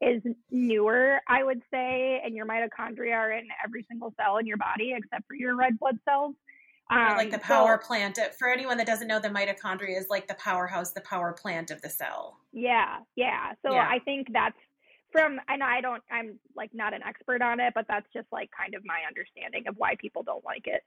is 0.00 0.22
newer, 0.50 1.20
I 1.26 1.42
would 1.42 1.60
say, 1.72 2.20
and 2.24 2.34
your 2.34 2.46
mitochondria 2.46 3.14
are 3.14 3.32
in 3.32 3.48
every 3.64 3.84
single 3.88 4.14
cell 4.20 4.36
in 4.36 4.46
your 4.46 4.56
body 4.56 4.94
except 4.96 5.26
for 5.26 5.34
your 5.34 5.56
red 5.56 5.78
blood 5.78 5.98
cells. 6.04 6.34
Or 6.90 6.96
like 6.96 7.26
Um, 7.26 7.30
the 7.32 7.38
so- 7.38 7.42
power 7.54 7.78
plant 7.78 8.18
for 8.38 8.48
anyone 8.48 8.78
that 8.78 8.86
doesn't 8.86 9.08
know 9.08 9.18
the 9.18 9.28
mitochondria 9.28 9.98
is 9.98 10.08
like 10.08 10.26
the 10.28 10.34
powerhouse 10.34 10.92
the 10.92 11.00
power 11.02 11.32
plant 11.32 11.70
of 11.70 11.82
the 11.82 11.88
cell 11.90 12.38
Yeah, 12.52 13.00
yeah. 13.16 13.52
So 13.66 13.72
Yeah. 13.74 13.86
I 13.88 13.98
think 13.98 14.32
that's 14.32 14.56
from, 15.12 15.40
and 15.48 15.62
I 15.62 15.80
don't, 15.80 16.02
I'm 16.10 16.38
like 16.54 16.72
not 16.72 16.94
an 16.94 17.02
expert 17.02 17.42
on 17.42 17.60
it, 17.60 17.72
but 17.74 17.86
that's 17.88 18.06
just 18.12 18.28
like 18.30 18.50
kind 18.50 18.74
of 18.74 18.84
my 18.84 19.00
understanding 19.06 19.66
of 19.66 19.76
why 19.76 19.96
people 19.96 20.22
don't 20.22 20.44
like 20.44 20.66
it. 20.66 20.84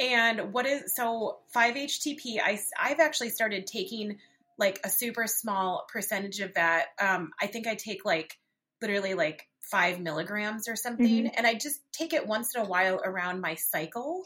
And 0.00 0.52
what 0.52 0.66
is 0.66 0.94
so 0.94 1.38
5-HTP? 1.54 2.38
I 2.40 2.60
I've 2.78 3.00
actually 3.00 3.30
started 3.30 3.66
taking 3.66 4.18
like 4.58 4.80
a 4.84 4.90
super 4.90 5.26
small 5.26 5.86
percentage 5.92 6.40
of 6.40 6.54
that. 6.54 6.88
Um, 7.00 7.32
I 7.40 7.46
think 7.46 7.66
I 7.66 7.74
take 7.74 8.04
like 8.04 8.36
literally 8.82 9.14
like 9.14 9.48
five 9.62 10.00
milligrams 10.00 10.68
or 10.68 10.76
something, 10.76 11.26
Mhm. 11.26 11.32
and 11.36 11.46
I 11.46 11.54
just 11.54 11.80
take 11.92 12.12
it 12.12 12.26
once 12.26 12.54
in 12.54 12.62
a 12.62 12.66
while 12.66 13.00
around 13.04 13.40
my 13.40 13.54
cycle. 13.54 14.22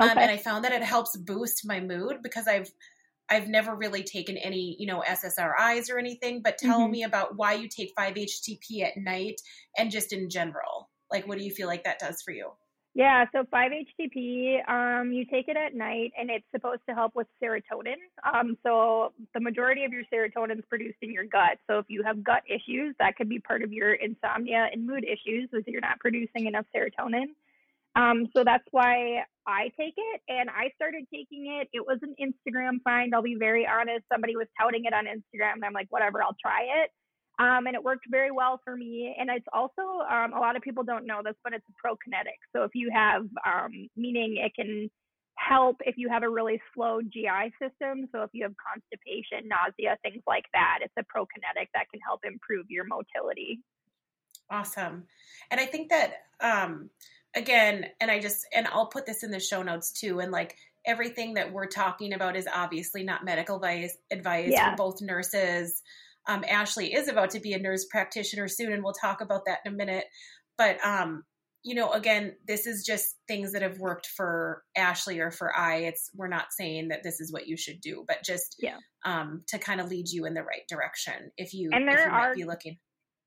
Um, 0.00 0.18
Okay. 0.18 0.22
and 0.22 0.30
I 0.30 0.36
found 0.36 0.64
that 0.64 0.72
it 0.72 0.82
helps 0.82 1.16
boost 1.16 1.66
my 1.66 1.80
mood 1.80 2.22
because 2.22 2.48
I've 2.48 2.70
I've 3.28 3.48
never 3.48 3.74
really 3.74 4.02
taken 4.04 4.36
any, 4.36 4.76
you 4.78 4.86
know, 4.86 5.00
SSRIs 5.00 5.90
or 5.90 5.98
anything, 5.98 6.42
but 6.42 6.58
tell 6.58 6.86
Mhm. 6.86 6.88
me 6.88 7.02
about 7.02 7.36
why 7.36 7.54
you 7.54 7.68
take 7.68 7.92
5-HTP 7.96 8.82
at 8.82 8.96
night 8.96 9.40
and 9.76 9.90
just 9.90 10.12
in 10.12 10.28
general. 10.30 10.90
Like, 11.10 11.26
what 11.26 11.38
do 11.38 11.44
you 11.44 11.50
feel 11.52 11.66
like 11.68 11.84
that 11.84 11.98
does 11.98 12.22
for 12.22 12.32
you? 12.32 12.52
Yeah, 12.94 13.24
so 13.32 13.44
5-HTP, 13.44 14.68
um, 14.68 15.12
you 15.12 15.24
take 15.24 15.48
it 15.48 15.56
at 15.56 15.74
night, 15.74 16.12
and 16.18 16.28
it's 16.28 16.44
supposed 16.54 16.82
to 16.86 16.94
help 16.94 17.14
with 17.14 17.26
serotonin. 17.42 17.96
Um, 18.22 18.58
so 18.62 19.14
the 19.32 19.40
majority 19.40 19.84
of 19.84 19.92
your 19.92 20.02
serotonin 20.12 20.58
is 20.58 20.64
produced 20.68 20.98
in 21.00 21.10
your 21.10 21.24
gut. 21.24 21.56
So 21.70 21.78
if 21.78 21.86
you 21.88 22.02
have 22.02 22.22
gut 22.22 22.42
issues, 22.46 22.94
that 22.98 23.16
could 23.16 23.30
be 23.30 23.38
part 23.38 23.62
of 23.62 23.72
your 23.72 23.94
insomnia 23.94 24.68
and 24.70 24.86
mood 24.86 25.04
issues, 25.04 25.48
is 25.54 25.64
you're 25.66 25.80
not 25.80 26.00
producing 26.00 26.46
enough 26.46 26.66
serotonin. 26.76 27.32
Um, 27.96 28.28
so 28.36 28.44
that's 28.44 28.64
why 28.72 29.24
I 29.46 29.70
take 29.78 29.94
it, 29.96 30.20
and 30.28 30.50
I 30.50 30.70
started 30.76 31.06
taking 31.12 31.46
it. 31.60 31.68
It 31.72 31.86
was 31.86 31.98
an 32.02 32.14
Instagram 32.20 32.82
find. 32.84 33.14
I'll 33.14 33.22
be 33.22 33.36
very 33.36 33.66
honest. 33.66 34.04
Somebody 34.12 34.36
was 34.36 34.48
touting 34.60 34.84
it 34.84 34.92
on 34.92 35.06
Instagram, 35.06 35.54
and 35.54 35.64
I'm 35.64 35.72
like, 35.72 35.88
whatever, 35.88 36.22
I'll 36.22 36.36
try 36.40 36.84
it. 36.84 36.90
Um, 37.38 37.66
and 37.66 37.74
it 37.74 37.82
worked 37.82 38.04
very 38.10 38.30
well 38.30 38.60
for 38.64 38.76
me. 38.76 39.16
And 39.18 39.30
it's 39.30 39.46
also 39.52 39.82
um, 40.10 40.32
a 40.34 40.38
lot 40.38 40.54
of 40.56 40.62
people 40.62 40.84
don't 40.84 41.06
know 41.06 41.22
this, 41.24 41.34
but 41.42 41.52
it's 41.52 41.64
a 41.68 41.86
prokinetic. 41.86 42.38
So 42.54 42.64
if 42.64 42.72
you 42.74 42.90
have, 42.92 43.22
um, 43.46 43.88
meaning 43.96 44.36
it 44.36 44.52
can 44.54 44.90
help 45.36 45.76
if 45.80 45.96
you 45.96 46.08
have 46.08 46.22
a 46.22 46.28
really 46.28 46.60
slow 46.74 47.00
GI 47.00 47.52
system. 47.60 48.08
So 48.12 48.22
if 48.22 48.30
you 48.32 48.44
have 48.44 48.52
constipation, 48.60 49.48
nausea, 49.48 49.96
things 50.02 50.22
like 50.26 50.44
that, 50.52 50.80
it's 50.82 50.94
a 50.98 51.02
prokinetic 51.02 51.68
that 51.74 51.86
can 51.90 52.00
help 52.06 52.20
improve 52.24 52.66
your 52.68 52.84
motility. 52.84 53.60
Awesome. 54.50 55.04
And 55.50 55.60
I 55.60 55.66
think 55.66 55.90
that 55.90 56.12
um 56.40 56.90
again, 57.34 57.86
and 58.00 58.10
I 58.10 58.20
just 58.20 58.46
and 58.54 58.66
I'll 58.68 58.86
put 58.88 59.06
this 59.06 59.22
in 59.22 59.30
the 59.30 59.40
show 59.40 59.62
notes 59.62 59.92
too 59.92 60.20
and 60.20 60.30
like 60.30 60.56
everything 60.84 61.34
that 61.34 61.52
we're 61.52 61.66
talking 61.66 62.12
about 62.12 62.36
is 62.36 62.46
obviously 62.52 63.04
not 63.04 63.24
medical 63.24 63.56
advice 63.56 63.96
advice. 64.10 64.50
Yeah. 64.50 64.70
We're 64.70 64.76
both 64.76 65.00
nurses. 65.00 65.82
Um 66.28 66.44
Ashley 66.48 66.92
is 66.94 67.08
about 67.08 67.30
to 67.30 67.40
be 67.40 67.52
a 67.52 67.58
nurse 67.58 67.86
practitioner 67.90 68.48
soon 68.48 68.72
and 68.72 68.82
we'll 68.82 68.92
talk 68.92 69.20
about 69.20 69.42
that 69.46 69.58
in 69.64 69.72
a 69.72 69.76
minute. 69.76 70.04
But 70.58 70.84
um 70.84 71.24
you 71.64 71.76
know, 71.76 71.92
again, 71.92 72.34
this 72.44 72.66
is 72.66 72.84
just 72.84 73.14
things 73.28 73.52
that 73.52 73.62
have 73.62 73.78
worked 73.78 74.06
for 74.16 74.64
Ashley 74.76 75.20
or 75.20 75.30
for 75.30 75.56
I. 75.56 75.76
It's 75.84 76.10
we're 76.12 76.26
not 76.26 76.46
saying 76.50 76.88
that 76.88 77.04
this 77.04 77.20
is 77.20 77.32
what 77.32 77.46
you 77.46 77.56
should 77.56 77.80
do, 77.80 78.04
but 78.08 78.24
just 78.24 78.56
Yeah. 78.58 78.78
um 79.04 79.44
to 79.48 79.58
kind 79.58 79.80
of 79.80 79.88
lead 79.88 80.08
you 80.08 80.24
in 80.26 80.34
the 80.34 80.42
right 80.42 80.66
direction 80.68 81.30
if 81.36 81.54
you 81.54 81.70
And 81.72 81.88
if 81.88 81.94
there 81.94 82.06
you 82.06 82.10
might 82.12 82.26
are- 82.26 82.34
be 82.34 82.44
looking. 82.44 82.78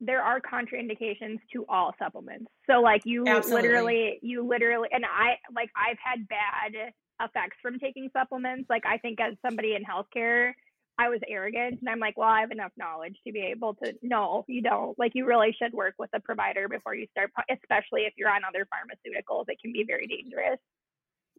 there 0.02 0.22
are 0.22 0.42
contraindications 0.42 1.38
to 1.54 1.66
all 1.70 1.94
supplements. 1.98 2.52
So 2.70 2.82
like 2.82 3.02
you 3.06 3.24
Absolutely. 3.26 3.62
literally 3.70 4.20
you 4.22 4.46
literally 4.48 4.90
and 4.92 5.06
I 5.06 5.38
like 5.56 5.70
I've 5.76 5.98
had 6.04 6.28
bad 6.28 6.92
effects 7.22 7.56
from 7.62 7.80
taking 7.80 8.10
supplements. 8.12 8.70
Like 8.70 8.84
I 8.86 8.98
think 8.98 9.20
as 9.22 9.36
somebody 9.42 9.74
in 9.76 9.84
healthcare, 9.86 10.52
I 10.98 11.10
was 11.10 11.20
arrogant 11.28 11.80
and 11.82 11.90
I'm 11.90 12.00
like, 12.00 12.18
well, 12.18 12.30
I 12.30 12.42
have 12.42 12.52
enough 12.52 12.72
knowledge 12.78 13.18
to 13.26 13.34
be 13.34 13.42
able 13.42 13.74
to 13.84 13.94
no, 14.02 14.46
you 14.48 14.62
don't. 14.62 14.98
Like 14.98 15.12
you 15.14 15.26
really 15.26 15.56
should 15.62 15.74
work 15.74 15.96
with 16.00 16.10
a 16.14 16.20
provider 16.20 16.70
before 16.70 16.96
you 16.96 17.08
start 17.12 17.32
especially 17.50 18.02
if 18.02 18.14
you're 18.18 18.30
on 18.30 18.42
other 18.48 18.66
pharmaceuticals. 18.66 19.46
It 19.48 19.60
can 19.62 19.74
be 19.74 19.84
very 19.86 20.08
dangerous. 20.08 20.60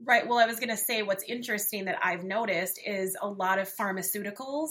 Right. 0.04 0.28
Well, 0.28 0.38
I 0.38 0.46
was 0.46 0.56
going 0.56 0.68
to 0.70 0.76
say 0.76 1.02
what's 1.02 1.24
interesting 1.24 1.86
that 1.86 1.98
I've 2.02 2.22
noticed 2.22 2.78
is 2.84 3.16
a 3.20 3.28
lot 3.28 3.58
of 3.58 3.68
pharmaceuticals 3.74 4.68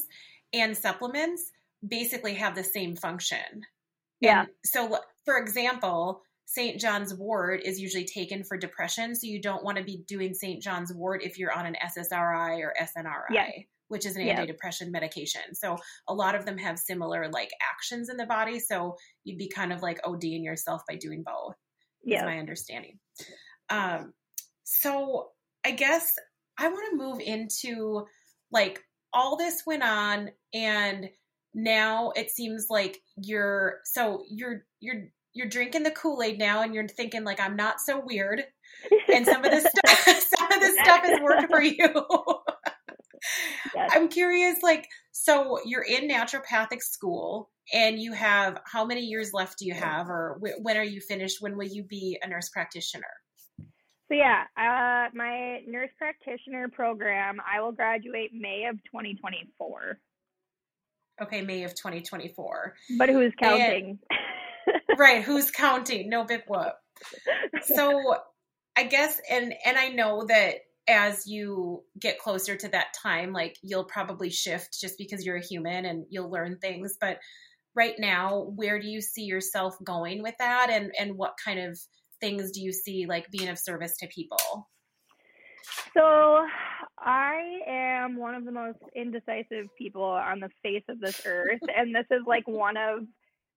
and 0.53 0.77
supplements 0.77 1.51
basically 1.85 2.35
have 2.35 2.55
the 2.55 2.63
same 2.63 2.95
function. 2.95 3.63
Yeah. 4.21 4.41
And 4.41 4.49
so, 4.63 4.99
for 5.25 5.37
example, 5.37 6.21
St. 6.45 6.79
John's 6.79 7.13
wort 7.13 7.63
is 7.63 7.79
usually 7.79 8.05
taken 8.05 8.43
for 8.43 8.55
depression. 8.55 9.15
So 9.15 9.27
you 9.27 9.41
don't 9.41 9.63
want 9.63 9.77
to 9.77 9.83
be 9.83 10.03
doing 10.07 10.33
St. 10.33 10.61
John's 10.61 10.93
wort 10.93 11.23
if 11.23 11.39
you're 11.39 11.51
on 11.51 11.65
an 11.65 11.75
SSRI 11.83 12.59
or 12.59 12.73
SNRI, 12.79 13.31
Yeah. 13.31 13.49
Which 13.95 14.05
is 14.05 14.17
an 14.17 14.25
Yeah. 14.27 14.45
antidepressant 14.45 14.91
medication. 14.91 15.41
So 15.53 15.77
a 16.09 16.13
lot 16.13 16.35
of 16.35 16.45
them 16.45 16.57
have 16.57 16.77
similar 16.77 17.29
like 17.31 17.49
actions 17.71 18.09
in 18.09 18.17
the 18.17 18.25
body. 18.25 18.59
So 18.59 18.97
you'd 19.23 19.37
be 19.37 19.47
kind 19.47 19.71
of 19.71 19.81
like 19.81 20.01
ODing 20.01 20.43
yourself 20.43 20.81
by 20.85 20.97
doing 20.97 21.23
both 21.25 21.55
Yeah. 22.03 22.25
my 22.25 22.37
understanding. 22.37 22.99
Um, 23.69 24.13
so 24.65 25.29
I 25.63 25.71
guess 25.71 26.11
I 26.57 26.67
want 26.67 26.91
to 26.91 26.97
move 26.97 27.21
into 27.21 28.05
like 28.51 28.81
all 29.13 29.37
this 29.37 29.63
went 29.65 29.81
on 29.83 30.29
and 30.53 31.09
now 31.53 32.11
it 32.17 32.31
seems 32.31 32.67
like 32.69 32.99
you're 33.15 33.79
so 33.85 34.23
you're 34.29 34.65
you're 34.81 35.05
you're 35.33 35.47
drinking 35.47 35.83
the 35.83 35.91
Kool-Aid 35.91 36.37
now 36.37 36.63
and 36.63 36.73
you're 36.75 36.87
thinking 36.87 37.23
like 37.23 37.39
I'm 37.39 37.55
not 37.55 37.79
so 37.79 38.01
weird 38.05 38.43
and 39.13 39.25
some 39.25 39.45
of 39.45 39.51
this 39.51 39.63
stuff 39.85 39.99
some 40.37 40.51
of 40.51 40.59
this 40.59 40.75
stuff 40.83 41.05
has 41.05 41.21
worked 41.21 41.49
for 41.49 41.61
you. 41.63 41.87
Yes. 43.75 43.91
I'm 43.93 44.07
curious 44.07 44.59
like 44.63 44.87
so 45.11 45.59
you're 45.65 45.83
in 45.83 46.09
naturopathic 46.09 46.81
school 46.81 47.49
and 47.73 47.99
you 47.99 48.13
have 48.13 48.59
how 48.65 48.85
many 48.85 49.01
years 49.01 49.31
left 49.33 49.59
do 49.59 49.65
you 49.65 49.73
have 49.73 50.09
or 50.09 50.39
wh- 50.41 50.63
when 50.63 50.77
are 50.77 50.83
you 50.83 51.01
finished 51.01 51.37
when 51.41 51.57
will 51.57 51.67
you 51.67 51.83
be 51.83 52.17
a 52.21 52.27
nurse 52.27 52.49
practitioner? 52.49 53.07
So 54.07 54.13
yeah, 54.13 54.43
uh, 54.55 55.09
my 55.15 55.61
nurse 55.67 55.89
practitioner 55.97 56.67
program, 56.69 57.37
I 57.41 57.59
will 57.61 57.71
graduate 57.71 58.31
May 58.33 58.65
of 58.69 58.75
2024. 58.83 59.99
Okay, 61.23 61.41
May 61.41 61.63
of 61.63 61.71
2024. 61.71 62.75
But 62.99 63.09
who's 63.09 63.33
counting? 63.41 63.97
right, 64.97 65.23
who's 65.23 65.49
counting? 65.49 66.09
No 66.09 66.23
big 66.23 66.41
whoop. 66.47 66.73
So 67.63 68.15
I 68.75 68.83
guess 68.83 69.19
and 69.29 69.53
and 69.65 69.77
I 69.77 69.89
know 69.89 70.25
that 70.27 70.55
as 70.87 71.25
you 71.25 71.83
get 71.99 72.19
closer 72.19 72.55
to 72.55 72.67
that 72.69 72.93
time 73.01 73.33
like 73.33 73.57
you'll 73.63 73.85
probably 73.85 74.29
shift 74.29 74.79
just 74.79 74.97
because 74.97 75.25
you're 75.25 75.37
a 75.37 75.45
human 75.45 75.85
and 75.85 76.05
you'll 76.09 76.29
learn 76.29 76.57
things, 76.59 76.97
but 76.99 77.17
right 77.75 77.95
now 77.99 78.51
where 78.55 78.79
do 78.79 78.87
you 78.87 79.01
see 79.01 79.23
yourself 79.23 79.75
going 79.83 80.23
with 80.23 80.35
that 80.39 80.69
and 80.69 80.93
and 80.97 81.17
what 81.17 81.33
kind 81.43 81.59
of 81.59 81.77
things 82.21 82.51
do 82.51 82.61
you 82.61 82.71
see 82.71 83.05
like 83.07 83.29
being 83.31 83.49
of 83.49 83.59
service 83.59 83.97
to 83.97 84.07
people? 84.07 84.69
So, 85.93 86.45
I 86.99 87.59
am 87.67 88.17
one 88.17 88.35
of 88.35 88.45
the 88.45 88.51
most 88.51 88.79
indecisive 88.95 89.67
people 89.77 90.03
on 90.03 90.39
the 90.39 90.49
face 90.63 90.83
of 90.89 90.99
this 90.99 91.21
earth. 91.25 91.59
And 91.75 91.93
this 91.93 92.05
is 92.11 92.21
like 92.27 92.47
one 92.47 92.77
of 92.77 92.99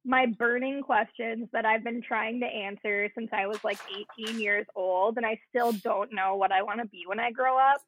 my 0.09 0.25
burning 0.25 0.83
questions 0.83 1.49
that 1.53 1.67
I've 1.67 1.85
been 1.85 2.01
trying 2.01 2.41
to 2.41 2.47
answer 2.47 3.11
since 3.15 3.29
I 3.31 3.47
was 3.47 3.63
like 3.63 3.79
18 4.19 4.41
years 4.41 4.67
old. 4.75 5.19
And 5.19 5.27
I 5.27 5.39
still 5.51 5.73
don't 5.73 6.15
know 6.15 6.35
what 6.35 6.51
I 6.51 6.63
want 6.63 6.81
to 6.81 6.89
be 6.89 7.05
when 7.07 7.21
I 7.21 7.31
grow 7.31 7.59
up. 7.59 7.83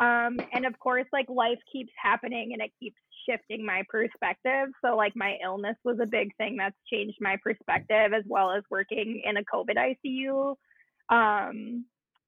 Um, 0.00 0.40
and 0.52 0.66
of 0.66 0.76
course, 0.80 1.06
like 1.12 1.28
life 1.28 1.60
keeps 1.72 1.92
happening 1.96 2.52
and 2.52 2.60
it 2.60 2.72
keeps 2.80 2.96
shifting 3.28 3.64
my 3.64 3.84
perspective. 3.88 4.70
So, 4.84 4.96
like, 4.96 5.12
my 5.14 5.36
illness 5.44 5.76
was 5.84 5.98
a 6.02 6.06
big 6.06 6.34
thing 6.36 6.56
that's 6.56 6.74
changed 6.92 7.18
my 7.20 7.36
perspective, 7.40 8.12
as 8.12 8.24
well 8.26 8.50
as 8.50 8.64
working 8.68 9.22
in 9.24 9.36
a 9.36 9.44
COVID 9.44 9.76
ICU. 9.76 10.56
Um, 11.08 11.84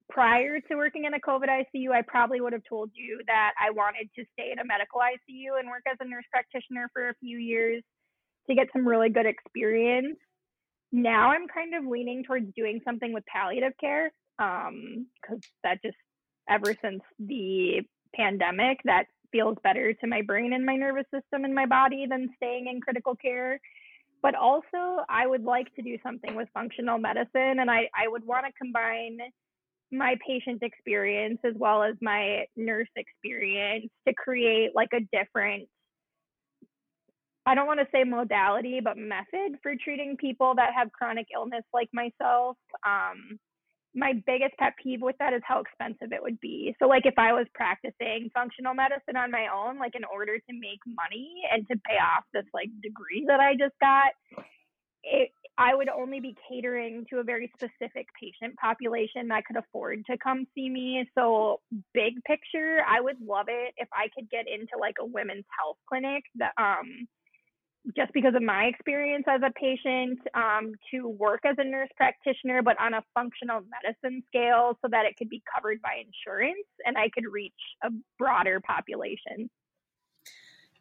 prior 0.09 0.61
to 0.61 0.77
working 0.77 1.07
in 1.07 1.15
a 1.15 1.19
COVID 1.19 1.49
ICU, 1.49 1.91
I 1.91 2.03
probably 2.03 2.41
would 2.41 2.53
have 2.53 2.63
told 2.69 2.91
you 2.95 3.21
that 3.27 3.53
I 3.61 3.73
wanted 3.73 4.09
to 4.15 4.25
stay 4.35 4.53
in 4.53 4.61
a 4.61 4.65
medical 4.65 5.01
ICU 5.01 5.59
and 5.59 5.69
work 5.69 5.83
as 5.91 5.97
a 5.99 6.09
nurse 6.09 6.27
practitioner 6.31 6.89
for 6.93 7.09
a 7.09 7.15
few 7.15 7.39
years 7.39 7.83
to 8.49 8.55
get 8.55 8.69
some 8.73 8.87
really 8.87 9.09
good 9.09 9.27
experience. 9.27 10.19
Now 10.93 11.31
I'm 11.31 11.49
kind 11.49 11.75
of 11.75 11.87
leaning 11.87 12.25
towards 12.25 12.53
doing 12.55 12.81
something 12.85 13.13
with 13.13 13.25
palliative 13.27 13.73
care 13.81 14.13
um, 14.39 15.07
because 15.21 15.41
that 15.63 15.83
just, 15.83 15.97
ever 16.49 16.77
since 16.83 17.01
the 17.19 17.81
pandemic, 18.15 18.79
that 18.85 19.07
feels 19.33 19.57
better 19.65 19.93
to 19.95 20.07
my 20.07 20.23
brain 20.23 20.53
and 20.53 20.65
my 20.65 20.77
nervous 20.77 21.07
system 21.13 21.45
and 21.45 21.55
my 21.55 21.67
body 21.67 22.07
than 22.09 22.29
staying 22.37 22.69
in 22.69 22.81
critical 22.81 23.17
care. 23.17 23.59
But 24.23 24.35
also, 24.35 25.05
I 25.09 25.27
would 25.27 25.43
like 25.45 25.75
to 25.75 25.83
do 25.83 25.99
something 26.03 26.35
with 26.35 26.49
functional 26.55 26.99
medicine, 26.99 27.59
and 27.61 27.71
I, 27.71 27.89
I 27.95 28.09
would 28.09 28.25
want 28.27 28.47
to 28.47 28.53
combine 28.53 29.19
my 29.91 30.17
patient 30.27 30.63
experience 30.63 31.39
as 31.45 31.55
well 31.57 31.83
as 31.83 31.95
my 32.01 32.45
nurse 32.57 32.89
experience 32.97 33.91
to 34.07 34.15
create 34.15 34.71
like 34.75 34.91
a 34.93 35.01
different 35.17 35.69
I 37.47 37.55
don't 37.55 37.67
want 37.67 37.81
to 37.81 37.87
say 37.93 38.05
modality, 38.05 38.81
but 38.83 38.97
method 38.97 39.59
for 39.63 39.75
treating 39.83 40.17
people 40.17 40.55
that 40.57 40.71
have 40.77 40.93
chronic 40.93 41.27
illness 41.35 41.65
like 41.75 41.89
myself. 41.93 42.57
Um, 42.87 43.39
my 43.95 44.13
biggest 44.27 44.57
pet 44.59 44.73
peeve 44.83 45.03
with 45.03 45.17
that 45.19 45.35
is 45.35 45.43
how 45.47 45.61
expensive 45.61 46.13
it 46.13 46.23
would 46.23 46.41
be. 46.41 46.75
So, 46.81 46.89
like, 46.89 47.07
if 47.07 47.15
I 47.17 47.33
was 47.33 47.47
practicing 47.55 48.31
functional 48.35 48.75
medicine 48.75 49.17
on 49.17 49.31
my 49.31 49.47
own, 49.55 49.79
like, 49.79 49.95
in 49.95 50.05
order 50.05 50.37
to 50.37 50.53
make 50.53 50.81
money 50.87 51.43
and 51.53 51.67
to 51.69 51.77
pay 51.87 51.97
off 51.97 52.25
this 52.33 52.47
like 52.53 52.71
degree 52.83 53.25
that 53.29 53.41
I 53.41 53.53
just 53.55 53.75
got, 53.81 54.11
it, 55.05 55.31
I 55.59 55.75
would 55.75 55.89
only 55.89 56.19
be 56.19 56.35
catering 56.51 57.05
to 57.11 57.19
a 57.19 57.23
very 57.23 57.53
specific 57.55 58.09
patient 58.21 58.57
population 58.57 59.29
that 59.29 59.45
could 59.45 59.57
afford 59.57 60.03
to 60.11 60.19
come 60.19 60.47
see 60.55 60.69
me. 60.69 61.09
So, 61.17 61.61
big 61.93 62.15
picture, 62.27 62.79
I 62.89 63.01
would 63.01 63.21
love 63.21 63.47
it 63.49 63.75
if 63.77 63.89
I 63.93 64.09
could 64.15 64.29
get 64.31 64.47
into 64.49 64.77
like 64.81 64.97
a 65.01 65.07
women's 65.07 65.47
health 65.57 65.77
clinic 65.89 66.25
that 66.37 66.53
um 66.59 67.07
just 67.97 68.13
because 68.15 68.35
of 68.35 68.43
my 68.43 68.65
experience 68.65 69.25
as 69.29 69.43
a 69.45 69.53
patient 69.53 70.19
um, 70.35 70.73
to 70.91 71.07
work 71.07 71.41
as 71.45 71.57
a 71.59 71.65
nurse 71.65 71.91
practitioner, 71.97 72.63
but 72.63 72.81
on 72.81 72.95
a 72.95 73.03
functional 73.13 73.61
medicine 73.83 74.23
scale 74.29 74.79
so 74.81 74.89
that 74.91 75.05
it 75.05 75.17
could 75.19 75.29
be 75.29 75.43
covered 75.55 75.83
by 75.83 75.97
insurance 75.99 76.67
and 76.87 76.97
I 76.97 77.11
could 77.13 77.25
reach 77.31 77.53
a 77.83 77.91
broader 78.19 78.61
population. 78.61 79.51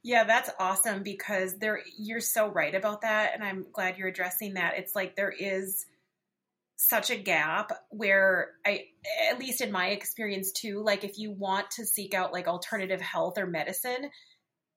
Yeah, 0.02 0.24
that's 0.24 0.50
awesome 0.60 1.04
because 1.04 1.58
there 1.58 1.82
you're 1.98 2.20
so 2.20 2.48
right 2.48 2.76
about 2.76 3.02
that 3.02 3.32
and 3.34 3.44
I'm 3.44 3.66
glad 3.72 3.98
you're 3.98 4.10
addressing 4.10 4.54
that. 4.56 4.78
It's 4.78 4.96
like 4.96 5.16
there 5.16 5.32
is 5.32 5.86
such 6.76 7.10
a 7.10 7.16
gap 7.16 7.72
where 7.90 8.52
I 8.66 8.86
at 9.30 9.40
least 9.40 9.62
in 9.62 9.72
my 9.72 9.88
experience 9.88 10.52
too, 10.52 10.84
like 10.84 11.04
if 11.04 11.18
you 11.18 11.32
want 11.32 11.72
to 11.72 11.86
seek 11.86 12.14
out 12.14 12.34
like 12.34 12.48
alternative 12.48 13.00
health 13.00 13.38
or 13.38 13.46
medicine, 13.46 14.10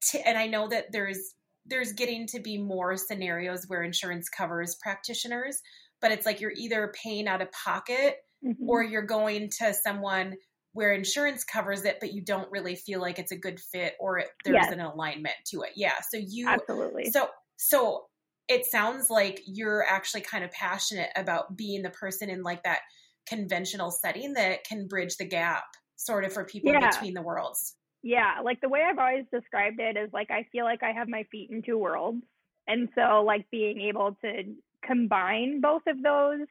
t- 0.03 0.21
and 0.25 0.37
I 0.39 0.47
know 0.47 0.69
that 0.69 0.93
there's 0.93 1.35
there's 1.69 1.93
getting 1.93 2.27
to 2.29 2.41
be 2.41 2.59
more 2.59 2.97
scenarios 2.97 3.65
where 3.67 3.83
insurance 3.83 4.29
covers 4.29 4.77
practitioners, 4.83 5.61
but 6.01 6.13
it's 6.13 6.27
like 6.27 6.41
you're 6.41 6.53
either 6.57 6.93
paying 7.03 7.29
out 7.29 7.43
of 7.43 7.51
pocket 7.53 8.17
mm-hmm. 8.45 8.69
or 8.69 8.83
you're 8.83 9.03
going 9.03 9.51
to 9.59 9.75
someone 9.75 10.35
where 10.73 10.93
insurance 10.93 11.43
covers 11.43 11.85
it, 11.85 11.97
but 12.01 12.13
you 12.13 12.23
don't 12.23 12.51
really 12.51 12.77
feel 12.77 13.01
like 13.01 13.19
it's 13.19 13.33
a 13.33 13.37
good 13.37 13.59
fit 13.59 13.95
or 13.99 14.19
it, 14.19 14.29
there's 14.45 14.59
yes. 14.63 14.73
an 14.73 14.81
alignment 14.81 15.35
to 15.47 15.63
it. 15.63 15.71
Yeah. 15.75 15.95
So 16.11 16.19
you 16.21 16.49
absolutely. 16.49 17.11
So 17.11 17.29
so 17.57 18.05
it 18.49 18.67
sounds 18.67 19.09
like 19.09 19.41
you're 19.47 19.85
actually 19.85 20.21
kind 20.21 20.45
of 20.45 20.51
passionate 20.53 21.09
about 21.17 21.57
being 21.57 21.83
the 21.83 21.91
person 21.91 22.29
in 22.29 22.43
like 22.43 22.63
that 22.65 22.81
conventional 23.27 23.91
setting 23.91 24.35
that 24.35 24.65
can 24.65 24.87
bridge 24.87 25.17
the 25.17 25.25
gap 25.25 25.65
sort 25.97 26.25
of 26.25 26.33
for 26.33 26.45
people 26.45 26.73
yeah. 26.73 26.91
between 26.91 27.15
the 27.15 27.23
worlds. 27.23 27.75
Yeah, 28.07 28.35
like 28.45 28.61
the 28.61 28.69
way 28.69 28.83
I've 28.89 29.01
always 29.01 29.25
described 29.33 29.81
it 29.81 29.97
is 29.97 30.11
like 30.13 30.31
I 30.31 30.47
feel 30.53 30.65
like 30.65 30.85
I 30.85 30.93
have 30.93 31.09
my 31.09 31.25
feet 31.33 31.51
in 31.51 31.61
two 31.61 31.77
worlds. 31.77 32.23
And 32.69 32.89
so 32.95 33.25
like 33.27 33.51
being 33.51 33.81
able 33.81 34.17
to 34.23 34.45
combine 34.85 35.61
both 35.61 35.83
of 35.89 36.01
those 36.01 36.47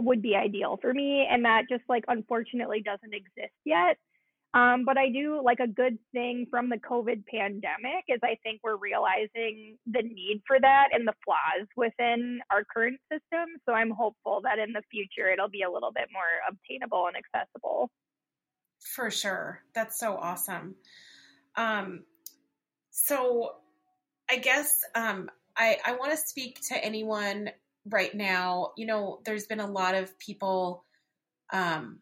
would 0.00 0.20
be 0.20 0.34
ideal 0.34 0.80
for 0.82 0.92
me 0.92 1.24
and 1.30 1.44
that 1.44 1.68
just 1.70 1.84
like 1.88 2.02
unfortunately 2.08 2.82
doesn't 2.82 3.14
exist 3.14 3.54
yet. 3.64 3.96
Um, 4.54 4.84
but 4.84 4.98
I 4.98 5.08
do 5.08 5.40
like 5.40 5.60
a 5.60 5.68
good 5.68 5.98
thing 6.10 6.48
from 6.50 6.68
the 6.68 6.78
COVID 6.78 7.26
pandemic 7.32 8.02
is 8.08 8.18
I 8.24 8.36
think 8.42 8.60
we're 8.64 8.74
realizing 8.74 9.78
the 9.86 10.02
need 10.02 10.42
for 10.48 10.58
that 10.58 10.88
and 10.92 11.06
the 11.06 11.14
flaws 11.24 11.68
within 11.76 12.40
our 12.50 12.64
current 12.64 12.98
system. 13.08 13.54
So 13.66 13.72
I'm 13.72 13.92
hopeful 13.92 14.40
that 14.42 14.58
in 14.58 14.72
the 14.72 14.82
future 14.90 15.30
it'll 15.30 15.48
be 15.48 15.62
a 15.62 15.70
little 15.70 15.92
bit 15.92 16.08
more 16.12 16.42
obtainable 16.50 17.06
and 17.06 17.16
accessible. 17.16 17.88
For 18.84 19.10
sure. 19.10 19.62
That's 19.74 19.98
so 19.98 20.16
awesome. 20.16 20.74
Um, 21.56 22.04
so 22.90 23.52
I 24.30 24.36
guess 24.36 24.80
um, 24.94 25.30
I, 25.56 25.78
I 25.84 25.92
want 25.96 26.12
to 26.12 26.16
speak 26.16 26.60
to 26.68 26.84
anyone 26.84 27.50
right 27.88 28.14
now. 28.14 28.72
You 28.76 28.86
know, 28.86 29.20
there's 29.24 29.46
been 29.46 29.60
a 29.60 29.70
lot 29.70 29.94
of 29.94 30.18
people 30.18 30.84
um, 31.52 32.00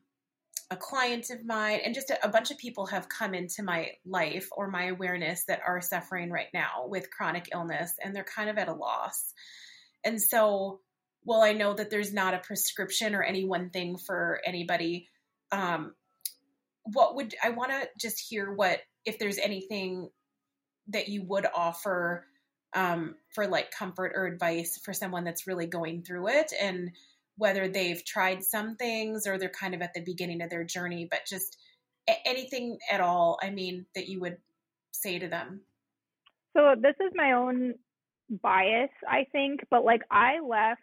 a 0.70 0.76
client 0.76 1.30
of 1.30 1.44
mine 1.44 1.80
and 1.84 1.94
just 1.94 2.10
a, 2.10 2.24
a, 2.24 2.28
bunch 2.28 2.52
of 2.52 2.58
people 2.58 2.86
have 2.86 3.08
come 3.08 3.34
into 3.34 3.62
my 3.62 3.88
life 4.06 4.48
or 4.52 4.70
my 4.70 4.86
awareness 4.86 5.42
that 5.48 5.60
are 5.66 5.80
suffering 5.80 6.30
right 6.30 6.46
now 6.54 6.86
with 6.86 7.10
chronic 7.10 7.48
illness 7.52 7.92
and 8.02 8.14
they're 8.14 8.24
kind 8.24 8.48
of 8.48 8.56
at 8.56 8.68
a 8.68 8.72
loss. 8.72 9.34
And 10.04 10.22
so, 10.22 10.80
well, 11.24 11.42
I 11.42 11.52
know 11.52 11.74
that 11.74 11.90
there's 11.90 12.14
not 12.14 12.34
a 12.34 12.38
prescription 12.38 13.16
or 13.16 13.22
any 13.22 13.44
one 13.44 13.70
thing 13.70 13.98
for 13.98 14.40
anybody. 14.46 15.08
Um, 15.50 15.94
what 16.84 17.16
would 17.16 17.34
I 17.42 17.50
want 17.50 17.70
to 17.70 17.88
just 17.98 18.20
hear 18.28 18.52
what 18.52 18.80
if 19.04 19.18
there's 19.18 19.38
anything 19.38 20.08
that 20.88 21.08
you 21.08 21.22
would 21.24 21.46
offer 21.54 22.24
um, 22.74 23.16
for 23.34 23.46
like 23.46 23.70
comfort 23.70 24.12
or 24.14 24.26
advice 24.26 24.78
for 24.84 24.92
someone 24.92 25.24
that's 25.24 25.46
really 25.46 25.66
going 25.66 26.02
through 26.02 26.28
it 26.28 26.52
and 26.60 26.90
whether 27.36 27.68
they've 27.68 28.04
tried 28.04 28.44
some 28.44 28.76
things 28.76 29.26
or 29.26 29.38
they're 29.38 29.48
kind 29.48 29.74
of 29.74 29.82
at 29.82 29.94
the 29.94 30.02
beginning 30.02 30.42
of 30.42 30.50
their 30.50 30.64
journey, 30.64 31.08
but 31.10 31.20
just 31.28 31.56
anything 32.26 32.78
at 32.90 33.00
all, 33.00 33.38
I 33.42 33.50
mean, 33.50 33.86
that 33.94 34.08
you 34.08 34.20
would 34.20 34.36
say 34.92 35.18
to 35.18 35.28
them? 35.28 35.62
So, 36.56 36.74
this 36.80 36.96
is 37.00 37.12
my 37.14 37.32
own 37.32 37.74
bias, 38.42 38.90
I 39.08 39.26
think, 39.32 39.60
but 39.70 39.84
like 39.84 40.02
I 40.10 40.40
left 40.46 40.80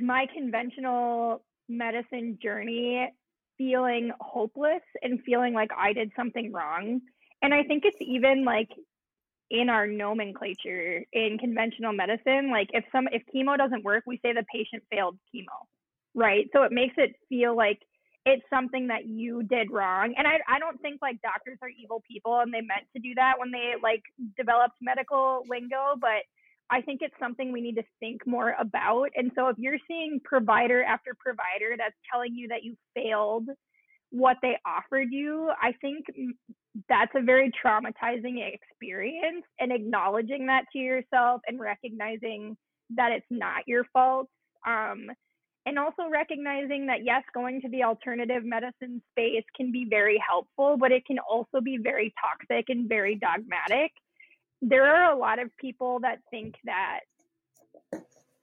my 0.00 0.26
conventional 0.34 1.42
medicine 1.68 2.38
journey 2.42 3.12
feeling 3.58 4.12
hopeless 4.20 4.82
and 5.02 5.20
feeling 5.24 5.52
like 5.52 5.70
I 5.76 5.92
did 5.92 6.12
something 6.16 6.52
wrong. 6.52 7.00
And 7.42 7.52
I 7.52 7.64
think 7.64 7.84
it's 7.84 8.00
even 8.00 8.44
like 8.44 8.70
in 9.50 9.68
our 9.68 9.86
nomenclature 9.86 11.04
in 11.12 11.38
conventional 11.38 11.92
medicine 11.92 12.50
like 12.50 12.68
if 12.74 12.84
some 12.92 13.08
if 13.12 13.22
chemo 13.34 13.56
doesn't 13.56 13.82
work 13.84 14.04
we 14.06 14.20
say 14.22 14.32
the 14.32 14.44
patient 14.52 14.82
failed 14.90 15.16
chemo 15.34 15.64
right 16.14 16.48
so 16.52 16.64
it 16.64 16.72
makes 16.72 16.94
it 16.98 17.14
feel 17.28 17.56
like 17.56 17.78
it's 18.26 18.42
something 18.50 18.88
that 18.88 19.06
you 19.06 19.42
did 19.44 19.70
wrong 19.70 20.12
and 20.18 20.26
i 20.26 20.38
i 20.48 20.58
don't 20.58 20.80
think 20.82 21.00
like 21.00 21.20
doctors 21.22 21.56
are 21.62 21.70
evil 21.82 22.02
people 22.06 22.40
and 22.40 22.52
they 22.52 22.60
meant 22.60 22.84
to 22.94 23.00
do 23.00 23.14
that 23.14 23.38
when 23.38 23.50
they 23.50 23.72
like 23.82 24.02
developed 24.36 24.76
medical 24.82 25.42
lingo 25.48 25.94
but 25.98 26.28
I 26.70 26.82
think 26.82 27.00
it's 27.02 27.14
something 27.18 27.50
we 27.50 27.60
need 27.60 27.76
to 27.76 27.84
think 28.00 28.26
more 28.26 28.54
about. 28.58 29.08
And 29.16 29.30
so 29.34 29.48
if 29.48 29.56
you're 29.58 29.78
seeing 29.88 30.20
provider 30.22 30.82
after 30.82 31.12
provider 31.18 31.76
that's 31.76 31.96
telling 32.12 32.34
you 32.34 32.48
that 32.48 32.62
you 32.62 32.76
failed 32.94 33.48
what 34.10 34.36
they 34.42 34.56
offered 34.66 35.08
you, 35.10 35.50
I 35.60 35.72
think 35.80 36.06
that's 36.88 37.12
a 37.14 37.22
very 37.22 37.50
traumatizing 37.64 38.36
experience 38.46 39.44
and 39.58 39.72
acknowledging 39.72 40.46
that 40.46 40.64
to 40.72 40.78
yourself 40.78 41.40
and 41.46 41.58
recognizing 41.58 42.56
that 42.90 43.12
it's 43.12 43.26
not 43.30 43.66
your 43.66 43.84
fault 43.92 44.28
um, 44.66 45.08
and 45.66 45.78
also 45.78 46.08
recognizing 46.10 46.86
that 46.86 47.04
yes 47.04 47.22
going 47.34 47.60
to 47.60 47.68
the 47.68 47.82
alternative 47.82 48.44
medicine 48.44 49.02
space 49.10 49.44
can 49.56 49.70
be 49.70 49.86
very 49.88 50.22
helpful 50.26 50.76
but 50.78 50.92
it 50.92 51.04
can 51.04 51.18
also 51.18 51.60
be 51.62 51.78
very 51.82 52.12
toxic 52.20 52.66
and 52.68 52.88
very 52.88 53.16
dogmatic 53.16 53.92
there 54.60 54.84
are 54.84 55.12
a 55.12 55.18
lot 55.18 55.38
of 55.38 55.54
people 55.56 56.00
that 56.00 56.18
think 56.30 56.54
that 56.64 57.00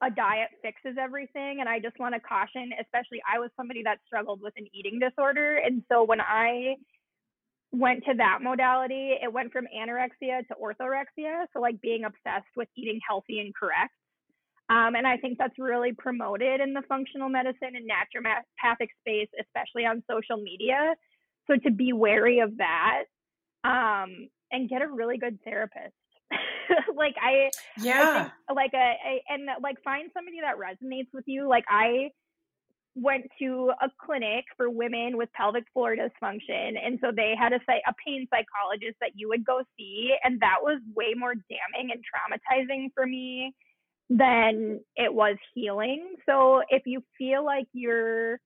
a 0.03 0.09
diet 0.11 0.49
fixes 0.61 0.97
everything 0.99 1.57
and 1.59 1.69
i 1.69 1.79
just 1.79 1.97
want 1.99 2.13
to 2.13 2.19
caution 2.19 2.71
especially 2.81 3.21
i 3.33 3.39
was 3.39 3.49
somebody 3.55 3.81
that 3.83 3.97
struggled 4.05 4.41
with 4.41 4.53
an 4.57 4.67
eating 4.73 4.99
disorder 4.99 5.57
and 5.57 5.83
so 5.89 6.03
when 6.03 6.19
i 6.19 6.75
went 7.79 8.03
to 8.05 8.13
that 8.15 8.39
modality, 8.41 9.15
it 9.21 9.31
went 9.31 9.51
from 9.51 9.65
anorexia 9.75 10.47
to 10.47 10.55
orthorexia. 10.61 11.45
So, 11.53 11.61
like 11.61 11.81
being 11.81 12.03
obsessed 12.05 12.51
with 12.55 12.67
eating 12.75 12.99
healthy 13.07 13.39
and 13.39 13.53
correct. 13.53 13.93
Um, 14.69 14.95
and 14.95 15.05
I 15.05 15.17
think 15.17 15.37
that's 15.37 15.59
really 15.59 15.93
promoted 15.93 16.59
in 16.59 16.73
the 16.73 16.81
functional 16.89 17.29
medicine 17.29 17.75
and 17.75 17.87
naturopathic 17.87 18.87
space, 19.01 19.29
especially 19.39 19.85
on 19.85 20.03
social 20.09 20.37
media. 20.37 20.95
So, 21.47 21.57
to 21.57 21.71
be 21.71 21.93
wary 21.93 22.39
of 22.39 22.57
that 22.57 23.03
um, 23.63 24.29
and 24.51 24.69
get 24.69 24.81
a 24.81 24.87
really 24.87 25.17
good 25.17 25.39
therapist. 25.43 25.93
like 26.95 27.15
I, 27.21 27.49
yeah, 27.79 28.01
I 28.01 28.23
think, 28.23 28.33
like 28.55 28.73
uh, 28.73 28.77
a, 28.77 28.81
a, 28.81 29.23
and 29.29 29.49
uh, 29.49 29.53
like 29.61 29.81
find 29.83 30.09
somebody 30.13 30.37
that 30.41 30.55
resonates 30.57 31.09
with 31.13 31.25
you. 31.27 31.47
Like 31.47 31.65
I 31.69 32.09
went 32.95 33.25
to 33.39 33.71
a 33.81 33.89
clinic 34.03 34.45
for 34.55 34.69
women 34.69 35.17
with 35.17 35.29
pelvic 35.33 35.65
floor 35.73 35.95
dysfunction 35.95 36.75
and 36.81 36.97
so 37.01 37.11
they 37.13 37.33
had 37.37 37.51
a 37.51 37.57
a 37.57 37.93
pain 38.05 38.25
psychologist 38.29 38.95
that 39.01 39.11
you 39.15 39.27
would 39.27 39.45
go 39.45 39.61
see 39.77 40.13
and 40.23 40.39
that 40.39 40.55
was 40.61 40.79
way 40.95 41.13
more 41.15 41.33
damning 41.35 41.91
and 41.91 42.01
traumatizing 42.01 42.87
for 42.95 43.05
me 43.05 43.53
than 44.09 44.79
it 44.95 45.13
was 45.13 45.35
healing 45.53 46.15
so 46.25 46.61
if 46.69 46.83
you 46.85 47.01
feel 47.17 47.43
like 47.43 47.67
you're 47.73 48.39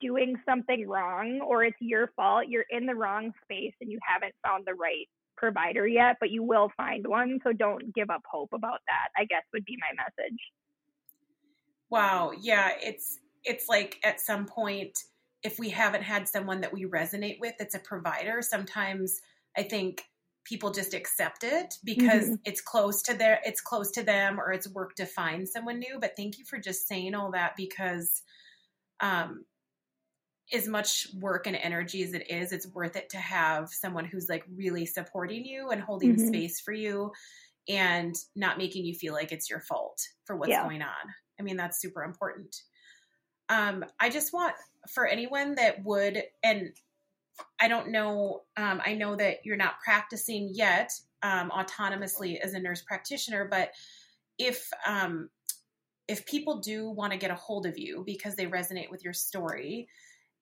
doing 0.00 0.36
something 0.46 0.86
wrong 0.86 1.40
or 1.40 1.64
it's 1.64 1.76
your 1.80 2.10
fault 2.16 2.44
you're 2.48 2.66
in 2.68 2.84
the 2.84 2.94
wrong 2.94 3.32
space 3.44 3.72
and 3.80 3.90
you 3.90 3.98
haven't 4.06 4.34
found 4.44 4.64
the 4.66 4.74
right 4.74 5.08
provider 5.36 5.86
yet 5.86 6.16
but 6.20 6.30
you 6.30 6.42
will 6.42 6.70
find 6.76 7.06
one 7.06 7.38
so 7.44 7.52
don't 7.52 7.94
give 7.94 8.10
up 8.10 8.22
hope 8.30 8.50
about 8.52 8.80
that 8.86 9.08
i 9.20 9.24
guess 9.24 9.42
would 9.52 9.64
be 9.64 9.76
my 9.80 10.02
message 10.02 10.38
wow 11.90 12.32
yeah 12.40 12.70
it's 12.82 13.18
it's 13.44 13.68
like 13.68 13.98
at 14.04 14.20
some 14.20 14.46
point 14.46 14.98
if 15.42 15.58
we 15.58 15.68
haven't 15.68 16.02
had 16.02 16.26
someone 16.26 16.60
that 16.60 16.72
we 16.72 16.84
resonate 16.84 17.38
with 17.40 17.54
that's 17.58 17.74
a 17.74 17.80
provider 17.80 18.42
sometimes 18.42 19.20
i 19.56 19.62
think 19.62 20.02
people 20.44 20.70
just 20.70 20.94
accept 20.94 21.42
it 21.42 21.74
because 21.84 22.26
mm-hmm. 22.26 22.34
it's 22.44 22.60
close 22.60 23.02
to 23.02 23.14
their 23.14 23.40
it's 23.44 23.60
close 23.60 23.90
to 23.90 24.02
them 24.02 24.38
or 24.38 24.52
it's 24.52 24.68
work 24.68 24.94
to 24.94 25.04
find 25.04 25.48
someone 25.48 25.78
new 25.78 25.98
but 26.00 26.12
thank 26.16 26.38
you 26.38 26.44
for 26.44 26.58
just 26.58 26.86
saying 26.86 27.14
all 27.14 27.32
that 27.32 27.52
because 27.56 28.22
um 29.00 29.44
as 30.52 30.68
much 30.68 31.08
work 31.18 31.46
and 31.46 31.56
energy 31.56 32.02
as 32.02 32.14
it 32.14 32.30
is 32.30 32.52
it's 32.52 32.68
worth 32.68 32.96
it 32.96 33.08
to 33.10 33.16
have 33.16 33.68
someone 33.68 34.04
who's 34.04 34.28
like 34.28 34.44
really 34.54 34.86
supporting 34.86 35.44
you 35.44 35.70
and 35.70 35.80
holding 35.80 36.14
mm-hmm. 36.14 36.28
space 36.28 36.60
for 36.60 36.72
you 36.72 37.10
and 37.68 38.14
not 38.36 38.58
making 38.58 38.84
you 38.84 38.94
feel 38.94 39.12
like 39.12 39.32
it's 39.32 39.50
your 39.50 39.60
fault 39.60 40.00
for 40.24 40.36
what's 40.36 40.50
yeah. 40.50 40.62
going 40.62 40.82
on 40.82 40.88
i 41.40 41.42
mean 41.42 41.56
that's 41.56 41.80
super 41.80 42.04
important 42.04 42.54
um, 43.48 43.84
I 44.00 44.08
just 44.08 44.32
want 44.32 44.54
for 44.88 45.06
anyone 45.06 45.54
that 45.56 45.84
would, 45.84 46.22
and 46.42 46.70
I 47.60 47.68
don't 47.68 47.90
know, 47.90 48.42
um, 48.56 48.80
I 48.84 48.94
know 48.94 49.16
that 49.16 49.38
you're 49.44 49.56
not 49.56 49.80
practicing 49.84 50.50
yet 50.52 50.90
um, 51.22 51.50
autonomously 51.50 52.38
as 52.38 52.54
a 52.54 52.60
nurse 52.60 52.82
practitioner. 52.82 53.46
But 53.50 53.70
if 54.38 54.68
um, 54.86 55.28
if 56.08 56.26
people 56.26 56.60
do 56.60 56.90
want 56.90 57.12
to 57.12 57.18
get 57.18 57.30
a 57.30 57.36
hold 57.36 57.66
of 57.66 57.78
you 57.78 58.02
because 58.06 58.36
they 58.36 58.46
resonate 58.46 58.90
with 58.90 59.02
your 59.02 59.12
story, 59.12 59.88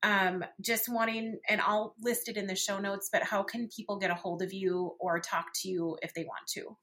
um, 0.05 0.45
just 0.61 0.89
wanting, 0.89 1.39
and 1.49 1.61
I'll 1.63 1.95
list 2.01 2.29
it 2.29 2.37
in 2.37 2.47
the 2.47 2.55
show 2.55 2.79
notes, 2.79 3.09
but 3.11 3.23
how 3.23 3.43
can 3.43 3.69
people 3.75 3.99
get 3.99 4.11
a 4.11 4.15
hold 4.15 4.43
of 4.43 4.53
you 4.53 4.95
or 5.01 5.19
talk 5.19 5.47
to 5.63 5.69
you 5.69 5.97
if 6.03 6.13
they 6.13 6.25
want 6.25 6.47
to? 6.49 6.77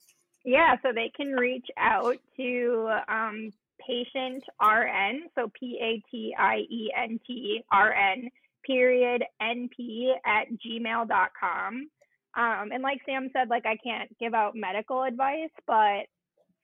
Yeah, 0.44 0.76
so 0.82 0.90
they 0.94 1.12
can 1.16 1.34
reach 1.34 1.68
out 1.78 2.18
to 2.38 2.90
um, 3.08 3.52
patient 3.80 4.44
RN, 4.60 5.30
so 5.36 5.52
P 5.58 5.78
A 5.80 6.02
T 6.10 6.34
I 6.38 6.58
E 6.70 6.92
N 6.98 7.20
T 7.28 7.64
R 7.72 7.94
N, 7.94 8.30
period, 8.66 9.24
NP 9.40 10.14
at 10.26 10.48
gmail.com. 10.66 11.90
Um, 12.34 12.72
and 12.72 12.82
like 12.82 13.02
Sam 13.06 13.30
said, 13.34 13.50
like 13.50 13.66
I 13.68 13.78
can't 13.84 14.18
give 14.18 14.34
out 14.34 14.56
medical 14.56 15.04
advice, 15.04 15.52
but 15.68 16.08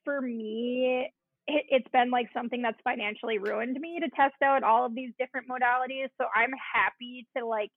for 0.04 0.22
me, 0.22 1.08
it, 1.48 1.66
it's 1.70 1.88
been 1.92 2.12
like 2.12 2.28
something 2.34 2.62
that's 2.62 2.80
financially 2.84 3.40
ruined 3.40 3.80
me 3.80 4.00
to 4.00 4.10
test 4.10 4.36
out 4.44 4.64
all 4.64 4.86
of 4.86 4.94
these 4.94 5.12
different 5.18 5.48
modalities. 5.48 6.10
So 6.20 6.28
I'm 6.36 6.52
happy 6.74 7.26
to 7.38 7.46
like 7.46 7.72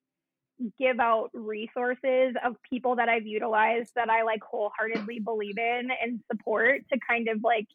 give 0.78 1.00
out 1.00 1.30
resources 1.32 2.34
of 2.44 2.56
people 2.68 2.96
that 2.96 3.08
I've 3.08 3.26
utilized 3.26 3.92
that 3.94 4.10
I 4.10 4.22
like 4.24 4.42
wholeheartedly 4.42 5.20
believe 5.20 5.56
in 5.56 5.88
and 6.02 6.20
support 6.30 6.82
to 6.92 6.98
kind 7.08 7.28
of 7.28 7.38
like 7.42 7.66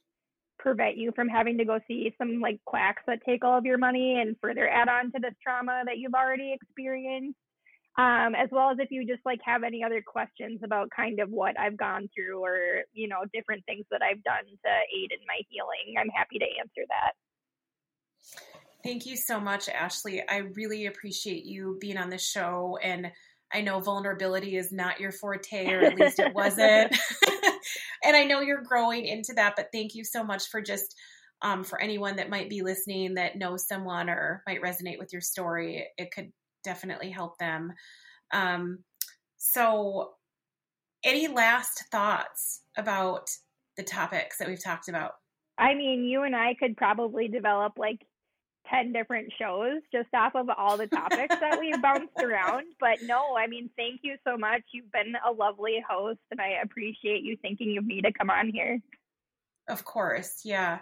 prevent 0.59 0.97
you 0.97 1.11
from 1.15 1.27
having 1.27 1.57
to 1.57 1.65
go 1.65 1.79
see 1.87 2.13
some 2.17 2.39
like 2.41 2.59
quacks 2.65 3.03
that 3.07 3.19
take 3.25 3.43
all 3.43 3.57
of 3.57 3.65
your 3.65 3.77
money 3.77 4.19
and 4.19 4.35
further 4.41 4.69
add 4.69 4.87
on 4.87 5.11
to 5.11 5.19
this 5.19 5.33
trauma 5.41 5.83
that 5.85 5.97
you've 5.97 6.13
already 6.13 6.53
experienced 6.53 7.37
um, 7.97 8.35
as 8.35 8.49
well 8.51 8.71
as 8.71 8.77
if 8.79 8.91
you 8.91 9.05
just 9.07 9.25
like 9.25 9.39
have 9.45 9.63
any 9.63 9.83
other 9.83 10.03
questions 10.05 10.59
about 10.63 10.89
kind 10.95 11.19
of 11.19 11.29
what 11.29 11.57
I've 11.59 11.77
gone 11.77 12.09
through 12.13 12.43
or 12.43 12.83
you 12.93 13.07
know 13.07 13.23
different 13.33 13.65
things 13.65 13.85
that 13.91 14.01
I've 14.01 14.23
done 14.23 14.43
to 14.45 14.71
aid 14.95 15.11
in 15.11 15.25
my 15.27 15.39
healing. 15.49 15.95
I'm 15.99 16.09
happy 16.09 16.39
to 16.39 16.45
answer 16.59 16.85
that. 16.89 17.13
Thank 18.83 19.05
you 19.05 19.17
so 19.17 19.39
much, 19.39 19.69
Ashley. 19.69 20.21
I 20.27 20.37
really 20.55 20.85
appreciate 20.85 21.45
you 21.45 21.77
being 21.81 21.97
on 21.97 22.09
the 22.09 22.17
show 22.17 22.77
and 22.83 23.11
I 23.53 23.61
know 23.61 23.79
vulnerability 23.79 24.57
is 24.57 24.71
not 24.71 24.99
your 24.99 25.11
forte, 25.11 25.71
or 25.71 25.81
at 25.81 25.95
least 25.95 26.19
it 26.19 26.33
wasn't. 26.33 26.95
and 28.03 28.15
I 28.15 28.23
know 28.23 28.41
you're 28.41 28.63
growing 28.63 29.05
into 29.05 29.33
that, 29.35 29.53
but 29.55 29.69
thank 29.71 29.95
you 29.95 30.03
so 30.03 30.23
much 30.23 30.49
for 30.49 30.61
just 30.61 30.95
um, 31.41 31.63
for 31.63 31.79
anyone 31.81 32.15
that 32.17 32.29
might 32.29 32.49
be 32.49 32.61
listening 32.61 33.13
that 33.15 33.37
knows 33.37 33.67
someone 33.67 34.09
or 34.09 34.41
might 34.47 34.61
resonate 34.61 34.99
with 34.99 35.13
your 35.13 35.21
story. 35.21 35.87
It 35.97 36.11
could 36.11 36.31
definitely 36.65 37.11
help 37.11 37.37
them. 37.37 37.71
Um, 38.33 38.79
so, 39.37 40.15
any 41.03 41.27
last 41.27 41.83
thoughts 41.91 42.61
about 42.77 43.29
the 43.77 43.83
topics 43.83 44.37
that 44.39 44.47
we've 44.47 44.63
talked 44.63 44.89
about? 44.89 45.13
I 45.57 45.73
mean, 45.75 46.03
you 46.03 46.23
and 46.23 46.35
I 46.35 46.55
could 46.59 46.75
probably 46.75 47.27
develop 47.27 47.73
like 47.77 47.99
10 48.69 48.91
different 48.91 49.31
shows 49.39 49.81
just 49.91 50.09
off 50.13 50.33
of 50.35 50.49
all 50.57 50.77
the 50.77 50.87
topics 50.87 51.35
that 51.39 51.57
we've 51.61 51.81
bounced 51.81 52.19
around. 52.19 52.65
But 52.79 52.97
no, 53.03 53.35
I 53.37 53.47
mean, 53.47 53.69
thank 53.77 54.01
you 54.03 54.15
so 54.25 54.37
much. 54.37 54.61
You've 54.73 54.91
been 54.91 55.13
a 55.25 55.31
lovely 55.31 55.83
host, 55.87 56.19
and 56.31 56.41
I 56.41 56.61
appreciate 56.63 57.23
you 57.23 57.37
thinking 57.41 57.77
of 57.77 57.85
me 57.85 58.01
to 58.01 58.11
come 58.11 58.29
on 58.29 58.49
here. 58.49 58.79
Of 59.69 59.85
course. 59.85 60.41
Yeah. 60.43 60.79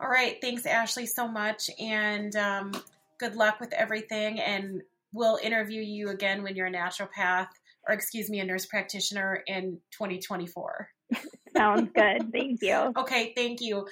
All 0.00 0.08
right. 0.08 0.36
Thanks, 0.40 0.66
Ashley, 0.66 1.06
so 1.06 1.26
much. 1.26 1.70
And 1.80 2.34
um, 2.36 2.72
good 3.18 3.34
luck 3.34 3.60
with 3.60 3.72
everything. 3.72 4.40
And 4.40 4.82
we'll 5.16 5.38
interview 5.42 5.80
you 5.80 6.10
again 6.10 6.42
when 6.42 6.54
you're 6.54 6.66
a 6.66 6.72
naturopath 6.72 7.48
or 7.88 7.94
excuse 7.94 8.28
me, 8.28 8.40
a 8.40 8.44
nurse 8.44 8.66
practitioner 8.66 9.42
in 9.46 9.78
2024. 9.92 10.88
Sounds 11.56 11.88
good. 11.94 12.30
Thank 12.32 12.60
you. 12.62 12.92
Okay, 12.96 13.32
thank 13.36 13.60
you. 13.60 13.86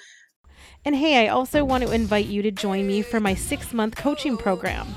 And 0.83 0.93
hey, 0.95 1.25
I 1.25 1.29
also 1.29 1.63
want 1.65 1.83
to 1.83 1.91
invite 1.91 2.25
you 2.27 2.41
to 2.41 2.49
join 2.51 2.87
me 2.87 3.01
for 3.01 3.19
my 3.19 3.33
six 3.33 3.73
month 3.73 3.95
coaching 3.95 4.37
program. 4.37 4.87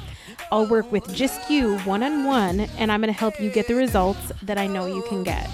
I'll 0.51 0.67
work 0.67 0.91
with 0.93 1.15
just 1.15 1.51
you 1.51 1.79
one 1.81 2.03
on 2.03 2.25
one, 2.25 2.61
and 2.79 2.91
I'm 2.93 3.01
going 3.01 3.13
to 3.13 3.19
help 3.19 3.41
you 3.41 3.51
get 3.51 3.67
the 3.67 3.75
results 3.75 4.33
that 4.43 4.59
I 4.59 4.67
know 4.67 4.87
you 4.87 5.03
can 5.09 5.23
get. 5.23 5.49